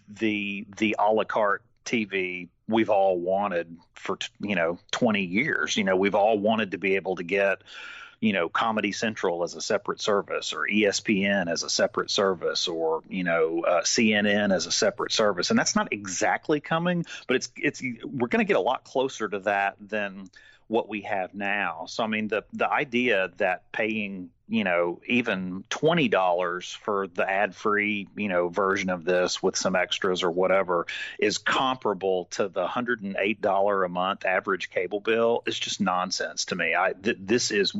the 0.08 0.66
the 0.76 0.96
a 0.98 1.12
la 1.12 1.24
carte 1.24 1.62
TV 1.90 2.48
we've 2.70 2.90
all 2.90 3.18
wanted 3.18 3.76
for 3.94 4.18
you 4.40 4.54
know 4.54 4.78
20 4.92 5.22
years. 5.22 5.76
You 5.76 5.84
know, 5.84 5.96
we've 5.96 6.14
all 6.14 6.38
wanted 6.38 6.70
to 6.70 6.78
be 6.78 6.96
able 6.96 7.16
to 7.16 7.22
get 7.22 7.62
you 8.20 8.32
know 8.32 8.48
Comedy 8.48 8.92
Central 8.92 9.42
as 9.42 9.54
a 9.54 9.60
separate 9.60 10.00
service, 10.00 10.52
or 10.52 10.66
ESPN 10.66 11.50
as 11.50 11.62
a 11.62 11.70
separate 11.70 12.10
service, 12.10 12.68
or 12.68 13.02
you 13.08 13.24
know 13.24 13.64
uh, 13.66 13.82
CNN 13.82 14.54
as 14.54 14.66
a 14.66 14.72
separate 14.72 15.12
service, 15.12 15.50
and 15.50 15.58
that's 15.58 15.76
not 15.76 15.92
exactly 15.92 16.60
coming, 16.60 17.04
but 17.26 17.36
it's 17.36 17.50
it's 17.56 17.82
we're 18.04 18.28
going 18.28 18.44
to 18.44 18.48
get 18.48 18.56
a 18.56 18.60
lot 18.60 18.84
closer 18.84 19.28
to 19.28 19.40
that 19.40 19.76
than 19.80 20.28
what 20.68 20.88
we 20.88 21.00
have 21.02 21.34
now. 21.34 21.86
So 21.88 22.04
I 22.04 22.06
mean 22.06 22.28
the 22.28 22.44
the 22.52 22.70
idea 22.70 23.32
that 23.38 23.72
paying 23.72 24.30
you 24.50 24.64
know, 24.64 25.00
even 25.06 25.62
twenty 25.70 26.08
dollars 26.08 26.76
for 26.82 27.06
the 27.06 27.28
ad-free, 27.28 28.08
you 28.16 28.28
know, 28.28 28.48
version 28.48 28.90
of 28.90 29.04
this 29.04 29.40
with 29.40 29.56
some 29.56 29.76
extras 29.76 30.24
or 30.24 30.30
whatever 30.30 30.88
is 31.20 31.38
comparable 31.38 32.24
to 32.32 32.48
the 32.48 32.66
hundred 32.66 33.02
and 33.02 33.16
eight 33.20 33.40
dollar 33.40 33.84
a 33.84 33.88
month 33.88 34.26
average 34.26 34.68
cable 34.70 34.98
bill. 34.98 35.44
It's 35.46 35.58
just 35.58 35.80
nonsense 35.80 36.46
to 36.46 36.56
me. 36.56 36.74
I 36.74 36.94
th- 37.00 37.18
this 37.20 37.52
is 37.52 37.76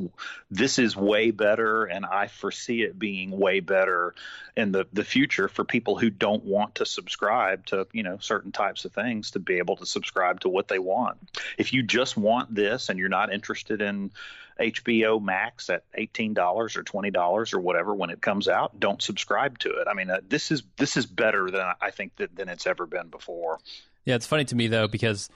this 0.49 0.79
is 0.79 0.97
way 0.97 1.33
better, 1.33 1.85
and 1.87 2.07
I 2.07 2.29
foresee 2.29 2.83
it 2.83 2.97
being 2.97 3.33
way 3.33 3.59
better 3.59 4.15
in 4.57 4.71
the 4.71 4.87
the 4.93 5.05
future 5.05 5.49
for 5.49 5.65
people 5.65 5.99
who 5.99 6.09
don't 6.09 6.45
want 6.45 6.77
to 6.77 6.87
subscribe 6.87 7.67
to 7.67 7.89
you 7.93 8.05
know 8.05 8.19
certain 8.21 8.53
types 8.53 8.85
of 8.85 8.93
things 8.93 9.33
to 9.33 9.41
be 9.41 9.59
able 9.59 9.77
to 9.77 9.87
subscribe 9.87 10.41
to 10.41 10.49
what 10.49 10.69
they 10.69 10.79
want. 10.79 11.19
If 11.59 11.73
you 11.73 11.83
just 11.83 12.17
want 12.17 12.55
this 12.55 12.91
and 12.91 12.99
you're 12.99 13.09
not 13.09 13.33
interested 13.33 13.83
in 13.83 14.13
HBO 14.61 15.23
Max 15.23 15.71
at 15.71 15.85
eighteen 15.95 16.35
dollars 16.35 16.77
or 16.77 16.83
twenty 16.83 17.11
dollars 17.11 17.53
or 17.53 17.61
whatever 17.61 17.95
when 17.95 18.11
it 18.11 18.21
comes 18.21 18.49
out, 18.49 18.79
don't 18.79 19.01
subscribe 19.01 19.59
to 19.61 19.71
it. 19.71 19.89
I 19.89 19.95
mean, 19.95 20.11
uh, 20.11 20.21
this 20.29 20.51
is 20.51 20.63
this 20.77 20.97
is 20.97 21.07
better 21.07 21.51
than 21.51 21.67
I 21.81 21.91
think 21.91 22.17
that 22.17 22.35
than 22.37 22.49
it's 22.49 22.67
ever 22.67 22.87
been 22.87 23.09
before. 23.09 23.59
Yeah, 24.05 24.15
it's 24.15 24.27
funny 24.27 24.45
to 24.45 24.55
me 24.55 24.69
though 24.69 24.89
because 24.89 25.29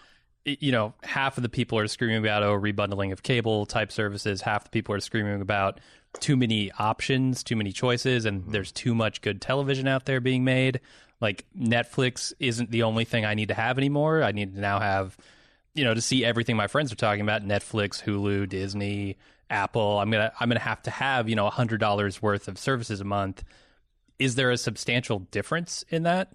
you 0.44 0.72
know 0.72 0.94
half 1.02 1.36
of 1.36 1.42
the 1.42 1.48
people 1.48 1.78
are 1.78 1.88
screaming 1.88 2.18
about 2.18 2.42
oh 2.42 2.58
rebundling 2.58 3.12
of 3.12 3.22
cable 3.22 3.66
type 3.66 3.90
services. 3.90 4.42
Half 4.42 4.64
the 4.64 4.70
people 4.70 4.94
are 4.94 5.00
screaming 5.00 5.40
about 5.40 5.80
too 6.20 6.36
many 6.36 6.70
options, 6.78 7.42
too 7.42 7.56
many 7.56 7.72
choices, 7.72 8.24
and 8.24 8.44
there's 8.52 8.72
too 8.72 8.94
much 8.94 9.22
good 9.22 9.40
television 9.40 9.88
out 9.88 10.04
there 10.06 10.20
being 10.20 10.44
made. 10.44 10.80
Like 11.20 11.44
Netflix 11.58 12.32
isn't 12.38 12.70
the 12.70 12.82
only 12.82 13.04
thing 13.04 13.24
I 13.24 13.34
need 13.34 13.48
to 13.48 13.54
have 13.54 13.78
anymore. 13.78 14.22
I 14.22 14.32
need 14.32 14.54
to 14.54 14.60
now 14.60 14.80
have 14.80 15.16
you 15.74 15.84
know, 15.84 15.94
to 15.94 16.00
see 16.00 16.24
everything 16.24 16.56
my 16.56 16.66
friends 16.66 16.92
are 16.92 16.96
talking 16.96 17.20
about, 17.20 17.42
Netflix, 17.42 18.02
Hulu, 18.02 18.48
Disney, 18.48 19.16
Apple, 19.50 19.98
I'm 19.98 20.10
gonna 20.10 20.32
I'm 20.40 20.48
gonna 20.48 20.60
have 20.60 20.82
to 20.82 20.90
have, 20.90 21.28
you 21.28 21.36
know, 21.36 21.48
hundred 21.50 21.78
dollars 21.78 22.22
worth 22.22 22.48
of 22.48 22.58
services 22.58 23.00
a 23.00 23.04
month. 23.04 23.44
Is 24.18 24.36
there 24.36 24.50
a 24.50 24.56
substantial 24.56 25.18
difference 25.18 25.84
in 25.88 26.04
that? 26.04 26.32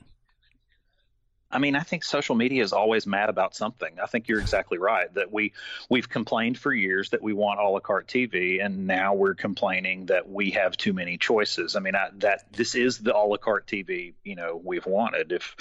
I 1.51 1.57
mean, 1.57 1.75
I 1.75 1.81
think 1.81 2.03
social 2.03 2.35
media 2.35 2.61
is 2.61 2.73
always 2.73 3.07
mad 3.07 3.29
about 3.29 3.55
something. 3.55 3.99
I 4.01 4.05
think 4.05 4.27
you're 4.27 4.39
exactly 4.39 4.77
right 4.77 5.11
that 5.15 5.31
we 5.31 5.53
we've 5.89 6.07
complained 6.07 6.59
for 6.59 6.71
years 6.71 7.09
that 7.09 7.23
we 7.23 7.33
want 7.33 7.59
a 7.59 7.67
la 7.67 7.79
carte 7.79 8.07
TV, 8.07 8.63
and 8.63 8.85
now 8.85 9.15
we're 9.15 9.33
complaining 9.33 10.07
that 10.07 10.29
we 10.29 10.51
have 10.51 10.77
too 10.77 10.93
many 10.93 11.17
choices. 11.17 11.75
I 11.75 11.79
mean, 11.79 11.95
I, 11.95 12.09
that 12.17 12.53
this 12.53 12.75
is 12.75 12.99
the 12.99 13.15
a 13.15 13.25
la 13.25 13.37
carte 13.37 13.65
TV 13.65 14.13
you 14.23 14.35
know 14.35 14.61
we've 14.63 14.85
wanted. 14.85 15.31
If 15.31 15.55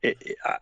it, 0.00 0.36
I, 0.44 0.58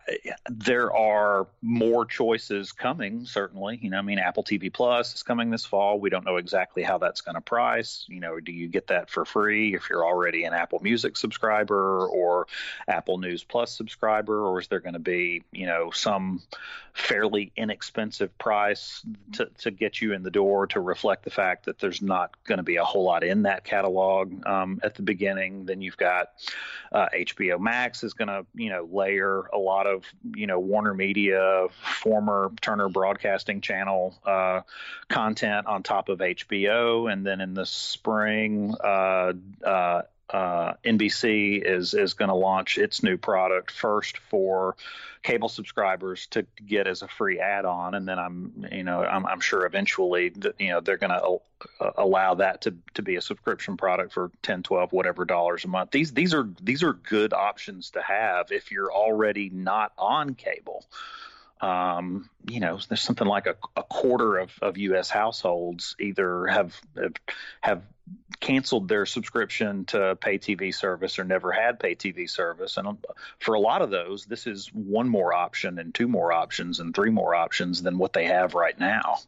there 0.49 0.91
are 0.91 1.47
more 1.61 2.05
choices 2.05 2.71
coming, 2.71 3.25
certainly. 3.25 3.77
You 3.81 3.91
know, 3.91 3.99
I 3.99 4.01
mean, 4.01 4.17
Apple 4.17 4.43
TV 4.43 4.73
Plus 4.73 5.13
is 5.13 5.21
coming 5.21 5.51
this 5.51 5.65
fall. 5.65 5.99
We 5.99 6.09
don't 6.09 6.25
know 6.25 6.37
exactly 6.37 6.81
how 6.81 6.97
that's 6.97 7.21
going 7.21 7.35
to 7.35 7.41
price. 7.41 8.05
You 8.07 8.19
know, 8.19 8.39
do 8.39 8.51
you 8.51 8.67
get 8.67 8.87
that 8.87 9.11
for 9.11 9.25
free 9.25 9.75
if 9.75 9.91
you're 9.91 10.05
already 10.05 10.45
an 10.45 10.53
Apple 10.53 10.79
Music 10.79 11.17
subscriber 11.17 12.07
or 12.07 12.47
Apple 12.87 13.19
News 13.19 13.43
Plus 13.43 13.77
subscriber, 13.77 14.43
or 14.43 14.59
there 14.71 14.77
are 14.77 14.81
going 14.81 14.93
to 14.93 14.99
be, 14.99 15.43
you 15.51 15.65
know, 15.65 15.91
some 15.91 16.41
fairly 16.93 17.51
inexpensive 17.57 18.35
price 18.37 19.05
to, 19.33 19.45
to 19.57 19.69
get 19.69 20.01
you 20.01 20.13
in 20.13 20.23
the 20.23 20.31
door 20.31 20.65
to 20.67 20.79
reflect 20.79 21.25
the 21.25 21.29
fact 21.29 21.65
that 21.65 21.77
there's 21.77 22.01
not 22.01 22.41
going 22.45 22.57
to 22.57 22.63
be 22.63 22.77
a 22.77 22.83
whole 22.83 23.03
lot 23.03 23.21
in 23.21 23.43
that 23.43 23.65
catalog 23.65 24.47
um, 24.47 24.79
at 24.81 24.95
the 24.95 25.01
beginning. 25.01 25.65
Then 25.65 25.81
you've 25.81 25.97
got 25.97 26.29
uh, 26.93 27.07
HBO 27.13 27.59
Max 27.59 28.05
is 28.05 28.13
going 28.13 28.29
to, 28.29 28.45
you 28.55 28.69
know, 28.69 28.87
layer 28.89 29.41
a 29.53 29.57
lot 29.57 29.87
of, 29.87 30.05
you 30.35 30.47
know, 30.47 30.59
Warner 30.59 30.93
Media, 30.93 31.67
former 32.01 32.49
Turner 32.61 32.87
Broadcasting 32.87 33.59
Channel 33.59 34.17
uh, 34.25 34.61
content 35.09 35.67
on 35.67 35.83
top 35.83 36.07
of 36.07 36.19
HBO. 36.19 37.11
And 37.11 37.25
then 37.25 37.41
in 37.41 37.55
the 37.55 37.65
spring, 37.65 38.73
uh, 38.81 39.33
uh 40.31 40.73
NBC 40.83 41.61
is 41.63 41.93
is 41.93 42.13
going 42.13 42.29
to 42.29 42.35
launch 42.35 42.77
its 42.77 43.03
new 43.03 43.17
product 43.17 43.71
first 43.71 44.17
for 44.17 44.75
cable 45.23 45.49
subscribers 45.49 46.27
to 46.27 46.45
get 46.65 46.87
as 46.87 47.01
a 47.01 47.07
free 47.07 47.39
add-on, 47.39 47.93
and 47.95 48.07
then 48.07 48.17
I'm 48.17 48.65
you 48.71 48.83
know 48.83 49.03
I'm, 49.03 49.25
I'm 49.25 49.39
sure 49.39 49.65
eventually 49.65 50.29
that, 50.29 50.59
you 50.59 50.69
know 50.69 50.81
they're 50.81 50.97
going 50.97 51.11
to 51.11 51.37
uh, 51.79 51.91
allow 51.97 52.35
that 52.35 52.61
to 52.61 52.75
to 52.95 53.01
be 53.01 53.15
a 53.15 53.21
subscription 53.21 53.77
product 53.77 54.13
for 54.13 54.31
10, 54.43 54.63
12, 54.63 54.91
whatever 54.91 55.25
dollars 55.25 55.65
a 55.65 55.67
month. 55.67 55.91
These 55.91 56.13
these 56.13 56.33
are 56.33 56.49
these 56.61 56.83
are 56.83 56.93
good 56.93 57.33
options 57.33 57.91
to 57.91 58.01
have 58.01 58.51
if 58.51 58.71
you're 58.71 58.91
already 58.91 59.49
not 59.49 59.91
on 59.97 60.33
cable. 60.33 60.85
Um, 61.61 62.29
you 62.49 62.59
know, 62.59 62.79
there's 62.89 63.01
something 63.01 63.27
like 63.27 63.45
a, 63.45 63.55
a 63.75 63.83
quarter 63.83 64.37
of, 64.37 64.51
of 64.61 64.77
U.S. 64.77 65.09
households 65.09 65.95
either 65.99 66.47
have 66.47 66.79
have, 67.61 67.83
canceled 68.39 68.87
their 68.87 69.05
subscription 69.05 69.85
to 69.85 70.17
pay 70.19 70.37
TV 70.37 70.73
service 70.73 71.19
or 71.19 71.23
never 71.23 71.51
had 71.51 71.79
pay 71.79 71.95
TV 71.95 72.29
service. 72.29 72.77
And 72.77 72.87
um, 72.87 72.97
for 73.39 73.53
a 73.53 73.59
lot 73.59 73.81
of 73.81 73.89
those, 73.91 74.25
this 74.25 74.47
is 74.47 74.67
one 74.73 75.07
more 75.07 75.33
option 75.33 75.77
and 75.79 75.93
two 75.93 76.07
more 76.07 76.33
options 76.33 76.79
and 76.79 76.93
three 76.93 77.11
more 77.11 77.35
options 77.35 77.83
than 77.83 77.97
what 77.97 78.13
they 78.13 78.25
have 78.25 78.53
right 78.53 78.77
now. 78.77 79.19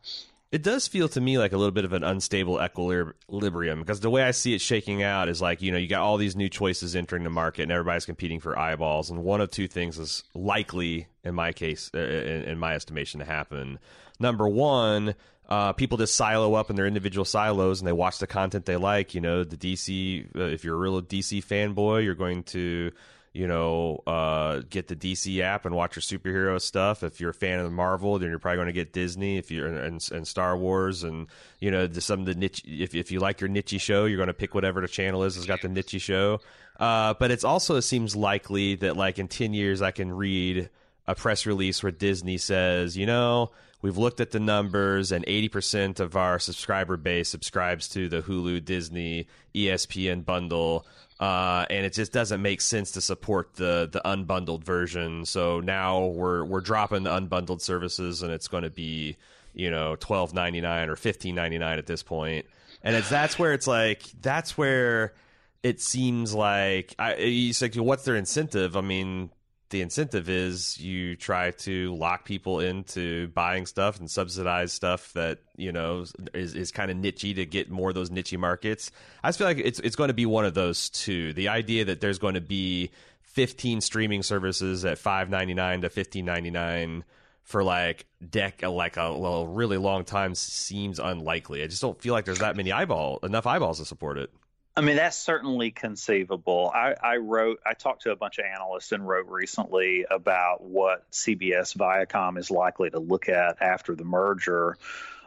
It 0.53 0.61
does 0.61 0.87
feel 0.87 1.09
to 1.09 1.19
me 1.19 1.39
like 1.39 1.51
a 1.51 1.57
little 1.57 1.71
bit 1.71 1.83
of 1.83 1.93
an 1.93 2.03
unstable 2.03 2.63
equilibrium 2.63 3.79
because 3.79 4.01
the 4.01 4.11
way 4.11 4.21
I 4.21 4.29
see 4.29 4.53
it 4.53 4.61
shaking 4.61 5.01
out 5.01 5.27
is 5.27 5.41
like, 5.41 5.63
you 5.63 5.71
know, 5.71 5.79
you 5.79 5.87
got 5.87 6.03
all 6.03 6.17
these 6.17 6.35
new 6.35 6.47
choices 6.47 6.95
entering 6.95 7.23
the 7.23 7.31
market 7.31 7.63
and 7.63 7.71
everybody's 7.71 8.05
competing 8.05 8.39
for 8.39 8.55
eyeballs. 8.55 9.09
And 9.09 9.23
one 9.23 9.41
of 9.41 9.49
two 9.49 9.67
things 9.67 9.97
is 9.97 10.23
likely, 10.35 11.07
in 11.23 11.33
my 11.33 11.53
case, 11.53 11.89
uh, 11.95 11.97
in, 11.97 12.43
in 12.43 12.59
my 12.59 12.75
estimation, 12.75 13.19
to 13.19 13.25
happen. 13.25 13.79
Number 14.19 14.47
one, 14.47 15.15
uh, 15.49 15.73
people 15.73 15.97
just 15.97 16.15
silo 16.15 16.53
up 16.53 16.69
in 16.69 16.75
their 16.75 16.85
individual 16.85 17.25
silos 17.25 17.81
and 17.81 17.87
they 17.87 17.91
watch 17.91 18.19
the 18.19 18.27
content 18.27 18.67
they 18.67 18.77
like. 18.77 19.15
You 19.15 19.21
know, 19.21 19.43
the 19.43 19.57
DC. 19.57 20.37
Uh, 20.37 20.43
if 20.43 20.63
you're 20.63 20.75
a 20.75 20.79
real 20.79 21.01
DC 21.01 21.43
fanboy, 21.43 22.03
you're 22.03 22.13
going 22.13 22.43
to 22.43 22.91
you 23.33 23.47
know, 23.47 24.03
uh, 24.05 24.61
get 24.69 24.87
the 24.87 24.95
DC 24.95 25.39
app 25.41 25.65
and 25.65 25.75
watch 25.75 25.95
your 25.95 26.01
superhero 26.01 26.61
stuff. 26.61 27.01
If 27.01 27.19
you're 27.19 27.31
a 27.31 27.33
fan 27.33 27.59
of 27.59 27.71
Marvel, 27.71 28.19
then 28.19 28.29
you're 28.29 28.37
probably 28.37 28.57
going 28.57 28.67
to 28.67 28.73
get 28.73 28.93
Disney. 28.93 29.37
If 29.37 29.49
you're 29.49 29.67
and, 29.67 30.07
and 30.11 30.27
Star 30.27 30.55
Wars, 30.55 31.03
and 31.03 31.27
you 31.59 31.71
know, 31.71 31.89
some 31.93 32.21
of 32.21 32.25
the 32.27 32.35
niche. 32.35 32.63
If 32.65 32.93
if 32.93 33.11
you 33.11 33.19
like 33.19 33.41
your 33.41 33.47
niche 33.47 33.81
show, 33.81 34.05
you're 34.05 34.17
going 34.17 34.27
to 34.27 34.35
pick 34.35 34.53
whatever 34.53 34.81
the 34.81 34.87
channel 34.87 35.23
is 35.23 35.35
that's 35.35 35.47
got 35.47 35.61
the 35.61 35.69
niche 35.69 35.99
show. 35.99 36.41
Uh, 36.79 37.15
but 37.15 37.31
it's 37.31 37.43
also 37.43 37.79
seems 37.79 38.15
likely 38.15 38.75
that 38.75 38.95
like 38.95 39.17
in 39.17 39.27
ten 39.27 39.53
years, 39.53 39.81
I 39.81 39.89
can 39.89 40.11
read 40.11 40.69
a 41.07 41.15
press 41.15 41.45
release 41.45 41.83
where 41.83 41.91
Disney 41.91 42.37
says, 42.37 42.95
you 42.95 43.05
know, 43.05 43.51
we've 43.81 43.97
looked 43.97 44.21
at 44.21 44.31
the 44.31 44.39
numbers 44.39 45.11
and 45.11 45.25
80% 45.25 45.99
of 45.99 46.15
our 46.15 46.39
subscriber 46.39 46.97
base 46.97 47.29
subscribes 47.29 47.89
to 47.89 48.07
the 48.07 48.21
Hulu, 48.21 48.63
Disney, 48.63 49.27
ESPN 49.53 50.23
bundle. 50.23 50.85
Uh, 51.19 51.65
and 51.69 51.85
it 51.85 51.93
just 51.93 52.11
doesn't 52.11 52.41
make 52.41 52.59
sense 52.59 52.91
to 52.91 53.01
support 53.01 53.53
the 53.55 53.87
the 53.91 54.01
unbundled 54.03 54.63
version. 54.63 55.25
So 55.25 55.59
now 55.59 56.07
we're 56.07 56.43
we're 56.43 56.61
dropping 56.61 57.03
the 57.03 57.11
unbundled 57.11 57.61
services, 57.61 58.23
and 58.23 58.31
it's 58.31 58.47
going 58.47 58.63
to 58.63 58.69
be 58.69 59.17
you 59.53 59.69
know 59.69 59.95
twelve 59.95 60.33
ninety 60.33 60.61
nine 60.61 60.89
or 60.89 60.95
fifteen 60.95 61.35
ninety 61.35 61.57
nine 61.57 61.77
at 61.77 61.85
this 61.85 62.03
point. 62.03 62.45
And 62.81 62.95
it's 62.95 63.09
that's 63.09 63.37
where 63.39 63.53
it's 63.53 63.67
like 63.67 64.03
that's 64.21 64.57
where 64.57 65.13
it 65.61 65.79
seems 65.79 66.33
like 66.33 66.93
I, 66.99 67.13
it's 67.13 67.61
like 67.61 67.75
what's 67.75 68.03
their 68.03 68.15
incentive? 68.15 68.75
I 68.75 68.81
mean, 68.81 69.29
the 69.73 69.81
incentive 69.81 70.29
is 70.29 70.79
you 70.79 71.15
try 71.15 71.49
to 71.49 71.93
lock 71.95 72.25
people 72.25 72.59
into 72.59 73.27
buying 73.29 73.65
stuff 73.65 73.99
and 73.99 74.09
subsidize 74.09 74.71
stuff 74.71 75.11
that 75.13 75.39
you 75.57 75.71
know 75.71 76.05
is, 76.33 76.53
is 76.53 76.71
kind 76.71 76.91
of 76.91 76.97
nichey 76.97 77.35
to 77.35 77.45
get 77.45 77.71
more 77.71 77.89
of 77.89 77.95
those 77.95 78.11
nichey 78.11 78.37
markets. 78.37 78.91
I 79.23 79.29
just 79.29 79.39
feel 79.39 79.47
like 79.47 79.57
it's 79.57 79.79
it's 79.79 79.95
going 79.95 80.09
to 80.09 80.13
be 80.13 80.27
one 80.27 80.45
of 80.45 80.53
those 80.53 80.89
two. 80.89 81.33
The 81.33 81.49
idea 81.49 81.85
that 81.85 82.01
there's 82.01 82.19
going 82.19 82.35
to 82.35 82.41
be 82.41 82.91
15 83.23 83.81
streaming 83.81 84.21
services 84.21 84.85
at 84.85 84.99
5.99 84.99 85.81
to 85.81 85.89
15.99 85.89 87.01
for 87.41 87.63
like 87.63 88.05
deck 88.29 88.61
like 88.61 88.95
a, 88.97 89.01
a 89.01 89.45
really 89.47 89.77
long 89.77 90.05
time 90.05 90.35
seems 90.35 90.99
unlikely. 90.99 91.63
I 91.63 91.67
just 91.67 91.81
don't 91.81 91.99
feel 91.99 92.13
like 92.13 92.25
there's 92.25 92.39
that 92.39 92.55
many 92.55 92.71
eyeball 92.71 93.19
enough 93.23 93.47
eyeballs 93.47 93.79
to 93.79 93.85
support 93.85 94.19
it. 94.19 94.29
I 94.75 94.81
mean, 94.81 94.95
that's 94.95 95.17
certainly 95.17 95.69
conceivable. 95.69 96.71
I, 96.73 96.95
I, 97.01 97.17
wrote, 97.17 97.59
I 97.63 97.73
talked 97.73 98.03
to 98.03 98.11
a 98.11 98.15
bunch 98.15 98.39
of 98.39 98.45
analysts 98.45 98.91
and 98.91 99.07
wrote 99.07 99.27
recently 99.27 100.05
about 100.09 100.63
what 100.63 101.09
CBS 101.11 101.77
Viacom 101.77 102.39
is 102.39 102.49
likely 102.49 102.89
to 102.89 102.99
look 102.99 103.29
at 103.29 103.61
after 103.61 103.95
the 103.95 104.03
merger. 104.03 104.77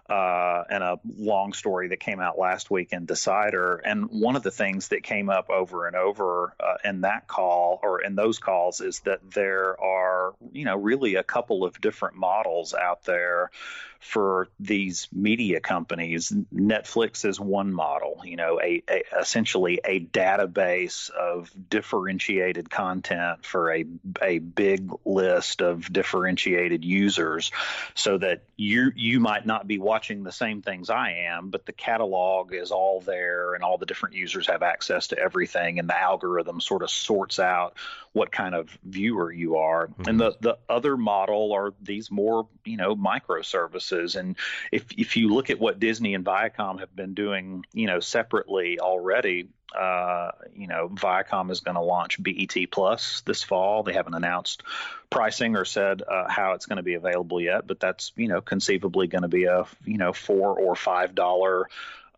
Uh, 0.09 0.63
and 0.71 0.85
a 0.85 1.01
long 1.19 1.53
story 1.53 1.89
that 1.89 1.99
came 1.99 2.21
out 2.21 2.39
last 2.39 2.71
week 2.71 2.93
in 2.93 3.07
Decider. 3.07 3.77
And 3.77 4.07
one 4.11 4.37
of 4.37 4.45
the 4.45 4.53
things 4.53 4.89
that 4.89 5.03
came 5.03 5.29
up 5.29 5.51
over 5.51 5.89
and 5.89 5.97
over 5.97 6.55
uh, 6.61 6.77
in 6.85 7.01
that 7.01 7.27
call 7.27 7.81
or 7.83 8.01
in 8.03 8.15
those 8.15 8.39
calls 8.39 8.81
is 8.81 9.01
that 9.01 9.29
there 9.33 9.81
are, 9.81 10.35
you 10.53 10.65
know, 10.65 10.77
really 10.77 11.17
a 11.17 11.25
couple 11.25 11.65
of 11.65 11.81
different 11.81 12.17
models 12.17 12.73
out 12.73 13.03
there 13.03 13.51
for 13.99 14.49
these 14.61 15.09
media 15.11 15.59
companies. 15.59 16.33
Netflix 16.55 17.25
is 17.25 17.41
one 17.41 17.73
model, 17.73 18.21
you 18.25 18.37
know, 18.37 18.61
a, 18.61 18.83
a, 18.89 19.03
essentially 19.21 19.81
a 19.85 19.99
database 20.01 21.11
of 21.11 21.51
differentiated 21.69 22.71
content 22.71 23.45
for 23.45 23.73
a 23.75 23.85
a 24.23 24.39
big 24.39 24.93
list 25.05 25.63
of 25.63 25.93
differentiated 25.93 26.85
users, 26.85 27.51
so 27.95 28.19
that 28.19 28.45
you 28.57 28.93
you 28.95 29.19
might 29.19 29.47
not 29.47 29.67
be 29.67 29.79
watching 29.79 29.96
the 29.97 30.33
same 30.33 30.63
things 30.63 30.91
I 30.91 31.27
am, 31.29 31.51
but 31.51 31.67
the 31.67 31.73
catalog 31.73 32.53
is 32.53 32.71
all 32.71 33.01
there, 33.01 33.55
and 33.55 33.65
all 33.65 33.79
the 33.79 33.87
different 33.87 34.15
users 34.15 34.47
have 34.49 34.63
access 34.63 35.09
to 35.09 35.19
everything, 35.19 35.79
and 35.79 35.89
the 35.89 35.99
algorithm 35.99 36.61
sort 36.61 36.83
of 36.83 36.91
sorts 36.91 37.39
out 37.39 37.77
what 38.13 38.33
kind 38.33 38.55
of 38.55 38.77
viewer 38.85 39.33
you 39.33 39.57
are. 39.57 39.89
Mm-hmm. 39.89 40.09
And 40.09 40.21
the 40.21 40.37
the 40.41 40.59
other 40.69 40.97
model 40.97 41.53
are 41.53 41.75
these 41.81 42.11
more 42.11 42.49
you 42.65 42.77
know 42.77 42.95
microservices. 42.97 44.17
And 44.17 44.37
if 44.73 44.87
if 44.97 45.17
you 45.17 45.29
look 45.29 45.51
at 45.51 45.59
what 45.59 45.79
Disney 45.79 46.15
and 46.15 46.25
Viacom 46.25 46.81
have 46.81 46.95
been 46.95 47.15
doing, 47.15 47.65
you 47.73 47.87
know, 47.87 48.01
separately 48.01 48.79
already. 48.81 49.49
Uh, 49.77 50.33
you 50.57 50.67
know, 50.67 50.89
Viacom 50.89 51.51
is 51.51 51.61
going 51.61 51.75
to 51.75 51.83
launch 51.83 52.23
BET 52.23 52.57
Plus 52.71 53.21
this 53.23 53.43
fall. 53.43 53.83
They 53.83 53.93
haven't 53.93 54.15
announced 54.15 54.63
pricing 55.11 55.57
or 55.57 55.65
said 55.65 56.03
uh, 56.03 56.29
how 56.29 56.53
it's 56.53 56.67
going 56.67 56.79
to 56.79 56.83
be 56.83 56.95
available 56.95 57.41
yet, 57.41 57.67
but 57.67 57.81
that's 57.81 58.13
you 58.17 58.29
know 58.29 58.41
conceivably 58.41 59.07
going 59.07 59.23
to 59.23 59.29
be 59.29 59.45
a 59.45 59.67
you 59.85 59.99
know 59.99 60.13
four 60.13 60.59
or 60.59 60.75
five 60.75 61.15
dollar 61.15 61.69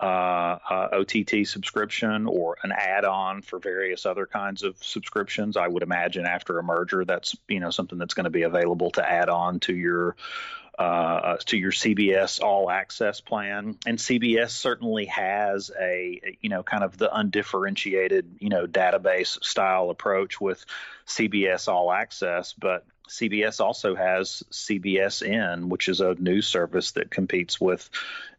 uh, 0.01 0.59
uh, 0.71 0.89
OTT 0.93 1.45
subscription 1.45 2.27
or 2.27 2.57
an 2.63 2.71
add-on 2.71 3.43
for 3.43 3.59
various 3.59 4.07
other 4.07 4.27
kinds 4.27 4.63
of 4.63 4.77
subscriptions. 4.81 5.57
I 5.57 5.67
would 5.67 5.83
imagine 5.83 6.25
after 6.25 6.59
a 6.59 6.63
merger, 6.63 7.05
that's 7.05 7.37
you 7.49 7.61
know 7.61 7.71
something 7.71 7.99
that's 7.99 8.15
going 8.15 8.25
to 8.25 8.31
be 8.31 8.43
available 8.43 8.93
to 8.93 9.09
add 9.09 9.29
on 9.29 9.61
to 9.61 9.75
your 9.75 10.15
uh, 10.79 11.37
to 11.47 11.59
your 11.59 11.73
CBS 11.73 12.41
All 12.41 12.71
Access 12.71 13.21
plan. 13.21 13.77
And 13.85 13.99
CBS 13.99 14.51
certainly 14.51 15.07
has 15.07 15.71
a 15.79 16.37
you 16.41 16.49
know 16.49 16.63
kind 16.63 16.85
of 16.85 16.97
the 16.97 17.15
undifferentiated 17.15 18.37
you 18.39 18.49
know 18.49 18.67
database 18.67 19.43
style 19.45 19.91
approach 19.91 20.41
with 20.41 20.65
CBS 21.07 21.69
All 21.69 21.91
Access, 21.91 22.53
but 22.53 22.87
CBS 23.09 23.61
also 23.61 23.95
has 23.95 24.45
CBSN, 24.51 25.69
which 25.69 25.89
is 25.89 26.01
a 26.01 26.15
news 26.15 26.47
service 26.47 26.93
that 26.93 27.11
competes 27.11 27.61
with 27.61 27.89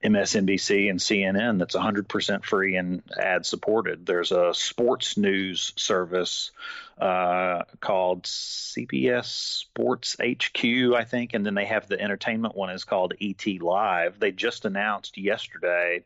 MSNBC 0.03 0.89
and 0.89 0.99
CNN 0.99 1.59
that's 1.59 1.75
100% 1.75 2.45
free 2.45 2.75
and 2.75 3.01
ad 3.17 3.45
supported. 3.45 4.05
There's 4.05 4.31
a 4.31 4.53
sports 4.53 5.17
news 5.17 5.73
service 5.75 6.51
uh, 6.97 7.63
called 7.79 8.23
CBS 8.23 9.25
Sports 9.25 10.15
HQ, 10.21 10.65
I 10.95 11.03
think, 11.03 11.33
and 11.33 11.45
then 11.45 11.55
they 11.55 11.65
have 11.65 11.87
the 11.87 11.99
entertainment 11.99 12.55
one 12.55 12.69
is 12.69 12.83
called 12.83 13.13
ET 13.19 13.45
Live. 13.61 14.19
They 14.19 14.31
just 14.31 14.65
announced 14.65 15.17
yesterday 15.17 16.03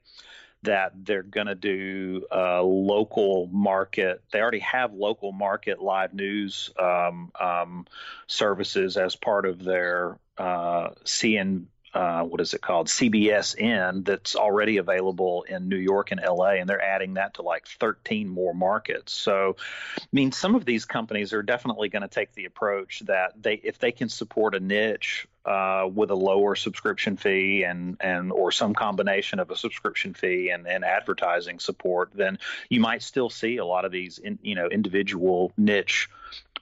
that 0.64 0.94
they're 0.96 1.24
going 1.24 1.48
to 1.48 1.56
do 1.56 2.26
uh, 2.32 2.62
local 2.62 3.48
market. 3.52 4.22
They 4.32 4.42
already 4.42 4.60
have 4.60 4.94
local 4.94 5.32
market 5.32 5.82
live 5.82 6.14
news 6.14 6.72
um, 6.80 7.32
um, 7.40 7.86
services 8.28 8.98
as 8.98 9.16
part 9.16 9.46
of 9.46 9.64
their 9.64 10.18
uh, 10.38 10.90
CN. 11.06 11.66
Uh, 11.94 12.24
what 12.24 12.42
is 12.42 12.56
it 12.56 12.62
called? 12.62 12.88
CBSN 12.88 14.04
that's 14.04 14.36
already 14.36 14.78
available 14.78 15.44
in 15.44 15.70
New 15.70 15.78
York 15.78 16.12
and 16.12 16.20
LA, 16.20 16.54
and 16.54 16.68
they're 16.68 16.82
adding 16.82 17.14
that 17.16 17.36
to 17.36 17.44
like 17.44 17.68
13 17.68 18.28
more 18.28 18.56
markets. 18.56 19.14
So, 19.14 19.58
I 20.00 20.08
mean, 20.12 20.32
some 20.32 20.56
of 20.56 20.66
these 20.66 20.86
companies 20.86 21.34
are 21.34 21.44
definitely 21.44 21.90
going 21.90 22.02
to 22.02 22.08
take 22.08 22.34
the 22.34 22.46
approach 22.46 23.02
that 23.06 23.34
they, 23.40 23.56
if 23.56 23.78
they 23.78 23.92
can 23.92 24.10
support 24.10 24.56
a 24.56 24.60
niche 24.60 25.28
uh, 25.46 25.88
with 25.94 26.10
a 26.10 26.16
lower 26.16 26.56
subscription 26.56 27.18
fee 27.18 27.64
and 27.64 27.98
and 28.00 28.32
or 28.32 28.52
some 28.52 28.74
combination 28.74 29.40
of 29.40 29.52
a 29.52 29.56
subscription 29.56 30.14
fee 30.14 30.50
and, 30.50 30.68
and 30.68 30.86
advertising 30.86 31.60
support, 31.60 32.10
then 32.14 32.40
you 32.70 32.80
might 32.80 33.02
still 33.02 33.30
see 33.30 33.58
a 33.58 33.66
lot 33.66 33.86
of 33.86 33.92
these 33.92 34.18
in, 34.18 34.40
you 34.42 34.56
know 34.56 34.68
individual 34.68 35.52
niche 35.58 36.10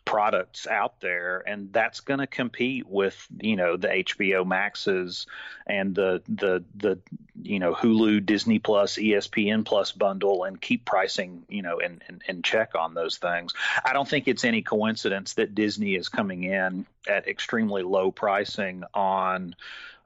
products 0.05 0.67
out 0.67 0.99
there 0.99 1.43
and 1.45 1.71
that's 1.71 2.01
going 2.01 2.19
to 2.19 2.27
compete 2.27 2.87
with 2.87 3.27
you 3.39 3.55
know 3.55 3.77
the 3.77 3.87
HBO 3.87 4.45
Maxes 4.45 5.27
and 5.67 5.95
the 5.95 6.21
the 6.27 6.63
the 6.75 6.99
you 7.41 7.59
know 7.59 7.73
Hulu 7.73 8.25
Disney 8.25 8.59
Plus 8.59 8.95
ESPN 8.95 9.63
Plus 9.63 9.91
bundle 9.91 10.43
and 10.43 10.59
keep 10.59 10.85
pricing 10.85 11.43
you 11.49 11.61
know 11.61 11.79
and 11.79 12.03
and 12.27 12.43
check 12.43 12.75
on 12.75 12.93
those 12.93 13.17
things. 13.17 13.53
I 13.85 13.93
don't 13.93 14.07
think 14.07 14.27
it's 14.27 14.43
any 14.43 14.61
coincidence 14.61 15.35
that 15.35 15.55
Disney 15.55 15.95
is 15.95 16.09
coming 16.09 16.43
in 16.43 16.85
at 17.07 17.27
extremely 17.27 17.83
low 17.83 18.11
pricing 18.11 18.83
on 18.93 19.55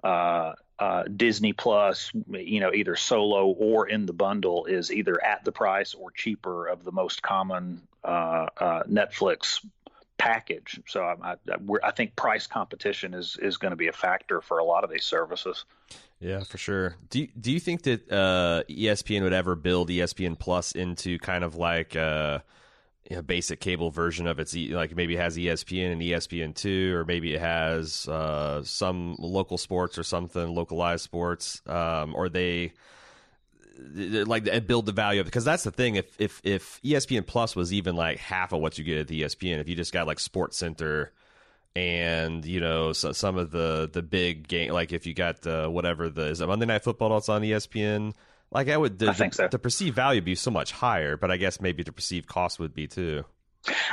uh, 0.03 0.53
uh, 0.77 1.03
Disney 1.03 1.53
Plus, 1.53 2.11
you 2.29 2.59
know, 2.59 2.73
either 2.73 2.95
solo 2.95 3.47
or 3.47 3.87
in 3.87 4.05
the 4.05 4.13
bundle 4.13 4.65
is 4.65 4.91
either 4.91 5.23
at 5.23 5.45
the 5.45 5.51
price 5.51 5.93
or 5.93 6.11
cheaper 6.11 6.67
of 6.67 6.83
the 6.83 6.91
most 6.91 7.21
common 7.21 7.81
uh, 8.03 8.47
uh 8.57 8.83
Netflix 8.83 9.65
package. 10.17 10.79
So 10.87 11.01
I, 11.01 11.33
I, 11.33 11.35
I, 11.83 11.91
think 11.91 12.15
price 12.15 12.47
competition 12.47 13.13
is 13.13 13.37
is 13.41 13.57
going 13.57 13.71
to 13.71 13.75
be 13.75 13.87
a 13.87 13.93
factor 13.93 14.41
for 14.41 14.59
a 14.59 14.63
lot 14.63 14.83
of 14.83 14.89
these 14.89 15.05
services. 15.05 15.65
Yeah, 16.19 16.43
for 16.43 16.57
sure. 16.57 16.95
Do 17.09 17.19
you, 17.19 17.27
do 17.39 17.51
you 17.51 17.59
think 17.59 17.83
that 17.83 18.09
uh, 18.11 18.63
ESPN 18.69 19.23
would 19.23 19.33
ever 19.33 19.55
build 19.55 19.89
ESPN 19.89 20.39
Plus 20.39 20.71
into 20.71 21.19
kind 21.19 21.43
of 21.43 21.55
like 21.55 21.95
a, 21.95 22.41
uh, 23.11 23.15
a 23.17 23.21
basic 23.21 23.59
cable 23.59 23.91
version 23.91 24.25
of 24.25 24.39
its 24.39 24.55
like 24.55 24.95
maybe 24.95 25.15
it 25.15 25.19
has 25.19 25.37
ESPN 25.37 25.91
and 25.91 26.01
ESPN 26.01 26.55
two, 26.55 26.95
or 26.95 27.05
maybe 27.05 27.33
it 27.33 27.41
has 27.41 28.07
uh, 28.07 28.63
some 28.63 29.15
local 29.19 29.57
sports 29.57 29.97
or 29.97 30.03
something 30.03 30.55
localized 30.55 31.03
sports, 31.03 31.61
um, 31.67 32.15
or 32.15 32.29
they 32.29 32.73
like 33.77 34.67
build 34.67 34.85
the 34.85 34.91
value 34.91 35.21
of 35.21 35.25
because 35.25 35.45
that's 35.45 35.63
the 35.63 35.71
thing. 35.71 35.95
If 35.95 36.19
if 36.19 36.41
if 36.43 36.79
espn 36.83 37.25
plus 37.25 37.55
was 37.55 37.73
even 37.73 37.95
like 37.95 38.17
half 38.17 38.53
of 38.53 38.61
what 38.61 38.77
you 38.77 38.83
get 38.83 38.97
at 38.97 39.07
the 39.07 39.21
espn 39.23 39.59
if 39.59 39.67
you 39.67 39.75
just 39.75 39.93
got 39.93 40.07
like 40.07 40.19
sports 40.19 40.57
center 40.57 41.11
and 41.75 42.45
you 42.45 42.61
know 42.61 42.93
so, 42.93 43.11
some 43.11 43.37
of 43.37 43.51
the 43.51 43.89
the 43.91 44.01
big 44.01 44.47
game 44.47 44.71
like 44.71 44.93
if 44.93 45.05
you 45.05 45.13
got 45.13 45.41
the 45.41 45.69
whatever 45.69 46.09
the 46.09 46.27
is 46.27 46.39
it 46.39 46.47
monday 46.47 46.65
night 46.65 46.83
football 46.83 47.09
that's 47.09 47.27
on 47.27 47.41
espn 47.41 48.13
like 48.51 48.69
i 48.69 48.77
would 48.77 48.97
the, 48.97 49.09
I 49.09 49.13
think 49.13 49.33
so. 49.33 49.47
the 49.49 49.59
perceived 49.59 49.95
value 49.95 50.19
would 50.19 50.25
be 50.25 50.35
so 50.35 50.51
much 50.51 50.71
higher 50.71 51.17
but 51.17 51.31
i 51.31 51.37
guess 51.37 51.59
maybe 51.59 51.83
the 51.83 51.91
perceived 51.91 52.27
cost 52.27 52.59
would 52.59 52.73
be 52.73 52.87
too 52.87 53.25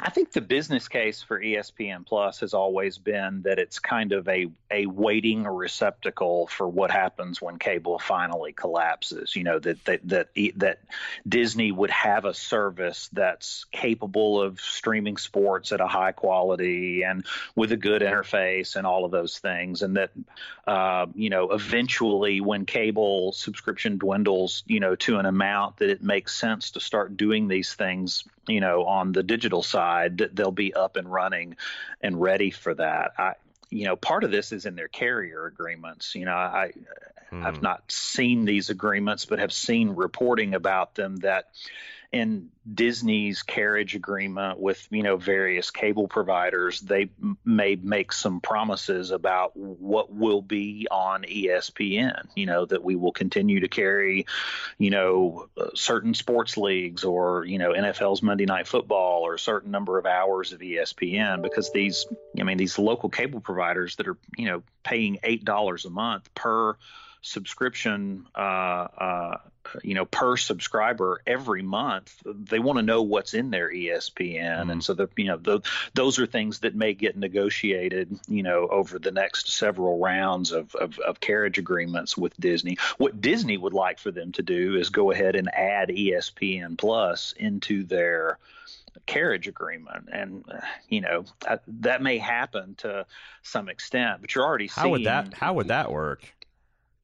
I 0.01 0.11
think 0.11 0.33
the 0.33 0.41
business 0.41 0.89
case 0.89 1.23
for 1.23 1.41
ESPN 1.41 2.05
Plus 2.07 2.41
has 2.41 2.55
always 2.55 2.99
been 2.99 3.43
that 3.43 3.59
it's 3.59 3.79
kind 3.79 4.13
of 4.13 4.29
a 4.29 4.49
a 4.71 4.87
waiting 4.87 5.45
receptacle 5.45 6.47
for 6.47 6.69
what 6.69 6.91
happens 6.91 7.41
when 7.41 7.59
cable 7.59 7.99
finally 7.99 8.53
collapses. 8.53 9.35
You 9.37 9.45
know 9.45 9.59
that 9.59 9.85
that 9.85 10.09
that 10.09 10.29
that 10.57 10.81
Disney 11.27 11.73
would 11.73 11.91
have 11.91 12.25
a 12.25 12.35
service 12.35 13.09
that's 13.13 13.65
capable 13.73 14.41
of 14.41 14.61
streaming 14.61 15.17
sports 15.17 15.73
at 15.73 15.81
a 15.81 15.87
high 15.87 16.13
quality 16.13 17.03
and 17.03 17.25
with 17.55 17.73
a 17.73 17.77
good 17.77 18.03
interface 18.03 18.77
and 18.77 18.87
all 18.87 19.05
of 19.05 19.11
those 19.11 19.39
things, 19.39 19.83
and 19.83 19.97
that 19.97 20.11
uh, 20.67 21.07
you 21.15 21.31
know 21.31 21.51
eventually 21.51 22.41
when 22.41 22.67
cable 22.67 23.33
subscription 23.33 23.99
dwindles, 23.99 24.65
you 24.67 24.81
know 24.81 24.97
to 24.97 25.19
an 25.19 25.27
amount 25.27 25.79
that 25.79 25.91
it 25.91 26.03
makes 26.03 26.37
sense 26.37 26.73
to 26.73 26.81
start 26.81 27.17
doing 27.17 27.49
these 27.49 27.75
things 27.75 28.25
you 28.49 28.61
know, 28.61 28.85
on 28.85 29.13
the 29.13 29.23
digital 29.23 29.62
side, 29.63 30.19
that 30.19 30.35
they'll 30.35 30.51
be 30.51 30.75
up 30.75 30.97
and 30.97 31.11
running 31.11 31.57
and 32.01 32.21
ready 32.21 32.51
for 32.51 32.75
that. 32.75 33.13
I, 33.19 33.35
you 33.71 33.87
know, 33.87 33.97
part 33.97 34.25
of 34.25 34.31
this 34.31 34.53
is 34.53 34.67
in 34.67 34.75
their 34.75 34.89
carrier 34.89 35.47
agreements. 35.47 36.15
You 36.15 36.27
know, 36.27 36.35
I, 36.35 36.73
hmm. 37.31 37.45
I've 37.45 37.63
not 37.63 37.91
seen 37.91 38.45
these 38.45 38.71
agreements, 38.71 39.25
but 39.25 39.39
have 39.39 39.53
seen 39.53 39.91
reporting 39.91 40.55
about 40.55 40.95
them 40.95 41.17
that 41.17 41.47
in 42.13 42.51
Disney's 42.73 43.43
carriage 43.43 43.95
agreement 43.95 44.61
with 44.61 44.87
you 44.91 45.03
know 45.03 45.17
various 45.17 45.71
cable 45.71 46.07
providers, 46.07 46.79
they 46.81 47.09
may 47.45 47.75
make 47.75 48.13
some 48.13 48.41
promises 48.41 49.11
about 49.11 49.57
what 49.57 50.13
will 50.13 50.43
be 50.43 50.87
on 50.91 51.23
ESPN. 51.23 52.29
You 52.37 52.47
know 52.47 52.67
that 52.67 52.85
we 52.85 52.95
will 52.95 53.13
continue 53.13 53.61
to 53.61 53.69
carry, 53.69 54.27
you 54.79 54.91
know, 54.91 55.49
uh, 55.57 55.71
certain 55.75 56.13
sports 56.13 56.57
leagues 56.57 57.03
or 57.03 57.47
you 57.47 57.59
know 57.59 57.73
NFL's 57.73 58.23
Monday 58.23 58.45
Night 58.47 58.69
Football 58.69 59.23
or 59.23 59.35
a 59.35 59.39
certain 59.39 59.71
number 59.71 59.99
of 59.99 60.05
hours 60.05 60.53
of 60.53 60.61
ESPN 60.61 61.43
because 61.43 61.73
these, 61.73 62.07
I 62.39 62.43
mean, 62.45 62.59
these 62.59 62.79
local 62.79 63.09
cable 63.09 63.41
providers 63.41 63.97
that 63.97 64.07
are 64.07 64.19
you 64.37 64.47
know 64.47 64.63
paying 64.85 65.19
eight 65.25 65.45
dollars 65.45 65.87
a 65.87 65.91
month 65.91 66.33
per 66.35 66.77
subscription, 67.23 68.27
uh, 68.35 68.39
uh, 68.39 69.37
you 69.83 69.95
know, 69.95 70.05
per 70.05 70.37
subscriber 70.37 71.23
every 71.25 71.63
month. 71.63 72.21
They 72.27 72.59
want 72.59 72.79
to 72.79 72.83
know 72.83 73.03
what's 73.03 73.33
in 73.33 73.51
their 73.51 73.71
ESPN, 73.71 74.43
mm-hmm. 74.43 74.71
and 74.71 74.85
so 74.85 74.93
the 74.95 75.09
you 75.17 75.27
know 75.27 75.37
the, 75.37 75.61
those 75.95 76.19
are 76.19 76.27
things 76.27 76.59
that 76.61 76.75
may 76.75 76.95
get 76.95 77.17
negotiated, 77.17 78.19
you 78.29 78.43
know, 78.43 78.67
over 78.67 78.99
the 78.99 79.13
next 79.13 79.49
several 79.49 79.99
rounds 79.99 80.53
of, 80.53 80.75
of, 80.75 80.99
of 80.99 81.21
carriage 81.21 81.59
agreements 81.59 82.17
with 82.17 82.39
Disney. 82.39 82.77
What 82.99 83.21
Disney 83.21 83.57
would 83.57 83.73
like 83.73 84.01
for 84.01 84.11
them 84.11 84.33
to 84.33 84.43
do 84.43 84.77
is 84.77 84.91
go 84.91 85.13
ahead 85.13 85.37
and 85.37 85.49
add 85.55 85.89
ESPN 85.89 86.77
Plus 86.77 87.33
into 87.39 87.85
their 87.85 88.39
carriage 89.07 89.49
agreement 89.49 90.09
and 90.13 90.45
uh, 90.53 90.61
you 90.89 91.01
know 91.01 91.25
that 91.67 92.03
may 92.03 92.19
happen 92.19 92.75
to 92.75 93.07
some 93.43 93.71
extent 93.71 94.21
but 94.21 94.35
you're 94.35 94.45
already 94.45 94.69
seeing, 94.69 94.85
how 94.85 94.91
would 94.91 95.05
that 95.05 95.33
how 95.33 95.55
would 95.55 95.69
that 95.69 95.91
work 95.91 96.31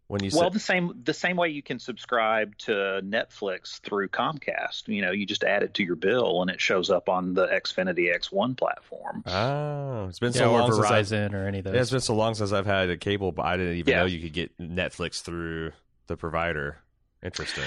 when 0.08 0.24
you 0.24 0.30
well, 0.34 0.50
the 0.50 0.58
same 0.58 1.00
the 1.04 1.14
same 1.14 1.36
way 1.36 1.50
you 1.50 1.62
can 1.62 1.78
subscribe 1.78 2.56
to 2.58 2.72
Netflix 3.04 3.80
through 3.80 4.08
Comcast. 4.08 4.88
You 4.88 5.02
know, 5.02 5.12
you 5.12 5.26
just 5.26 5.44
add 5.44 5.62
it 5.62 5.74
to 5.74 5.84
your 5.84 5.96
bill 5.96 6.42
and 6.42 6.50
it 6.50 6.60
shows 6.60 6.90
up 6.90 7.08
on 7.08 7.34
the 7.34 7.46
Xfinity 7.46 8.14
X1 8.14 8.56
platform. 8.56 9.22
Oh, 9.26 10.06
it's 10.08 10.18
been 10.18 10.32
yeah, 10.32 10.40
so 10.40 10.52
long 10.52 10.70
Verizon 10.70 11.06
since 11.06 11.12
I've, 11.12 11.34
or 11.34 11.46
any 11.46 11.58
of 11.58 11.64
those. 11.64 11.74
Yeah, 11.74 11.80
it's 11.80 11.90
been 11.90 12.00
so 12.00 12.14
long 12.14 12.34
since 12.34 12.52
I've 12.52 12.66
had 12.66 12.90
a 12.90 12.96
cable, 12.96 13.32
but 13.32 13.44
I 13.44 13.56
didn't 13.56 13.76
even 13.76 13.92
yeah. 13.92 14.00
know 14.00 14.06
you 14.06 14.20
could 14.20 14.32
get 14.32 14.56
Netflix 14.58 15.20
through 15.22 15.72
the 16.06 16.16
provider. 16.16 16.78
Interesting 17.22 17.64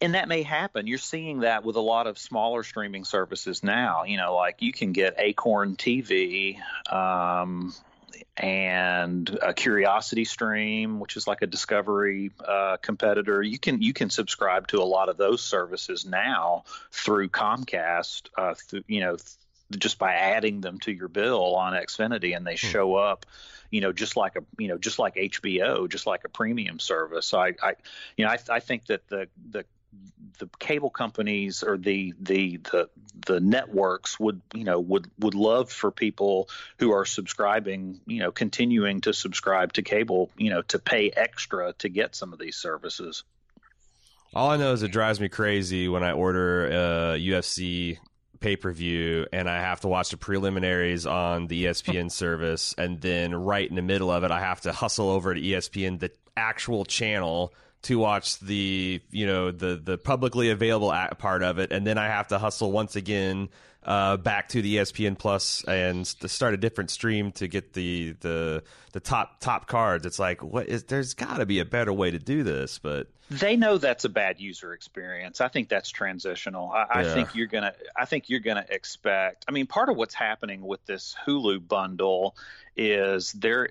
and 0.00 0.14
that 0.14 0.28
may 0.28 0.42
happen. 0.42 0.86
You're 0.86 0.98
seeing 0.98 1.40
that 1.40 1.64
with 1.64 1.76
a 1.76 1.80
lot 1.80 2.06
of 2.06 2.18
smaller 2.18 2.62
streaming 2.62 3.04
services 3.04 3.62
now. 3.62 4.04
You 4.04 4.16
know, 4.16 4.34
like 4.34 4.62
you 4.62 4.72
can 4.72 4.92
get 4.92 5.14
Acorn 5.18 5.76
TV, 5.76 6.58
um, 6.92 7.74
and 8.36 9.38
a 9.42 9.52
Curiosity 9.52 10.24
Stream, 10.24 11.00
which 11.00 11.16
is 11.16 11.26
like 11.26 11.42
a 11.42 11.46
Discovery 11.46 12.30
uh, 12.46 12.76
competitor. 12.80 13.42
You 13.42 13.58
can 13.58 13.82
you 13.82 13.92
can 13.92 14.10
subscribe 14.10 14.68
to 14.68 14.78
a 14.78 14.84
lot 14.84 15.08
of 15.08 15.16
those 15.16 15.42
services 15.42 16.06
now 16.06 16.64
through 16.92 17.28
Comcast. 17.28 18.28
Uh, 18.36 18.54
through, 18.54 18.84
you 18.86 19.00
know, 19.00 19.16
th- 19.16 19.36
just 19.78 19.98
by 19.98 20.14
adding 20.14 20.60
them 20.60 20.78
to 20.80 20.92
your 20.92 21.08
bill 21.08 21.56
on 21.56 21.72
Xfinity, 21.72 22.36
and 22.36 22.46
they 22.46 22.52
hmm. 22.52 22.68
show 22.68 22.94
up. 22.94 23.26
You 23.70 23.82
know, 23.82 23.92
just 23.92 24.16
like 24.16 24.36
a 24.36 24.44
you 24.58 24.68
know, 24.68 24.78
just 24.78 24.98
like 24.98 25.16
HBO, 25.16 25.88
just 25.88 26.06
like 26.06 26.24
a 26.24 26.28
premium 26.28 26.78
service. 26.78 27.26
So 27.26 27.38
I, 27.38 27.54
I 27.62 27.74
you 28.16 28.24
know, 28.24 28.30
I, 28.30 28.38
I 28.50 28.60
think 28.60 28.86
that 28.86 29.06
the 29.08 29.28
the 29.50 29.64
the 30.38 30.48
cable 30.58 30.90
companies 30.90 31.62
or 31.62 31.76
the 31.76 32.14
the 32.20 32.58
the 32.58 32.88
the 33.26 33.40
networks 33.40 34.18
would 34.18 34.40
you 34.54 34.64
know 34.64 34.78
would 34.78 35.10
would 35.18 35.34
love 35.34 35.70
for 35.70 35.90
people 35.90 36.48
who 36.78 36.92
are 36.92 37.04
subscribing 37.04 38.00
you 38.06 38.20
know 38.20 38.30
continuing 38.30 39.00
to 39.00 39.12
subscribe 39.12 39.72
to 39.72 39.82
cable 39.82 40.30
you 40.36 40.50
know 40.50 40.62
to 40.62 40.78
pay 40.78 41.10
extra 41.10 41.72
to 41.74 41.88
get 41.88 42.14
some 42.14 42.32
of 42.32 42.38
these 42.38 42.56
services. 42.56 43.24
All 44.34 44.50
i 44.50 44.56
know 44.56 44.72
is 44.72 44.82
it 44.82 44.92
drives 44.92 45.20
me 45.20 45.28
crazy 45.28 45.88
when 45.88 46.02
i 46.02 46.12
order 46.12 46.66
a 46.66 47.18
ufc 47.18 47.98
pay-per-view 48.40 49.26
and 49.32 49.48
i 49.48 49.56
have 49.56 49.80
to 49.80 49.88
watch 49.88 50.10
the 50.10 50.16
preliminaries 50.16 51.06
on 51.06 51.46
the 51.46 51.64
espn 51.64 52.10
service. 52.12 52.74
And 52.78 53.00
then 53.00 53.34
right 53.34 53.68
in 53.68 53.74
the 53.74 53.82
middle 53.82 54.10
of 54.10 54.22
it 54.24 54.30
i 54.30 54.40
have 54.40 54.60
to 54.62 54.72
hustle 54.72 55.10
over 55.10 55.34
to 55.34 55.40
espn 55.40 55.98
the 55.98 56.12
actual 56.36 56.84
channel 56.84 57.52
to 57.82 57.98
watch 57.98 58.38
the 58.40 59.00
you 59.10 59.26
know 59.26 59.50
the 59.50 59.76
the 59.76 59.98
publicly 59.98 60.50
available 60.50 60.92
part 61.18 61.42
of 61.42 61.58
it, 61.58 61.72
and 61.72 61.86
then 61.86 61.98
I 61.98 62.06
have 62.06 62.28
to 62.28 62.38
hustle 62.38 62.72
once 62.72 62.96
again 62.96 63.48
uh, 63.84 64.16
back 64.16 64.48
to 64.50 64.60
the 64.60 64.76
ESPN 64.76 65.18
Plus 65.18 65.64
and 65.64 66.04
to 66.04 66.28
start 66.28 66.54
a 66.54 66.56
different 66.56 66.90
stream 66.90 67.32
to 67.32 67.48
get 67.48 67.72
the 67.72 68.14
the 68.20 68.62
the 68.92 69.00
top 69.00 69.40
top 69.40 69.66
cards. 69.66 70.04
It's 70.04 70.18
like 70.18 70.42
what 70.42 70.68
is 70.68 70.84
there's 70.84 71.14
got 71.14 71.38
to 71.38 71.46
be 71.46 71.60
a 71.60 71.64
better 71.64 71.92
way 71.92 72.10
to 72.10 72.18
do 72.18 72.42
this, 72.42 72.78
but 72.78 73.08
they 73.30 73.56
know 73.56 73.78
that's 73.78 74.04
a 74.04 74.08
bad 74.08 74.40
user 74.40 74.72
experience. 74.72 75.40
I 75.40 75.48
think 75.48 75.68
that's 75.68 75.90
transitional. 75.90 76.70
I, 76.70 77.00
I 77.00 77.04
think 77.04 77.34
you're 77.34 77.46
gonna. 77.46 77.72
I 77.96 78.04
think 78.04 78.28
you're 78.28 78.40
gonna 78.40 78.66
expect. 78.68 79.44
I 79.48 79.52
mean, 79.52 79.66
part 79.66 79.88
of 79.88 79.96
what's 79.96 80.14
happening 80.14 80.62
with 80.62 80.84
this 80.86 81.14
Hulu 81.26 81.66
bundle 81.66 82.36
is 82.76 83.32
there 83.32 83.70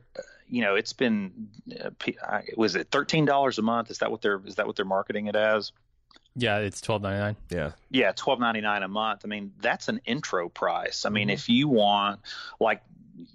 you 0.50 0.62
know, 0.62 0.76
it's 0.76 0.94
been 0.94 1.50
uh, 1.82 2.42
was 2.56 2.76
it 2.76 2.90
thirteen 2.92 3.26
dollars 3.26 3.58
a 3.58 3.62
month? 3.62 3.92
Is 3.92 4.00
that 4.00 4.12
what 4.12 4.22
they're 4.22 4.42
is 4.46 4.56
that 4.56 4.68
what 4.68 4.76
they're 4.76 4.86
marketing 4.86 5.28
it 5.28 5.36
as? 5.36 5.72
Yeah, 6.36 6.60
it's 6.60 6.82
twelve 6.82 7.02
ninety 7.02 7.20
nine. 7.20 7.36
Yeah, 7.50 7.72
yeah, 7.90 8.12
twelve 8.16 8.40
ninety 8.40 8.62
nine 8.62 8.84
a 8.84 8.88
month. 8.88 9.22
I 9.26 9.28
mean, 9.28 9.54
that's 9.60 9.90
an 9.90 10.02
intro 10.06 10.50
price. 10.50 11.06
I 11.06 11.10
mean, 11.10 11.28
mm-hmm. 11.28 11.34
if 11.34 11.50
you 11.50 11.68
want 11.68 12.20
like 12.60 12.82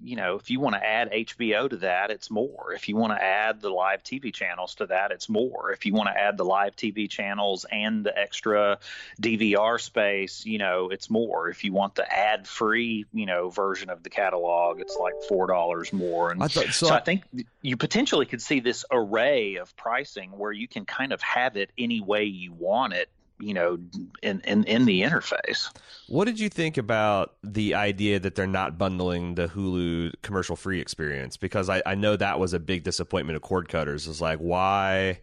you 0.03 0.17
know, 0.17 0.37
if 0.37 0.51
you 0.51 0.61
want 0.61 0.75
to 0.75 0.85
add 0.85 1.11
HBO 1.11 1.69
to 1.71 1.77
that, 1.79 2.11
it's 2.11 2.31
more. 2.31 2.73
If 2.75 2.89
you 2.89 2.97
want 2.97 3.13
to 3.13 3.23
add 3.23 3.61
the 3.61 3.71
live 3.71 4.03
TV 4.03 4.33
channels 4.33 4.75
to 4.77 4.87
that, 4.87 5.11
it's 5.11 5.29
more. 5.29 5.73
If 5.73 5.87
you 5.87 5.95
want 5.95 6.09
to 6.09 6.19
add 6.19 6.37
the 6.37 6.45
live 6.45 6.77
TV 6.77 7.09
channels 7.09 7.67
and 7.71 8.05
the 8.05 8.17
extra 8.17 8.79
DVR 9.21 9.81
space, 9.81 10.47
you 10.47 10.59
know, 10.59 10.89
it's 10.91 11.11
more. 11.11 11.49
If 11.49 11.65
you 11.65 11.73
want 11.73 11.95
the 11.95 12.11
ad 12.13 12.47
free, 12.47 13.07
you 13.13 13.27
know, 13.27 13.51
version 13.51 13.91
of 13.91 14.03
the 14.03 14.11
catalog, 14.11 14.81
it's 14.81 14.97
like 14.97 15.15
four 15.29 15.47
dollars 15.47 15.93
more. 15.93 16.31
And 16.31 16.43
I 16.43 16.49
thought, 16.49 16.67
so, 16.67 16.87
so 16.87 16.95
I, 16.95 16.99
I 16.99 17.01
think 17.01 17.25
you 17.61 17.77
potentially 17.77 18.27
could 18.27 18.43
see 18.43 18.61
this 18.61 18.85
array 18.91 19.57
of 19.57 19.75
pricing 19.77 20.31
where 20.31 20.53
you 20.53 20.69
can 20.69 20.85
kind 20.85 21.13
of 21.13 21.21
have 21.23 21.57
it 21.57 21.71
any 21.77 22.01
way 22.01 22.25
you 22.25 22.53
want 22.53 22.93
it 22.93 23.09
you 23.39 23.55
know 23.55 23.79
in, 24.23 24.41
in 24.41 24.65
in 24.65 24.85
the 24.85 25.03
interface 25.03 25.71
what 26.09 26.27
did 26.27 26.39
you 26.39 26.49
think 26.49 26.77
about 26.77 27.35
the 27.43 27.75
idea 27.75 28.19
that 28.19 28.35
they're 28.35 28.47
not 28.47 28.79
bundling 28.79 29.35
the 29.35 29.49
hulu 29.49 30.13
commercial 30.23 30.57
free 30.57 30.81
experience 30.81 31.37
because 31.37 31.69
I, 31.69 31.83
I 31.85 31.95
know 31.95 32.17
that 32.17 32.39
was 32.39 32.53
a 32.53 32.61
big 32.61 32.85
disappointment 32.85 33.37
of 33.37 33.43
cord 33.43 33.69
cutters 33.69 34.07
is 34.07 34.21
like 34.21 34.39
why 34.39 35.21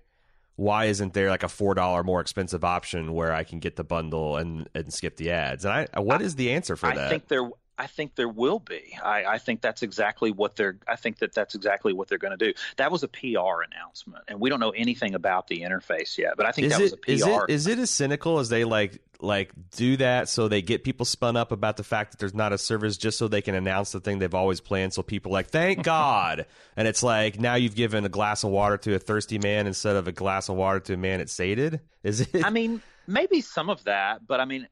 why 0.60 0.86
isn't 0.86 1.14
there 1.14 1.30
like 1.30 1.44
a 1.44 1.48
four 1.48 1.74
dollar 1.74 2.04
more 2.04 2.20
expensive 2.20 2.66
option 2.66 3.14
where 3.14 3.34
I 3.34 3.46
can 3.46 3.60
get 3.60 3.78
the 3.78 3.86
bundle 3.86 4.36
and 4.36 4.70
and 4.76 4.94
skip 4.94 5.16
the 5.16 5.32
ads? 5.32 5.64
And 5.64 5.88
I 5.94 6.00
what 6.02 6.22
is 6.22 6.36
the 6.36 6.52
answer 6.52 6.76
for 6.76 6.88
I 6.88 6.96
that? 6.96 7.08
I 7.08 7.10
think 7.10 7.30
there 7.30 7.50
I 7.80 7.88
think 7.88 8.16
there 8.16 8.28
will 8.28 8.60
be. 8.60 8.98
I, 9.02 9.24
I, 9.24 9.38
think 9.38 9.62
that's 9.62 9.84
exactly 9.84 10.32
what 10.32 10.58
they're. 10.58 10.78
I 10.86 10.98
think 10.98 11.20
that 11.20 11.34
that's 11.34 11.56
exactly 11.56 11.94
what 11.94 12.10
they're 12.10 12.18
going 12.18 12.38
to 12.38 12.46
do. 12.46 12.54
That 12.76 12.92
was 12.92 13.04
a 13.04 13.08
PR 13.08 13.64
announcement, 13.72 14.26
and 14.28 14.38
we 14.38 14.50
don't 14.50 14.60
know 14.60 14.72
anything 14.72 15.16
about 15.16 15.48
the 15.48 15.62
interface 15.62 16.18
yet. 16.18 16.34
But 16.36 16.46
I 16.46 16.52
think 16.52 16.68
is 16.68 16.74
that 16.74 16.82
it, 16.82 16.84
was 16.84 16.94
a 16.94 16.98
PR. 16.98 17.12
Is 17.12 17.24
it, 17.24 17.42
is 17.48 17.68
it 17.68 17.80
as 17.80 17.90
cynical 17.90 18.40
as 18.40 18.50
they 18.50 18.66
like 18.66 19.02
like 19.22 19.52
do 19.76 19.98
that 19.98 20.30
so 20.30 20.48
they 20.48 20.62
get 20.62 20.84
people 20.84 21.06
spun 21.06 21.36
up 21.36 21.52
about 21.52 21.76
the 21.76 21.84
fact 21.84 22.12
that 22.12 22.20
there's 22.20 22.34
not 22.34 22.54
a 22.54 22.58
service 22.58 22.96
just 22.96 23.18
so 23.18 23.28
they 23.28 23.42
can 23.42 23.54
announce 23.54 23.92
the 23.92 24.00
thing 24.00 24.18
they've 24.18 24.34
always 24.34 24.62
planned 24.62 24.94
so 24.94 25.04
people 25.04 25.30
like 25.30 25.48
thank 25.48 25.84
god 25.84 26.46
and 26.78 26.88
it's 26.88 27.04
like 27.04 27.38
now 27.38 27.56
you've 27.56 27.76
given 27.76 28.06
a 28.06 28.10
glass 28.10 28.46
of 28.46 28.50
water 28.50 28.78
to 28.78 28.96
a 28.96 29.00
thirsty 29.00 29.38
man 29.38 29.68
instead 29.68 29.98
of 29.98 30.08
a 30.08 30.14
glass 30.14 30.48
of 30.48 30.56
water 30.56 30.80
to 30.80 30.94
a 30.94 30.98
man 30.98 31.20
that's 31.20 31.34
sated 31.34 31.82
is 32.02 32.22
it 32.22 32.46
i 32.46 32.50
mean 32.50 32.82
maybe 33.08 33.42
some 33.42 33.70
of 33.70 33.84
that 33.84 34.26
but 34.26 34.40
i 34.40 34.46
mean 34.46 34.66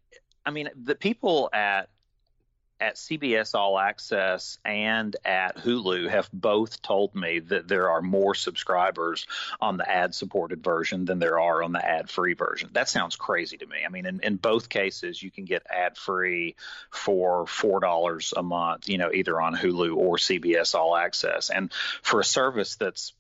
i 0.46 0.50
mean 0.50 0.70
the 0.82 0.96
people 0.96 1.50
at 1.52 1.90
at 2.80 2.96
CBS 2.96 3.56
All 3.56 3.80
Access 3.80 4.60
and 4.64 5.16
at 5.26 5.58
Hulu 5.58 6.10
have 6.10 6.30
both 6.32 6.82
told 6.82 7.16
me 7.16 7.40
that 7.40 7.68
there 7.68 7.90
are 7.90 8.02
more 8.02 8.36
subscribers 8.36 9.26
on 9.60 9.78
the 9.78 9.90
ad 9.90 10.14
supported 10.14 10.64
version 10.64 11.06
than 11.06 11.20
there 11.20 11.40
are 11.40 11.64
on 11.64 11.72
the 11.72 11.84
ad 11.84 12.10
free 12.10 12.34
version. 12.34 12.70
That 12.74 12.90
sounds 12.90 13.16
crazy 13.16 13.58
to 13.58 13.66
me. 13.66 13.78
I 13.86 13.90
mean, 13.90 14.06
in, 14.06 14.20
in 14.22 14.36
both 14.36 14.70
cases, 14.70 15.22
you 15.22 15.32
can 15.32 15.46
get 15.46 15.66
ad 15.70 15.98
free 15.98 16.56
for 16.92 17.46
$4 17.46 18.34
a 18.36 18.44
month, 18.44 18.90
you 18.90 18.98
know, 18.98 19.12
either 19.12 19.40
on 19.42 19.56
Hulu 19.56 19.96
or 19.96 20.18
CBS 20.18 20.76
All 20.76 20.96
Access. 20.96 21.50
And 21.50 21.72
for 22.02 22.20
a 22.20 22.26
service 22.26 22.76
that's 22.76 23.14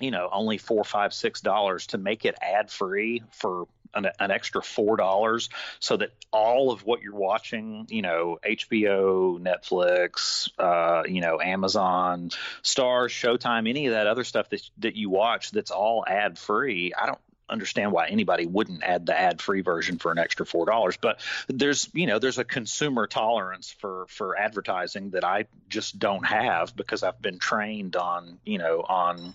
you 0.00 0.10
know 0.10 0.28
only 0.32 0.56
four 0.56 0.84
five 0.84 1.12
six 1.12 1.42
dollars 1.42 1.88
to 1.88 1.98
make 1.98 2.24
it 2.24 2.34
ad 2.40 2.70
free 2.70 3.22
for 3.30 3.66
an, 3.94 4.08
an 4.18 4.30
extra 4.30 4.62
four 4.62 4.96
dollars 4.96 5.48
so 5.80 5.96
that 5.96 6.10
all 6.30 6.72
of 6.72 6.84
what 6.84 7.02
you're 7.02 7.14
watching, 7.14 7.86
you 7.90 8.02
know, 8.02 8.38
HBO, 8.44 9.40
Netflix, 9.40 10.50
uh, 10.58 11.04
you 11.06 11.20
know, 11.20 11.40
Amazon, 11.40 12.30
Starz, 12.62 13.10
Showtime, 13.10 13.68
any 13.68 13.86
of 13.86 13.92
that 13.92 14.06
other 14.06 14.24
stuff 14.24 14.48
that 14.50 14.62
that 14.78 14.96
you 14.96 15.10
watch 15.10 15.50
that's 15.50 15.70
all 15.70 16.04
ad 16.06 16.38
free. 16.38 16.92
I 16.94 17.06
don't 17.06 17.18
understand 17.52 17.92
why 17.92 18.08
anybody 18.08 18.46
wouldn't 18.46 18.82
add 18.82 19.06
the 19.06 19.18
ad 19.18 19.40
free 19.40 19.60
version 19.60 19.98
for 19.98 20.10
an 20.10 20.18
extra 20.18 20.46
four 20.46 20.64
dollars 20.64 20.96
but 20.96 21.20
there's 21.48 21.88
you 21.92 22.06
know 22.06 22.18
there's 22.18 22.38
a 22.38 22.44
consumer 22.44 23.06
tolerance 23.06 23.70
for 23.78 24.06
for 24.08 24.38
advertising 24.38 25.10
that 25.10 25.22
i 25.22 25.44
just 25.68 25.98
don't 25.98 26.24
have 26.24 26.74
because 26.74 27.02
i've 27.02 27.20
been 27.20 27.38
trained 27.38 27.94
on 27.94 28.38
you 28.44 28.58
know 28.58 28.80
on 28.80 29.34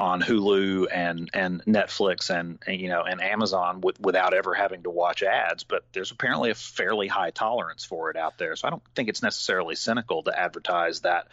on 0.00 0.22
Hulu 0.22 0.86
and 0.90 1.30
and 1.34 1.62
Netflix 1.66 2.30
and, 2.30 2.58
and 2.66 2.80
you 2.80 2.88
know 2.88 3.02
and 3.02 3.20
Amazon 3.20 3.82
with, 3.82 4.00
without 4.00 4.32
ever 4.32 4.54
having 4.54 4.82
to 4.84 4.90
watch 4.90 5.22
ads. 5.22 5.62
But 5.62 5.84
there's 5.92 6.10
apparently 6.10 6.50
a 6.50 6.54
fairly 6.54 7.06
high 7.06 7.30
tolerance 7.30 7.84
for 7.84 8.10
it 8.10 8.16
out 8.16 8.38
there. 8.38 8.56
So 8.56 8.66
I 8.66 8.70
don't 8.70 8.82
think 8.94 9.10
it's 9.10 9.22
necessarily 9.22 9.76
cynical 9.76 10.22
to 10.22 10.36
advertise 10.36 11.00
that 11.00 11.28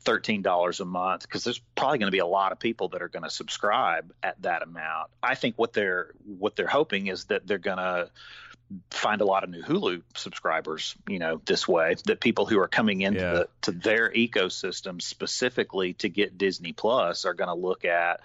thirteen 0.00 0.40
dollars 0.40 0.78
a 0.78 0.84
month 0.84 1.22
because 1.22 1.42
there's 1.42 1.60
probably 1.74 1.98
going 1.98 2.06
to 2.06 2.12
be 2.12 2.20
a 2.20 2.26
lot 2.26 2.52
of 2.52 2.60
people 2.60 2.88
that 2.90 3.02
are 3.02 3.08
going 3.08 3.24
to 3.24 3.30
subscribe 3.30 4.12
at 4.22 4.40
that 4.42 4.62
amount. 4.62 5.10
I 5.20 5.34
think 5.34 5.58
what 5.58 5.72
they're 5.72 6.12
what 6.24 6.54
they're 6.54 6.68
hoping 6.68 7.08
is 7.08 7.24
that 7.24 7.46
they're 7.46 7.58
going 7.58 7.78
to 7.78 8.08
find 8.90 9.20
a 9.20 9.24
lot 9.24 9.44
of 9.44 9.50
new 9.50 9.62
Hulu 9.62 10.02
subscribers, 10.14 10.94
you 11.08 11.18
know, 11.18 11.40
this 11.44 11.66
way. 11.66 11.96
That 12.06 12.20
people 12.20 12.46
who 12.46 12.58
are 12.58 12.68
coming 12.68 13.00
into 13.00 13.20
yeah. 13.20 13.32
the, 13.32 13.48
to 13.62 13.72
their 13.72 14.10
ecosystem 14.10 15.00
specifically 15.00 15.94
to 15.94 16.08
get 16.08 16.38
Disney 16.38 16.72
Plus 16.72 17.24
are 17.24 17.34
going 17.34 17.48
to 17.48 17.54
look 17.54 17.84
at 17.84 18.20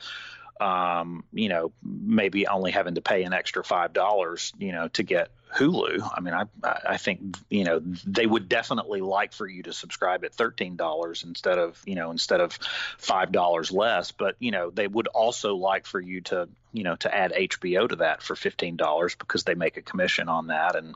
um, 0.59 1.23
you 1.33 1.49
know, 1.49 1.71
maybe 1.83 2.47
only 2.47 2.71
having 2.71 2.95
to 2.95 3.01
pay 3.01 3.23
an 3.23 3.33
extra 3.33 3.63
five 3.63 3.93
dollars, 3.93 4.53
you 4.57 4.71
know, 4.71 4.87
to 4.89 5.03
get 5.03 5.29
Hulu. 5.55 6.09
I 6.13 6.19
mean, 6.19 6.33
I 6.33 6.45
I 6.63 6.97
think 6.97 7.37
you 7.49 7.63
know 7.63 7.81
they 8.05 8.25
would 8.25 8.49
definitely 8.49 9.01
like 9.01 9.33
for 9.33 9.47
you 9.47 9.63
to 9.63 9.73
subscribe 9.73 10.23
at 10.25 10.33
thirteen 10.33 10.75
dollars 10.75 11.23
instead 11.23 11.57
of 11.57 11.81
you 11.85 11.95
know 11.95 12.11
instead 12.11 12.41
of 12.41 12.53
five 12.97 13.31
dollars 13.31 13.71
less. 13.71 14.11
But 14.11 14.35
you 14.39 14.51
know 14.51 14.69
they 14.69 14.87
would 14.87 15.07
also 15.07 15.55
like 15.55 15.85
for 15.85 15.99
you 15.99 16.21
to 16.21 16.49
you 16.73 16.83
know 16.83 16.95
to 16.97 17.13
add 17.13 17.33
HBO 17.33 17.89
to 17.89 17.97
that 17.97 18.21
for 18.21 18.35
fifteen 18.35 18.75
dollars 18.75 19.15
because 19.15 19.43
they 19.43 19.55
make 19.55 19.77
a 19.77 19.81
commission 19.81 20.29
on 20.29 20.47
that, 20.47 20.75
and 20.75 20.95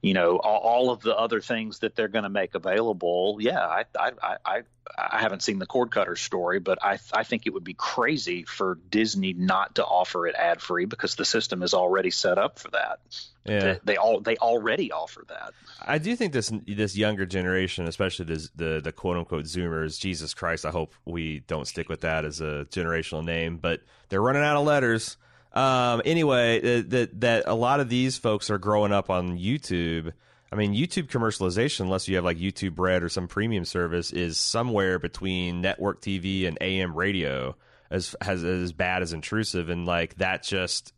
you 0.00 0.14
know 0.14 0.36
all, 0.36 0.60
all 0.60 0.90
of 0.90 1.00
the 1.00 1.16
other 1.16 1.40
things 1.40 1.80
that 1.80 1.94
they're 1.94 2.08
going 2.08 2.24
to 2.24 2.30
make 2.30 2.54
available. 2.54 3.38
Yeah, 3.40 3.60
I 3.60 3.84
I 3.98 4.36
I 4.44 4.62
I 4.98 5.20
haven't 5.20 5.42
seen 5.42 5.58
the 5.58 5.66
cord 5.66 5.90
cutter 5.90 6.16
story, 6.16 6.58
but 6.58 6.78
I 6.82 6.98
I 7.12 7.24
think 7.24 7.46
it 7.46 7.50
would 7.54 7.64
be 7.64 7.74
crazy 7.74 8.44
for 8.44 8.78
Disney 8.90 9.32
not 9.32 9.76
to 9.76 9.84
offer 9.84 10.26
it 10.26 10.34
ad 10.34 10.60
free 10.60 10.84
because 10.84 11.14
the 11.14 11.24
system 11.24 11.62
is 11.62 11.74
already 11.74 12.10
set 12.10 12.38
up 12.38 12.58
for 12.58 12.70
that. 12.72 13.00
Yeah. 13.44 13.60
They, 13.60 13.80
they, 13.84 13.96
all 13.96 14.20
they 14.20 14.36
already 14.36 14.92
offer 14.92 15.24
that. 15.28 15.52
I 15.80 15.98
do 15.98 16.14
think 16.14 16.32
this 16.32 16.52
this 16.66 16.96
younger 16.96 17.26
generation, 17.26 17.88
especially 17.88 18.26
this, 18.26 18.50
the 18.54 18.80
the 18.82 18.92
quote 18.92 19.16
unquote 19.16 19.44
Zoomers, 19.44 19.98
Jesus 19.98 20.34
Christ, 20.34 20.64
I 20.64 20.70
hope 20.70 20.94
we 21.04 21.40
don't 21.40 21.66
stick 21.66 21.88
with 21.88 22.02
that 22.02 22.24
as 22.24 22.40
a 22.40 22.66
generational 22.70 23.24
name, 23.24 23.56
but 23.56 23.80
they're 24.12 24.22
running 24.22 24.42
out 24.42 24.58
of 24.58 24.66
letters. 24.66 25.16
Um, 25.52 26.02
anyway, 26.04 26.82
that 26.82 27.20
that 27.20 27.44
a 27.46 27.54
lot 27.54 27.80
of 27.80 27.88
these 27.88 28.18
folks 28.18 28.50
are 28.50 28.58
growing 28.58 28.92
up 28.92 29.08
on 29.08 29.38
YouTube. 29.38 30.12
I 30.52 30.56
mean, 30.56 30.74
YouTube 30.74 31.08
commercialization, 31.08 31.80
unless 31.80 32.08
you 32.08 32.16
have 32.16 32.24
like 32.24 32.36
YouTube 32.36 32.78
Red 32.78 33.02
or 33.02 33.08
some 33.08 33.26
premium 33.26 33.64
service, 33.64 34.12
is 34.12 34.38
somewhere 34.38 34.98
between 34.98 35.62
network 35.62 36.02
TV 36.02 36.46
and 36.46 36.58
AM 36.60 36.94
radio 36.94 37.56
as 37.90 38.14
has 38.20 38.44
as 38.44 38.72
bad 38.72 39.00
as 39.00 39.14
intrusive, 39.14 39.70
and 39.70 39.86
like 39.86 40.16
that 40.16 40.42
just 40.42 40.92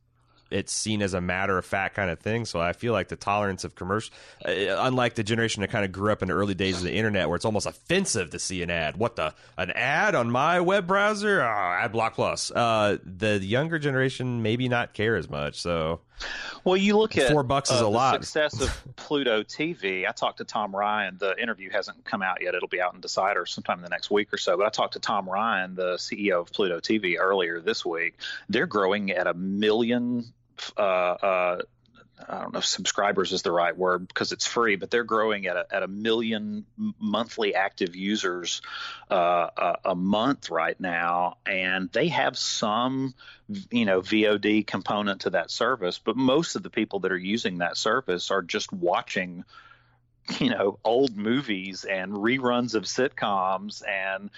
it's 0.55 0.73
seen 0.73 1.03
as 1.03 1.15
a 1.15 1.21
matter 1.21 1.59
of 1.59 1.67
fact 1.67 1.97
kind 1.97 2.11
of 2.11 2.21
thing. 2.21 2.45
So 2.45 2.61
I 2.61 2.73
feel 2.73 2.93
like 2.93 3.09
the 3.09 3.17
tolerance 3.17 3.65
of 3.65 3.75
commercial, 3.75 4.15
uh, 4.47 4.53
unlike 4.79 5.15
the 5.15 5.25
generation 5.25 5.63
that 5.63 5.71
kind 5.71 5.85
of 5.85 5.91
grew 5.91 6.13
up 6.13 6.23
in 6.23 6.29
the 6.29 6.35
early 6.35 6.55
days 6.55 6.77
of 6.77 6.85
the 6.85 6.95
internet, 6.95 7.29
where 7.29 7.35
it's 7.35 7.45
almost 7.45 7.67
offensive 7.67 8.31
to 8.31 8.39
see 8.39 8.63
an 8.63 8.71
ad. 8.71 8.97
What 8.97 9.17
the 9.17 9.35
an 9.59 9.73
ad 9.73 10.15
on 10.15 10.31
my 10.31 10.61
web 10.61 10.87
browser? 10.87 11.43
Oh, 11.43 11.45
ad 11.45 11.91
block 11.91 12.15
plus. 12.15 12.53
Uh, 12.53 12.99
the 13.05 13.39
younger 13.39 13.81
generation 13.81 14.43
maybe 14.43 14.69
not 14.69 14.95
care 14.95 15.17
as 15.17 15.29
much. 15.29 15.61
So. 15.61 16.01
Well, 16.63 16.77
you 16.77 16.97
look 16.97 17.19
at 17.19 17.33
four 17.33 17.43
bucks 17.43 17.73
is 17.73 17.83
uh, 17.83 17.87
a 17.87 17.89
lot. 17.89 18.15
Success 18.15 18.61
of 18.61 18.83
Pluto 18.97 19.43
TV. 19.43 20.09
I 20.09 20.13
talked 20.13 20.39
to 20.39 20.45
Tom 20.45 20.75
Ryan. 20.75 21.17
The 21.19 21.37
interview 21.37 21.71
hasn't 21.71 22.05
come 22.05 22.23
out 22.23 22.41
yet. 22.41 22.55
It'll 22.55 22.69
be 22.69 22.81
out 22.81 22.95
in 22.95 23.01
Decider 23.01 23.45
sometime 23.47 23.79
in 23.79 23.83
the 23.83 23.91
next 23.91 24.11
week 24.11 24.33
or 24.33 24.39
so. 24.39 24.57
But 24.57 24.67
I 24.67 24.71
talked 24.71 24.93
to 24.93 25.01
Tom 25.01 25.29
Ryan, 25.29 25.75
the 25.75 25.95
CEO 25.95 26.41
of 26.41 26.53
Pluto 26.53 26.79
TV, 26.79 27.17
earlier 27.19 27.61
this 27.61 27.85
week. 27.85 28.15
They're 28.49 28.67
growing 28.67 29.11
at 29.11 29.27
a 29.27 29.35
million 29.35 30.33
uh, 30.77 30.81
uh, 30.81 31.63
I 32.29 32.41
don't 32.41 32.53
know 32.53 32.61
if 32.61 32.65
subscribers 32.65 33.33
is 33.33 33.43
the 33.43 33.53
right 33.53 33.77
word 33.77 34.07
because 34.07 34.33
it's 34.33 34.47
free, 34.47 34.77
but 34.77 34.91
they're 34.91 35.05
growing 35.05 35.47
at 35.47 35.57
a, 35.57 35.67
at 35.71 35.83
a 35.83 35.89
million 35.89 36.65
monthly 36.99 37.55
active 37.55 37.97
users 37.97 38.63
uh, 39.11 39.49
a, 39.57 39.77
a, 39.87 39.95
month 39.95 40.51
right 40.51 40.79
now, 40.79 41.39
and 41.45 41.91
they 41.93 42.09
have 42.09 42.39
some, 42.39 43.15
you 43.71 43.85
know, 43.85 44.01
VOD 44.01 44.67
component 44.67 45.23
to 45.23 45.31
that 45.31 45.51
service. 45.51 45.99
But 45.99 46.17
most 46.17 46.57
of 46.57 46.63
the 46.63 46.71
people 46.71 47.01
that 47.01 47.13
are 47.13 47.19
using 47.19 47.59
that 47.59 47.77
service 47.77 48.31
are 48.31 48.43
just 48.43 48.73
watching 48.73 49.45
you 50.41 50.51
know 50.51 50.79
old 50.85 51.17
movies 51.17 51.85
and 51.85 52.13
reruns 52.13 52.75
of 52.75 52.85
sitcoms 52.85 53.83
and 53.87 54.31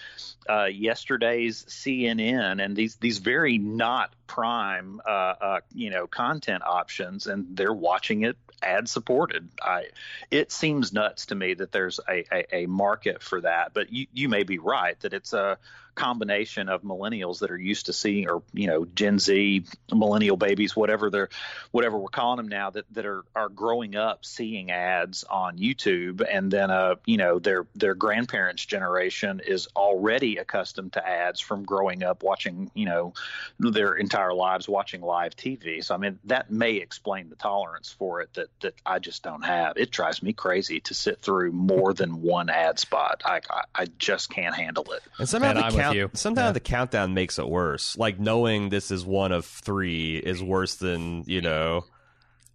uh, 0.49 0.65
yesterday's 0.65 1.65
CNN 1.65 2.65
and 2.65 2.77
these 2.77 2.97
these 2.97 3.19
very 3.19 3.59
not 3.59 4.13
prime 4.27 5.01
uh, 5.07 5.11
uh, 5.41 5.61
you 5.73 5.91
know 5.91 6.07
content 6.07 6.63
options 6.65 7.27
and 7.27 7.57
they're 7.57 7.73
watching 7.73 8.23
it 8.23 8.37
ad 8.63 8.89
supported. 8.89 9.49
I 9.63 9.87
it 10.31 10.51
seems 10.51 10.93
nuts 10.93 11.27
to 11.27 11.35
me 11.35 11.55
that 11.55 11.73
there's 11.73 12.01
a, 12.09 12.25
a, 12.33 12.57
a 12.63 12.67
market 12.67 13.23
for 13.23 13.41
that, 13.43 13.73
but 13.75 13.93
you 13.93 14.07
you 14.13 14.29
may 14.29 14.43
be 14.43 14.59
right 14.59 14.99
that 15.01 15.13
it's 15.13 15.33
a 15.33 15.59
combination 15.97 16.69
of 16.69 16.83
millennials 16.83 17.41
that 17.41 17.51
are 17.51 17.59
used 17.59 17.87
to 17.87 17.93
seeing, 17.93 18.29
or 18.29 18.43
you 18.53 18.69
know, 18.69 18.85
Gen 18.85 19.19
Z, 19.19 19.65
millennial 19.93 20.37
babies, 20.37 20.77
whatever 20.77 21.11
they're, 21.11 21.31
whatever 21.73 21.99
we're 21.99 22.09
calling 22.09 22.37
them 22.37 22.49
now, 22.49 22.71
that, 22.71 22.85
that 22.93 23.07
are 23.07 23.25
are 23.35 23.49
growing 23.49 23.97
up 23.97 24.25
seeing 24.25 24.71
ads 24.71 25.25
on 25.25 25.59
YouTube, 25.59 26.25
and 26.31 26.53
then 26.53 26.71
uh, 26.71 26.95
you 27.05 27.17
know, 27.17 27.41
their 27.41 27.67
their 27.75 27.95
grandparents' 27.95 28.65
generation 28.65 29.41
is 29.45 29.69
already 29.75 30.37
accustomed 30.37 30.93
to 30.93 31.07
ads 31.07 31.41
from 31.41 31.65
growing 31.65 32.05
up 32.05 32.23
watching, 32.23 32.71
you 32.75 32.85
know, 32.85 33.15
their 33.59 33.95
entire 33.95 34.35
lives 34.35 34.69
watching 34.69 35.01
live 35.01 35.35
TV. 35.35 35.83
So 35.83 35.95
I 35.95 35.99
mean, 35.99 36.19
that 36.25 36.51
may 36.51 36.75
explain 36.77 37.31
the 37.31 37.37
tolerance 37.37 37.91
for 37.91 38.21
it 38.21 38.33
that 38.35 38.49
that 38.61 38.75
I 38.85 38.99
just 38.99 39.23
don't 39.23 39.43
have. 39.43 39.77
It 39.77 39.91
drives 39.91 40.23
me 40.23 40.35
crazy 40.35 40.81
to 40.81 40.95
sit 40.95 41.21
through 41.21 41.53
more 41.53 41.95
than 41.95 42.23
one 42.23 42.51
ad 42.51 42.79
spot. 42.79 43.23
I 43.25 43.41
I, 43.51 43.63
I 43.75 43.87
just 43.99 44.29
can't 44.31 44.55
handle 44.55 44.93
it. 44.93 45.03
And 45.19 45.29
somehow 45.29 45.55
the 45.55 45.71
count, 45.95 46.19
sometimes 46.19 46.49
yeah. 46.49 46.53
the 46.53 46.61
countdown 46.61 47.15
makes 47.15 47.39
it 47.39 47.49
worse. 47.49 47.97
Like 47.97 48.19
knowing 48.19 48.69
this 48.69 48.91
is 48.91 49.05
one 49.05 49.33
of 49.33 49.45
three 49.45 50.17
is 50.17 50.43
worse 50.43 50.77
than 50.77 51.25
you 51.27 51.41
know. 51.41 51.85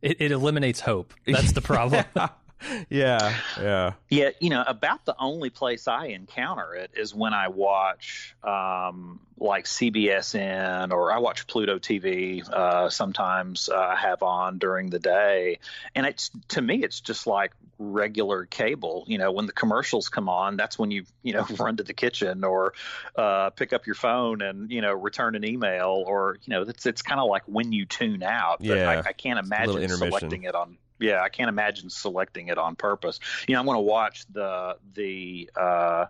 It, 0.01 0.19
it 0.19 0.31
eliminates 0.31 0.79
hope. 0.79 1.13
That's 1.27 1.51
the 1.51 1.61
problem. 1.61 2.05
yeah, 2.15 2.29
yeah. 2.89 3.35
Yeah, 3.59 3.93
Yeah, 4.09 4.29
you 4.39 4.49
know, 4.49 4.63
about 4.65 5.05
the 5.05 5.15
only 5.19 5.49
place 5.49 5.87
I 5.87 6.07
encounter 6.07 6.73
it 6.75 6.91
is 6.95 7.13
when 7.13 7.33
I 7.33 7.47
watch 7.47 8.35
um, 8.43 9.19
like 9.37 9.65
CBSN 9.65 10.91
or 10.91 11.11
I 11.11 11.19
watch 11.19 11.47
Pluto 11.47 11.79
TV. 11.79 12.47
Uh, 12.47 12.89
sometimes 12.89 13.69
uh, 13.69 13.77
I 13.77 13.95
have 13.95 14.23
on 14.23 14.57
during 14.59 14.89
the 14.89 14.99
day, 14.99 15.59
and 15.95 16.05
it's 16.05 16.31
to 16.49 16.61
me, 16.61 16.83
it's 16.83 17.01
just 17.01 17.27
like 17.27 17.51
regular 17.79 18.45
cable. 18.45 19.03
You 19.07 19.17
know, 19.17 19.31
when 19.31 19.47
the 19.47 19.53
commercials 19.53 20.09
come 20.09 20.29
on, 20.29 20.57
that's 20.57 20.77
when 20.77 20.91
you 20.91 21.05
you 21.23 21.33
know 21.33 21.45
run 21.59 21.77
to 21.77 21.83
the 21.83 21.93
kitchen 21.93 22.43
or 22.43 22.73
uh, 23.15 23.49
pick 23.51 23.73
up 23.73 23.85
your 23.85 23.95
phone 23.95 24.41
and 24.41 24.71
you 24.71 24.81
know 24.81 24.93
return 24.93 25.35
an 25.35 25.43
email 25.43 26.03
or 26.05 26.37
you 26.43 26.51
know 26.51 26.61
it's 26.63 26.85
it's 26.85 27.01
kind 27.01 27.19
of 27.19 27.27
like 27.27 27.43
when 27.47 27.71
you 27.71 27.85
tune 27.85 28.23
out. 28.23 28.59
But 28.59 28.77
yeah, 28.77 28.89
I, 29.05 29.09
I 29.09 29.13
can't 29.13 29.39
imagine 29.39 29.89
selecting 29.89 30.43
it 30.43 30.55
on 30.55 30.77
yeah, 31.01 31.21
I 31.21 31.29
can't 31.29 31.49
imagine 31.49 31.89
selecting 31.89 32.47
it 32.47 32.57
on 32.57 32.75
purpose. 32.75 33.19
You 33.47 33.55
know, 33.55 33.59
I'm 33.59 33.65
going 33.65 33.77
to 33.77 33.81
watch 33.81 34.25
the 34.31 34.77
the 34.93 35.49
uh, 35.55 36.05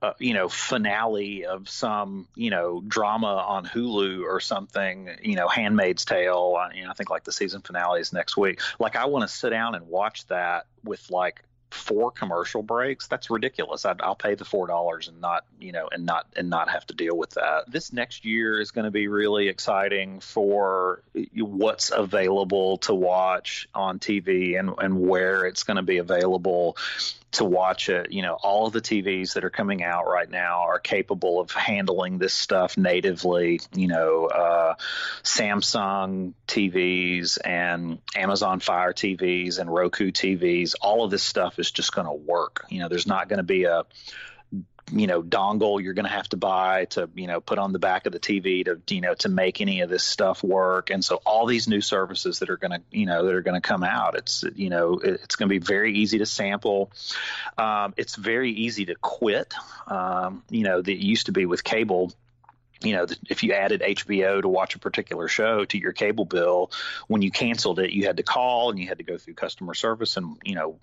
uh, 0.00 0.12
you 0.18 0.34
know 0.34 0.48
finale 0.48 1.44
of 1.44 1.68
some 1.68 2.28
you 2.34 2.50
know 2.50 2.82
drama 2.86 3.44
on 3.48 3.66
Hulu 3.66 4.24
or 4.24 4.40
something. 4.40 5.08
You 5.22 5.36
know, 5.36 5.48
Handmaid's 5.48 6.04
Tale. 6.04 6.58
You 6.74 6.84
know, 6.84 6.90
I 6.90 6.94
think 6.94 7.10
like 7.10 7.24
the 7.24 7.32
season 7.32 7.60
finale 7.60 8.00
is 8.00 8.12
next 8.12 8.36
week. 8.36 8.60
Like, 8.78 8.96
I 8.96 9.06
want 9.06 9.28
to 9.28 9.34
sit 9.34 9.50
down 9.50 9.74
and 9.74 9.88
watch 9.88 10.26
that 10.28 10.66
with 10.84 11.10
like 11.10 11.42
four 11.72 12.10
commercial 12.10 12.62
breaks. 12.62 13.06
That's 13.06 13.30
ridiculous. 13.30 13.84
i 13.84 13.92
will 13.92 14.14
pay 14.14 14.34
the 14.34 14.44
four 14.44 14.66
dollars 14.66 15.08
and 15.08 15.20
not 15.20 15.44
you 15.58 15.72
know 15.72 15.88
and 15.90 16.04
not 16.04 16.26
and 16.36 16.50
not 16.50 16.68
have 16.70 16.86
to 16.86 16.94
deal 16.94 17.16
with 17.16 17.30
that. 17.30 17.70
This 17.70 17.92
next 17.92 18.24
year 18.24 18.60
is 18.60 18.70
going 18.70 18.84
to 18.84 18.90
be 18.90 19.08
really 19.08 19.48
exciting 19.48 20.20
for 20.20 21.02
what's 21.34 21.90
available 21.90 22.78
to 22.78 22.94
watch 22.94 23.68
on 23.74 23.98
TV 23.98 24.58
and 24.58 24.70
and 24.78 25.00
where 25.00 25.44
it's 25.46 25.62
going 25.62 25.76
to 25.76 25.82
be 25.82 25.98
available 25.98 26.76
to 27.32 27.44
watch 27.44 27.88
it. 27.88 28.12
You 28.12 28.22
know, 28.22 28.34
all 28.34 28.66
of 28.66 28.72
the 28.72 28.80
TVs 28.80 29.34
that 29.34 29.44
are 29.44 29.50
coming 29.50 29.82
out 29.82 30.06
right 30.06 30.30
now 30.30 30.62
are 30.62 30.78
capable 30.78 31.40
of 31.40 31.50
handling 31.50 32.18
this 32.18 32.34
stuff 32.34 32.76
natively. 32.76 33.60
You 33.74 33.88
know, 33.88 34.26
uh, 34.26 34.74
Samsung 35.22 36.34
TVs 36.46 37.38
and 37.44 37.98
Amazon 38.14 38.60
Fire 38.60 38.92
TVs 38.92 39.58
and 39.58 39.72
Roku 39.72 40.10
TVs. 40.10 40.74
All 40.80 41.04
of 41.04 41.10
this 41.10 41.22
stuff 41.22 41.58
is 41.58 41.70
just 41.70 41.94
going 41.94 42.06
to 42.06 42.12
work. 42.12 42.66
You 42.68 42.80
know, 42.80 42.88
there's 42.88 43.06
not 43.06 43.28
going 43.28 43.38
to 43.38 43.42
be 43.42 43.64
a 43.64 43.84
you 44.90 45.06
know 45.06 45.22
dongle 45.22 45.82
you're 45.82 45.94
going 45.94 46.04
to 46.04 46.10
have 46.10 46.28
to 46.28 46.36
buy 46.36 46.86
to 46.86 47.08
you 47.14 47.26
know 47.26 47.40
put 47.40 47.58
on 47.58 47.72
the 47.72 47.78
back 47.78 48.06
of 48.06 48.12
the 48.12 48.18
TV 48.18 48.64
to 48.64 48.94
you 48.94 49.00
know 49.00 49.14
to 49.14 49.28
make 49.28 49.60
any 49.60 49.80
of 49.80 49.88
this 49.88 50.02
stuff 50.02 50.42
work. 50.42 50.90
And 50.90 51.04
so 51.04 51.20
all 51.24 51.46
these 51.46 51.68
new 51.68 51.80
services 51.80 52.40
that 52.40 52.50
are 52.50 52.56
going 52.56 52.72
to 52.72 52.82
you 52.90 53.06
know 53.06 53.24
that 53.24 53.34
are 53.34 53.42
going 53.42 53.60
to 53.60 53.66
come 53.66 53.82
out 53.82 54.16
it's 54.16 54.44
you 54.54 54.70
know 54.70 55.00
it's 55.02 55.36
going 55.36 55.48
to 55.48 55.52
be 55.52 55.64
very 55.64 55.94
easy 55.94 56.18
to 56.18 56.26
sample. 56.26 56.90
Um, 57.56 57.94
it's 57.96 58.16
very 58.16 58.50
easy 58.52 58.86
to 58.86 58.94
quit. 58.96 59.54
Um, 59.86 60.42
you 60.50 60.64
know 60.64 60.80
that 60.80 61.02
used 61.02 61.26
to 61.26 61.32
be 61.32 61.46
with 61.46 61.62
cable 61.64 62.12
you 62.84 62.94
know, 62.94 63.06
if 63.28 63.42
you 63.42 63.52
added 63.52 63.82
HBO 63.82 64.42
to 64.42 64.48
watch 64.48 64.74
a 64.74 64.78
particular 64.78 65.28
show 65.28 65.64
to 65.64 65.78
your 65.78 65.92
cable 65.92 66.24
bill, 66.24 66.70
when 67.06 67.22
you 67.22 67.30
canceled 67.30 67.78
it, 67.78 67.90
you 67.90 68.06
had 68.06 68.16
to 68.16 68.22
call 68.22 68.70
and 68.70 68.78
you 68.78 68.88
had 68.88 68.98
to 68.98 69.04
go 69.04 69.18
through 69.18 69.34
customer 69.34 69.74
service 69.74 70.16
and 70.16 70.36
you 70.44 70.54
know 70.54 70.78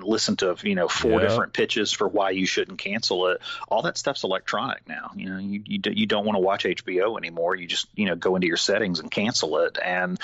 listen 0.00 0.36
to 0.36 0.56
you 0.62 0.74
know 0.74 0.88
four 0.88 1.20
yeah. 1.20 1.28
different 1.28 1.52
pitches 1.52 1.92
for 1.92 2.08
why 2.08 2.30
you 2.30 2.46
shouldn't 2.46 2.78
cancel 2.78 3.28
it. 3.28 3.40
All 3.68 3.82
that 3.82 3.98
stuff's 3.98 4.24
electronic 4.24 4.88
now. 4.88 5.10
You 5.14 5.30
know, 5.30 5.38
you 5.38 5.62
you, 5.66 5.80
you 5.86 6.06
don't 6.06 6.24
want 6.24 6.36
to 6.36 6.40
watch 6.40 6.64
HBO 6.64 7.18
anymore. 7.18 7.56
You 7.56 7.66
just 7.66 7.88
you 7.94 8.06
know 8.06 8.16
go 8.16 8.34
into 8.36 8.46
your 8.46 8.56
settings 8.56 9.00
and 9.00 9.10
cancel 9.10 9.58
it. 9.58 9.78
And 9.82 10.18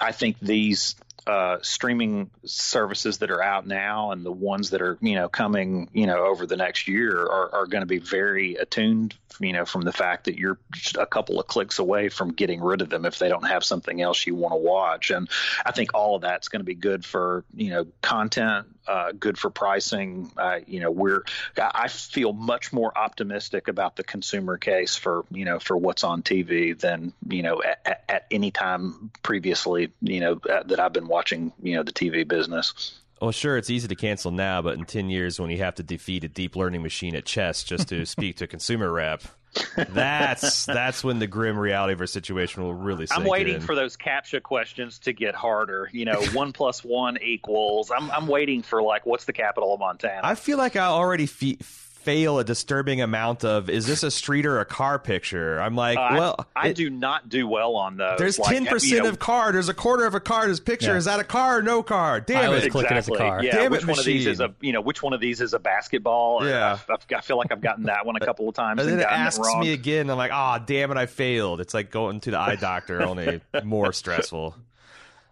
I 0.00 0.12
think 0.12 0.38
these 0.40 0.96
uh, 1.26 1.58
streaming 1.62 2.30
services 2.44 3.18
that 3.18 3.30
are 3.30 3.42
out 3.42 3.66
now 3.66 4.10
and 4.10 4.24
the 4.24 4.32
ones 4.32 4.70
that 4.70 4.82
are 4.82 4.98
you 5.00 5.14
know 5.14 5.28
coming 5.28 5.88
you 5.92 6.06
know 6.06 6.26
over 6.26 6.46
the 6.46 6.56
next 6.56 6.88
year 6.88 7.16
are, 7.16 7.54
are 7.54 7.66
going 7.66 7.82
to 7.82 7.86
be 7.86 7.98
very 7.98 8.56
attuned 8.56 9.14
you 9.38 9.52
know 9.52 9.64
from 9.64 9.82
the 9.82 9.92
fact 9.92 10.24
that 10.24 10.38
you're 10.38 10.58
a 10.98 11.06
couple 11.06 11.38
of 11.38 11.46
clicks 11.46 11.78
away 11.78 12.08
from 12.08 12.32
getting 12.32 12.60
rid 12.60 12.80
of 12.82 12.90
them 12.90 13.04
if 13.04 13.18
they 13.18 13.28
don't 13.28 13.46
have 13.46 13.64
something 13.64 14.00
else 14.00 14.26
you 14.26 14.34
want 14.34 14.52
to 14.52 14.56
watch. 14.56 15.10
And 15.10 15.28
I 15.64 15.72
think 15.72 15.94
all 15.94 16.16
of 16.16 16.22
that's 16.22 16.48
going 16.48 16.60
to 16.60 16.64
be 16.64 16.74
good 16.74 17.04
for 17.04 17.44
you 17.54 17.70
know 17.70 17.86
content 18.00 18.66
uh, 18.86 19.12
good 19.12 19.38
for 19.38 19.50
pricing 19.50 20.30
uh, 20.36 20.60
you 20.66 20.80
know 20.80 20.90
we're 20.90 21.22
I 21.56 21.88
feel 21.88 22.32
much 22.32 22.72
more 22.72 22.96
optimistic 22.96 23.68
about 23.68 23.96
the 23.96 24.04
consumer 24.04 24.58
case 24.58 24.96
for 24.96 25.24
you 25.30 25.44
know 25.44 25.58
for 25.58 25.76
what's 25.76 26.04
on 26.04 26.22
TV 26.22 26.78
than 26.78 27.12
you 27.28 27.42
know 27.42 27.62
at, 27.62 28.04
at 28.08 28.26
any 28.30 28.50
time 28.50 29.10
previously 29.22 29.92
you 30.00 30.20
know 30.20 30.40
that 30.44 30.80
I've 30.80 30.92
been 30.92 31.08
watching, 31.08 31.52
you 31.62 31.76
know, 31.76 31.82
the 31.82 31.92
TV 31.92 32.26
business. 32.26 32.98
Well, 33.22 33.30
sure, 33.30 33.56
it's 33.56 33.70
easy 33.70 33.86
to 33.86 33.94
cancel 33.94 34.32
now, 34.32 34.62
but 34.62 34.76
in 34.76 34.84
10 34.84 35.08
years, 35.08 35.38
when 35.38 35.48
you 35.48 35.58
have 35.58 35.76
to 35.76 35.84
defeat 35.84 36.24
a 36.24 36.28
deep 36.28 36.56
learning 36.56 36.82
machine 36.82 37.14
at 37.14 37.24
chess 37.24 37.62
just 37.62 37.86
to 37.90 38.04
speak 38.04 38.38
to 38.38 38.44
a 38.44 38.46
consumer 38.48 38.90
rep, 38.90 39.22
that's 39.90 40.66
that's 40.66 41.04
when 41.04 41.20
the 41.20 41.28
grim 41.28 41.56
reality 41.56 41.92
of 41.92 42.00
our 42.00 42.08
situation 42.08 42.64
will 42.64 42.74
really. 42.74 43.06
I'm 43.12 43.22
waiting 43.22 43.56
in. 43.56 43.60
for 43.60 43.76
those 43.76 43.96
captcha 43.96 44.42
questions 44.42 44.98
to 45.00 45.12
get 45.12 45.36
harder. 45.36 45.88
You 45.92 46.04
know, 46.04 46.20
one 46.32 46.52
plus 46.52 46.82
one 46.82 47.16
equals. 47.22 47.92
I'm 47.96 48.10
I'm 48.10 48.26
waiting 48.26 48.60
for 48.60 48.82
like, 48.82 49.06
what's 49.06 49.24
the 49.24 49.32
capital 49.32 49.72
of 49.72 49.78
Montana? 49.78 50.22
I 50.24 50.34
feel 50.34 50.58
like 50.58 50.74
I 50.74 50.86
already 50.86 51.26
fe- 51.26 51.58
fail 52.02 52.38
a 52.38 52.44
disturbing 52.44 53.00
amount 53.00 53.44
of 53.44 53.70
is 53.70 53.86
this 53.86 54.02
a 54.02 54.10
street 54.10 54.46
or 54.46 54.60
a 54.60 54.64
car 54.64 54.98
picture? 54.98 55.60
I'm 55.60 55.74
like, 55.74 55.96
uh, 55.96 56.08
well, 56.12 56.46
I, 56.54 56.66
I 56.66 56.68
it, 56.68 56.76
do 56.76 56.90
not 56.90 57.28
do 57.28 57.46
well 57.46 57.76
on 57.76 57.96
those. 57.96 58.18
There's 58.18 58.36
ten 58.36 58.64
like, 58.64 58.72
percent 58.72 58.92
you 58.92 59.02
know, 59.02 59.08
of 59.08 59.18
car. 59.18 59.52
There's 59.52 59.68
a 59.68 59.74
quarter 59.74 60.04
of 60.06 60.14
a 60.14 60.20
car. 60.20 60.46
This 60.48 60.60
picture 60.60 60.92
yeah. 60.92 60.96
is 60.96 61.04
that 61.06 61.20
a 61.20 61.24
car 61.24 61.58
or 61.58 61.62
no 61.62 61.82
car? 61.82 62.20
Damn 62.20 62.52
I 62.52 62.56
it! 62.56 62.70
Click 62.70 62.84
exactly. 62.84 62.96
it 62.96 62.98
as 62.98 63.08
a 63.08 63.16
car. 63.16 63.44
Yeah, 63.44 63.52
Damn 63.52 63.70
which 63.70 63.82
it, 63.82 63.86
one 63.86 63.96
machine. 63.96 64.00
of 64.00 64.18
these 64.18 64.26
is 64.26 64.40
a 64.40 64.54
you 64.60 64.72
know 64.72 64.80
which 64.80 65.02
one 65.02 65.12
of 65.12 65.20
these 65.20 65.40
is 65.40 65.54
a 65.54 65.58
basketball? 65.58 66.46
Yeah, 66.46 66.78
I, 66.88 66.96
I 67.14 67.20
feel 67.20 67.38
like 67.38 67.52
I've 67.52 67.62
gotten 67.62 67.84
that 67.84 68.04
one 68.04 68.16
a 68.16 68.20
couple 68.20 68.48
of 68.48 68.54
times. 68.54 68.80
and 68.80 68.90
then 68.90 69.00
it 69.00 69.06
asks 69.06 69.46
it 69.46 69.58
me 69.58 69.72
again. 69.72 70.10
I'm 70.10 70.18
like, 70.18 70.32
ah, 70.32 70.58
oh, 70.60 70.64
damn 70.64 70.90
it, 70.90 70.96
I 70.96 71.06
failed. 71.06 71.60
It's 71.60 71.74
like 71.74 71.90
going 71.90 72.20
to 72.20 72.30
the 72.30 72.38
eye 72.38 72.56
doctor, 72.56 73.02
only 73.02 73.40
more 73.64 73.92
stressful. 73.92 74.56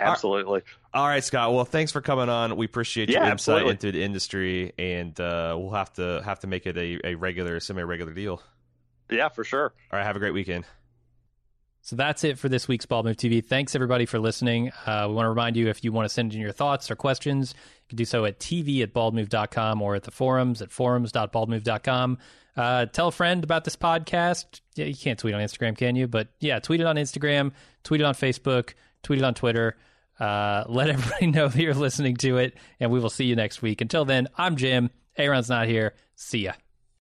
Absolutely. 0.00 0.62
All 0.92 1.06
right, 1.06 1.22
Scott. 1.22 1.52
Well, 1.54 1.64
thanks 1.64 1.92
for 1.92 2.00
coming 2.00 2.28
on. 2.28 2.56
We 2.56 2.66
appreciate 2.66 3.10
your 3.10 3.22
yeah, 3.22 3.30
insight 3.30 3.62
absolutely. 3.62 3.70
into 3.70 3.92
the 3.92 4.02
industry, 4.02 4.72
and 4.76 5.18
uh, 5.20 5.56
we'll 5.58 5.70
have 5.70 5.92
to 5.94 6.20
have 6.24 6.40
to 6.40 6.48
make 6.48 6.66
it 6.66 6.76
a, 6.76 6.98
a 7.04 7.14
regular, 7.14 7.60
semi-regular 7.60 8.12
deal. 8.12 8.42
Yeah, 9.08 9.28
for 9.28 9.44
sure. 9.44 9.72
All 9.92 9.98
right, 9.98 10.04
have 10.04 10.16
a 10.16 10.18
great 10.18 10.34
weekend. 10.34 10.64
So 11.82 11.96
that's 11.96 12.24
it 12.24 12.38
for 12.38 12.48
this 12.48 12.68
week's 12.68 12.86
Bald 12.86 13.06
Move 13.06 13.16
TV. 13.16 13.44
Thanks 13.44 13.74
everybody 13.74 14.04
for 14.04 14.18
listening. 14.18 14.70
Uh, 14.84 15.06
we 15.08 15.14
want 15.14 15.24
to 15.24 15.30
remind 15.30 15.56
you 15.56 15.68
if 15.68 15.82
you 15.82 15.92
want 15.92 16.06
to 16.06 16.12
send 16.12 16.34
in 16.34 16.40
your 16.40 16.52
thoughts 16.52 16.90
or 16.90 16.96
questions, 16.96 17.54
you 17.56 17.88
can 17.88 17.96
do 17.96 18.04
so 18.04 18.24
at 18.26 18.38
tv 18.38 18.82
at 18.82 18.92
baldmove.com 18.92 19.80
or 19.80 19.94
at 19.94 20.02
the 20.02 20.10
forums 20.10 20.60
at 20.60 20.70
forums.baldmove.com. 20.70 22.18
Uh, 22.56 22.86
tell 22.86 23.08
a 23.08 23.12
friend 23.12 23.42
about 23.42 23.64
this 23.64 23.76
podcast. 23.76 24.60
Yeah, 24.74 24.84
you 24.86 24.94
can't 24.94 25.18
tweet 25.18 25.34
on 25.34 25.40
Instagram, 25.40 25.76
can 25.76 25.96
you? 25.96 26.06
But 26.06 26.28
yeah, 26.40 26.58
tweet 26.58 26.80
it 26.80 26.86
on 26.86 26.96
Instagram, 26.96 27.52
tweet 27.82 28.02
it 28.02 28.04
on 28.04 28.14
Facebook, 28.14 28.74
tweet 29.02 29.20
it 29.20 29.24
on 29.24 29.34
Twitter. 29.34 29.76
Uh, 30.20 30.64
let 30.68 30.90
everybody 30.90 31.26
know 31.32 31.48
that 31.48 31.60
you're 31.60 31.74
listening 31.74 32.16
to 32.18 32.36
it, 32.38 32.54
and 32.78 32.90
we 32.90 33.00
will 33.00 33.10
see 33.10 33.24
you 33.24 33.34
next 33.34 33.62
week. 33.62 33.80
Until 33.80 34.04
then, 34.04 34.28
I'm 34.36 34.56
Jim. 34.56 34.90
Aaron's 35.16 35.48
not 35.48 35.66
here. 35.66 35.94
See 36.14 36.40
ya. 36.40 36.52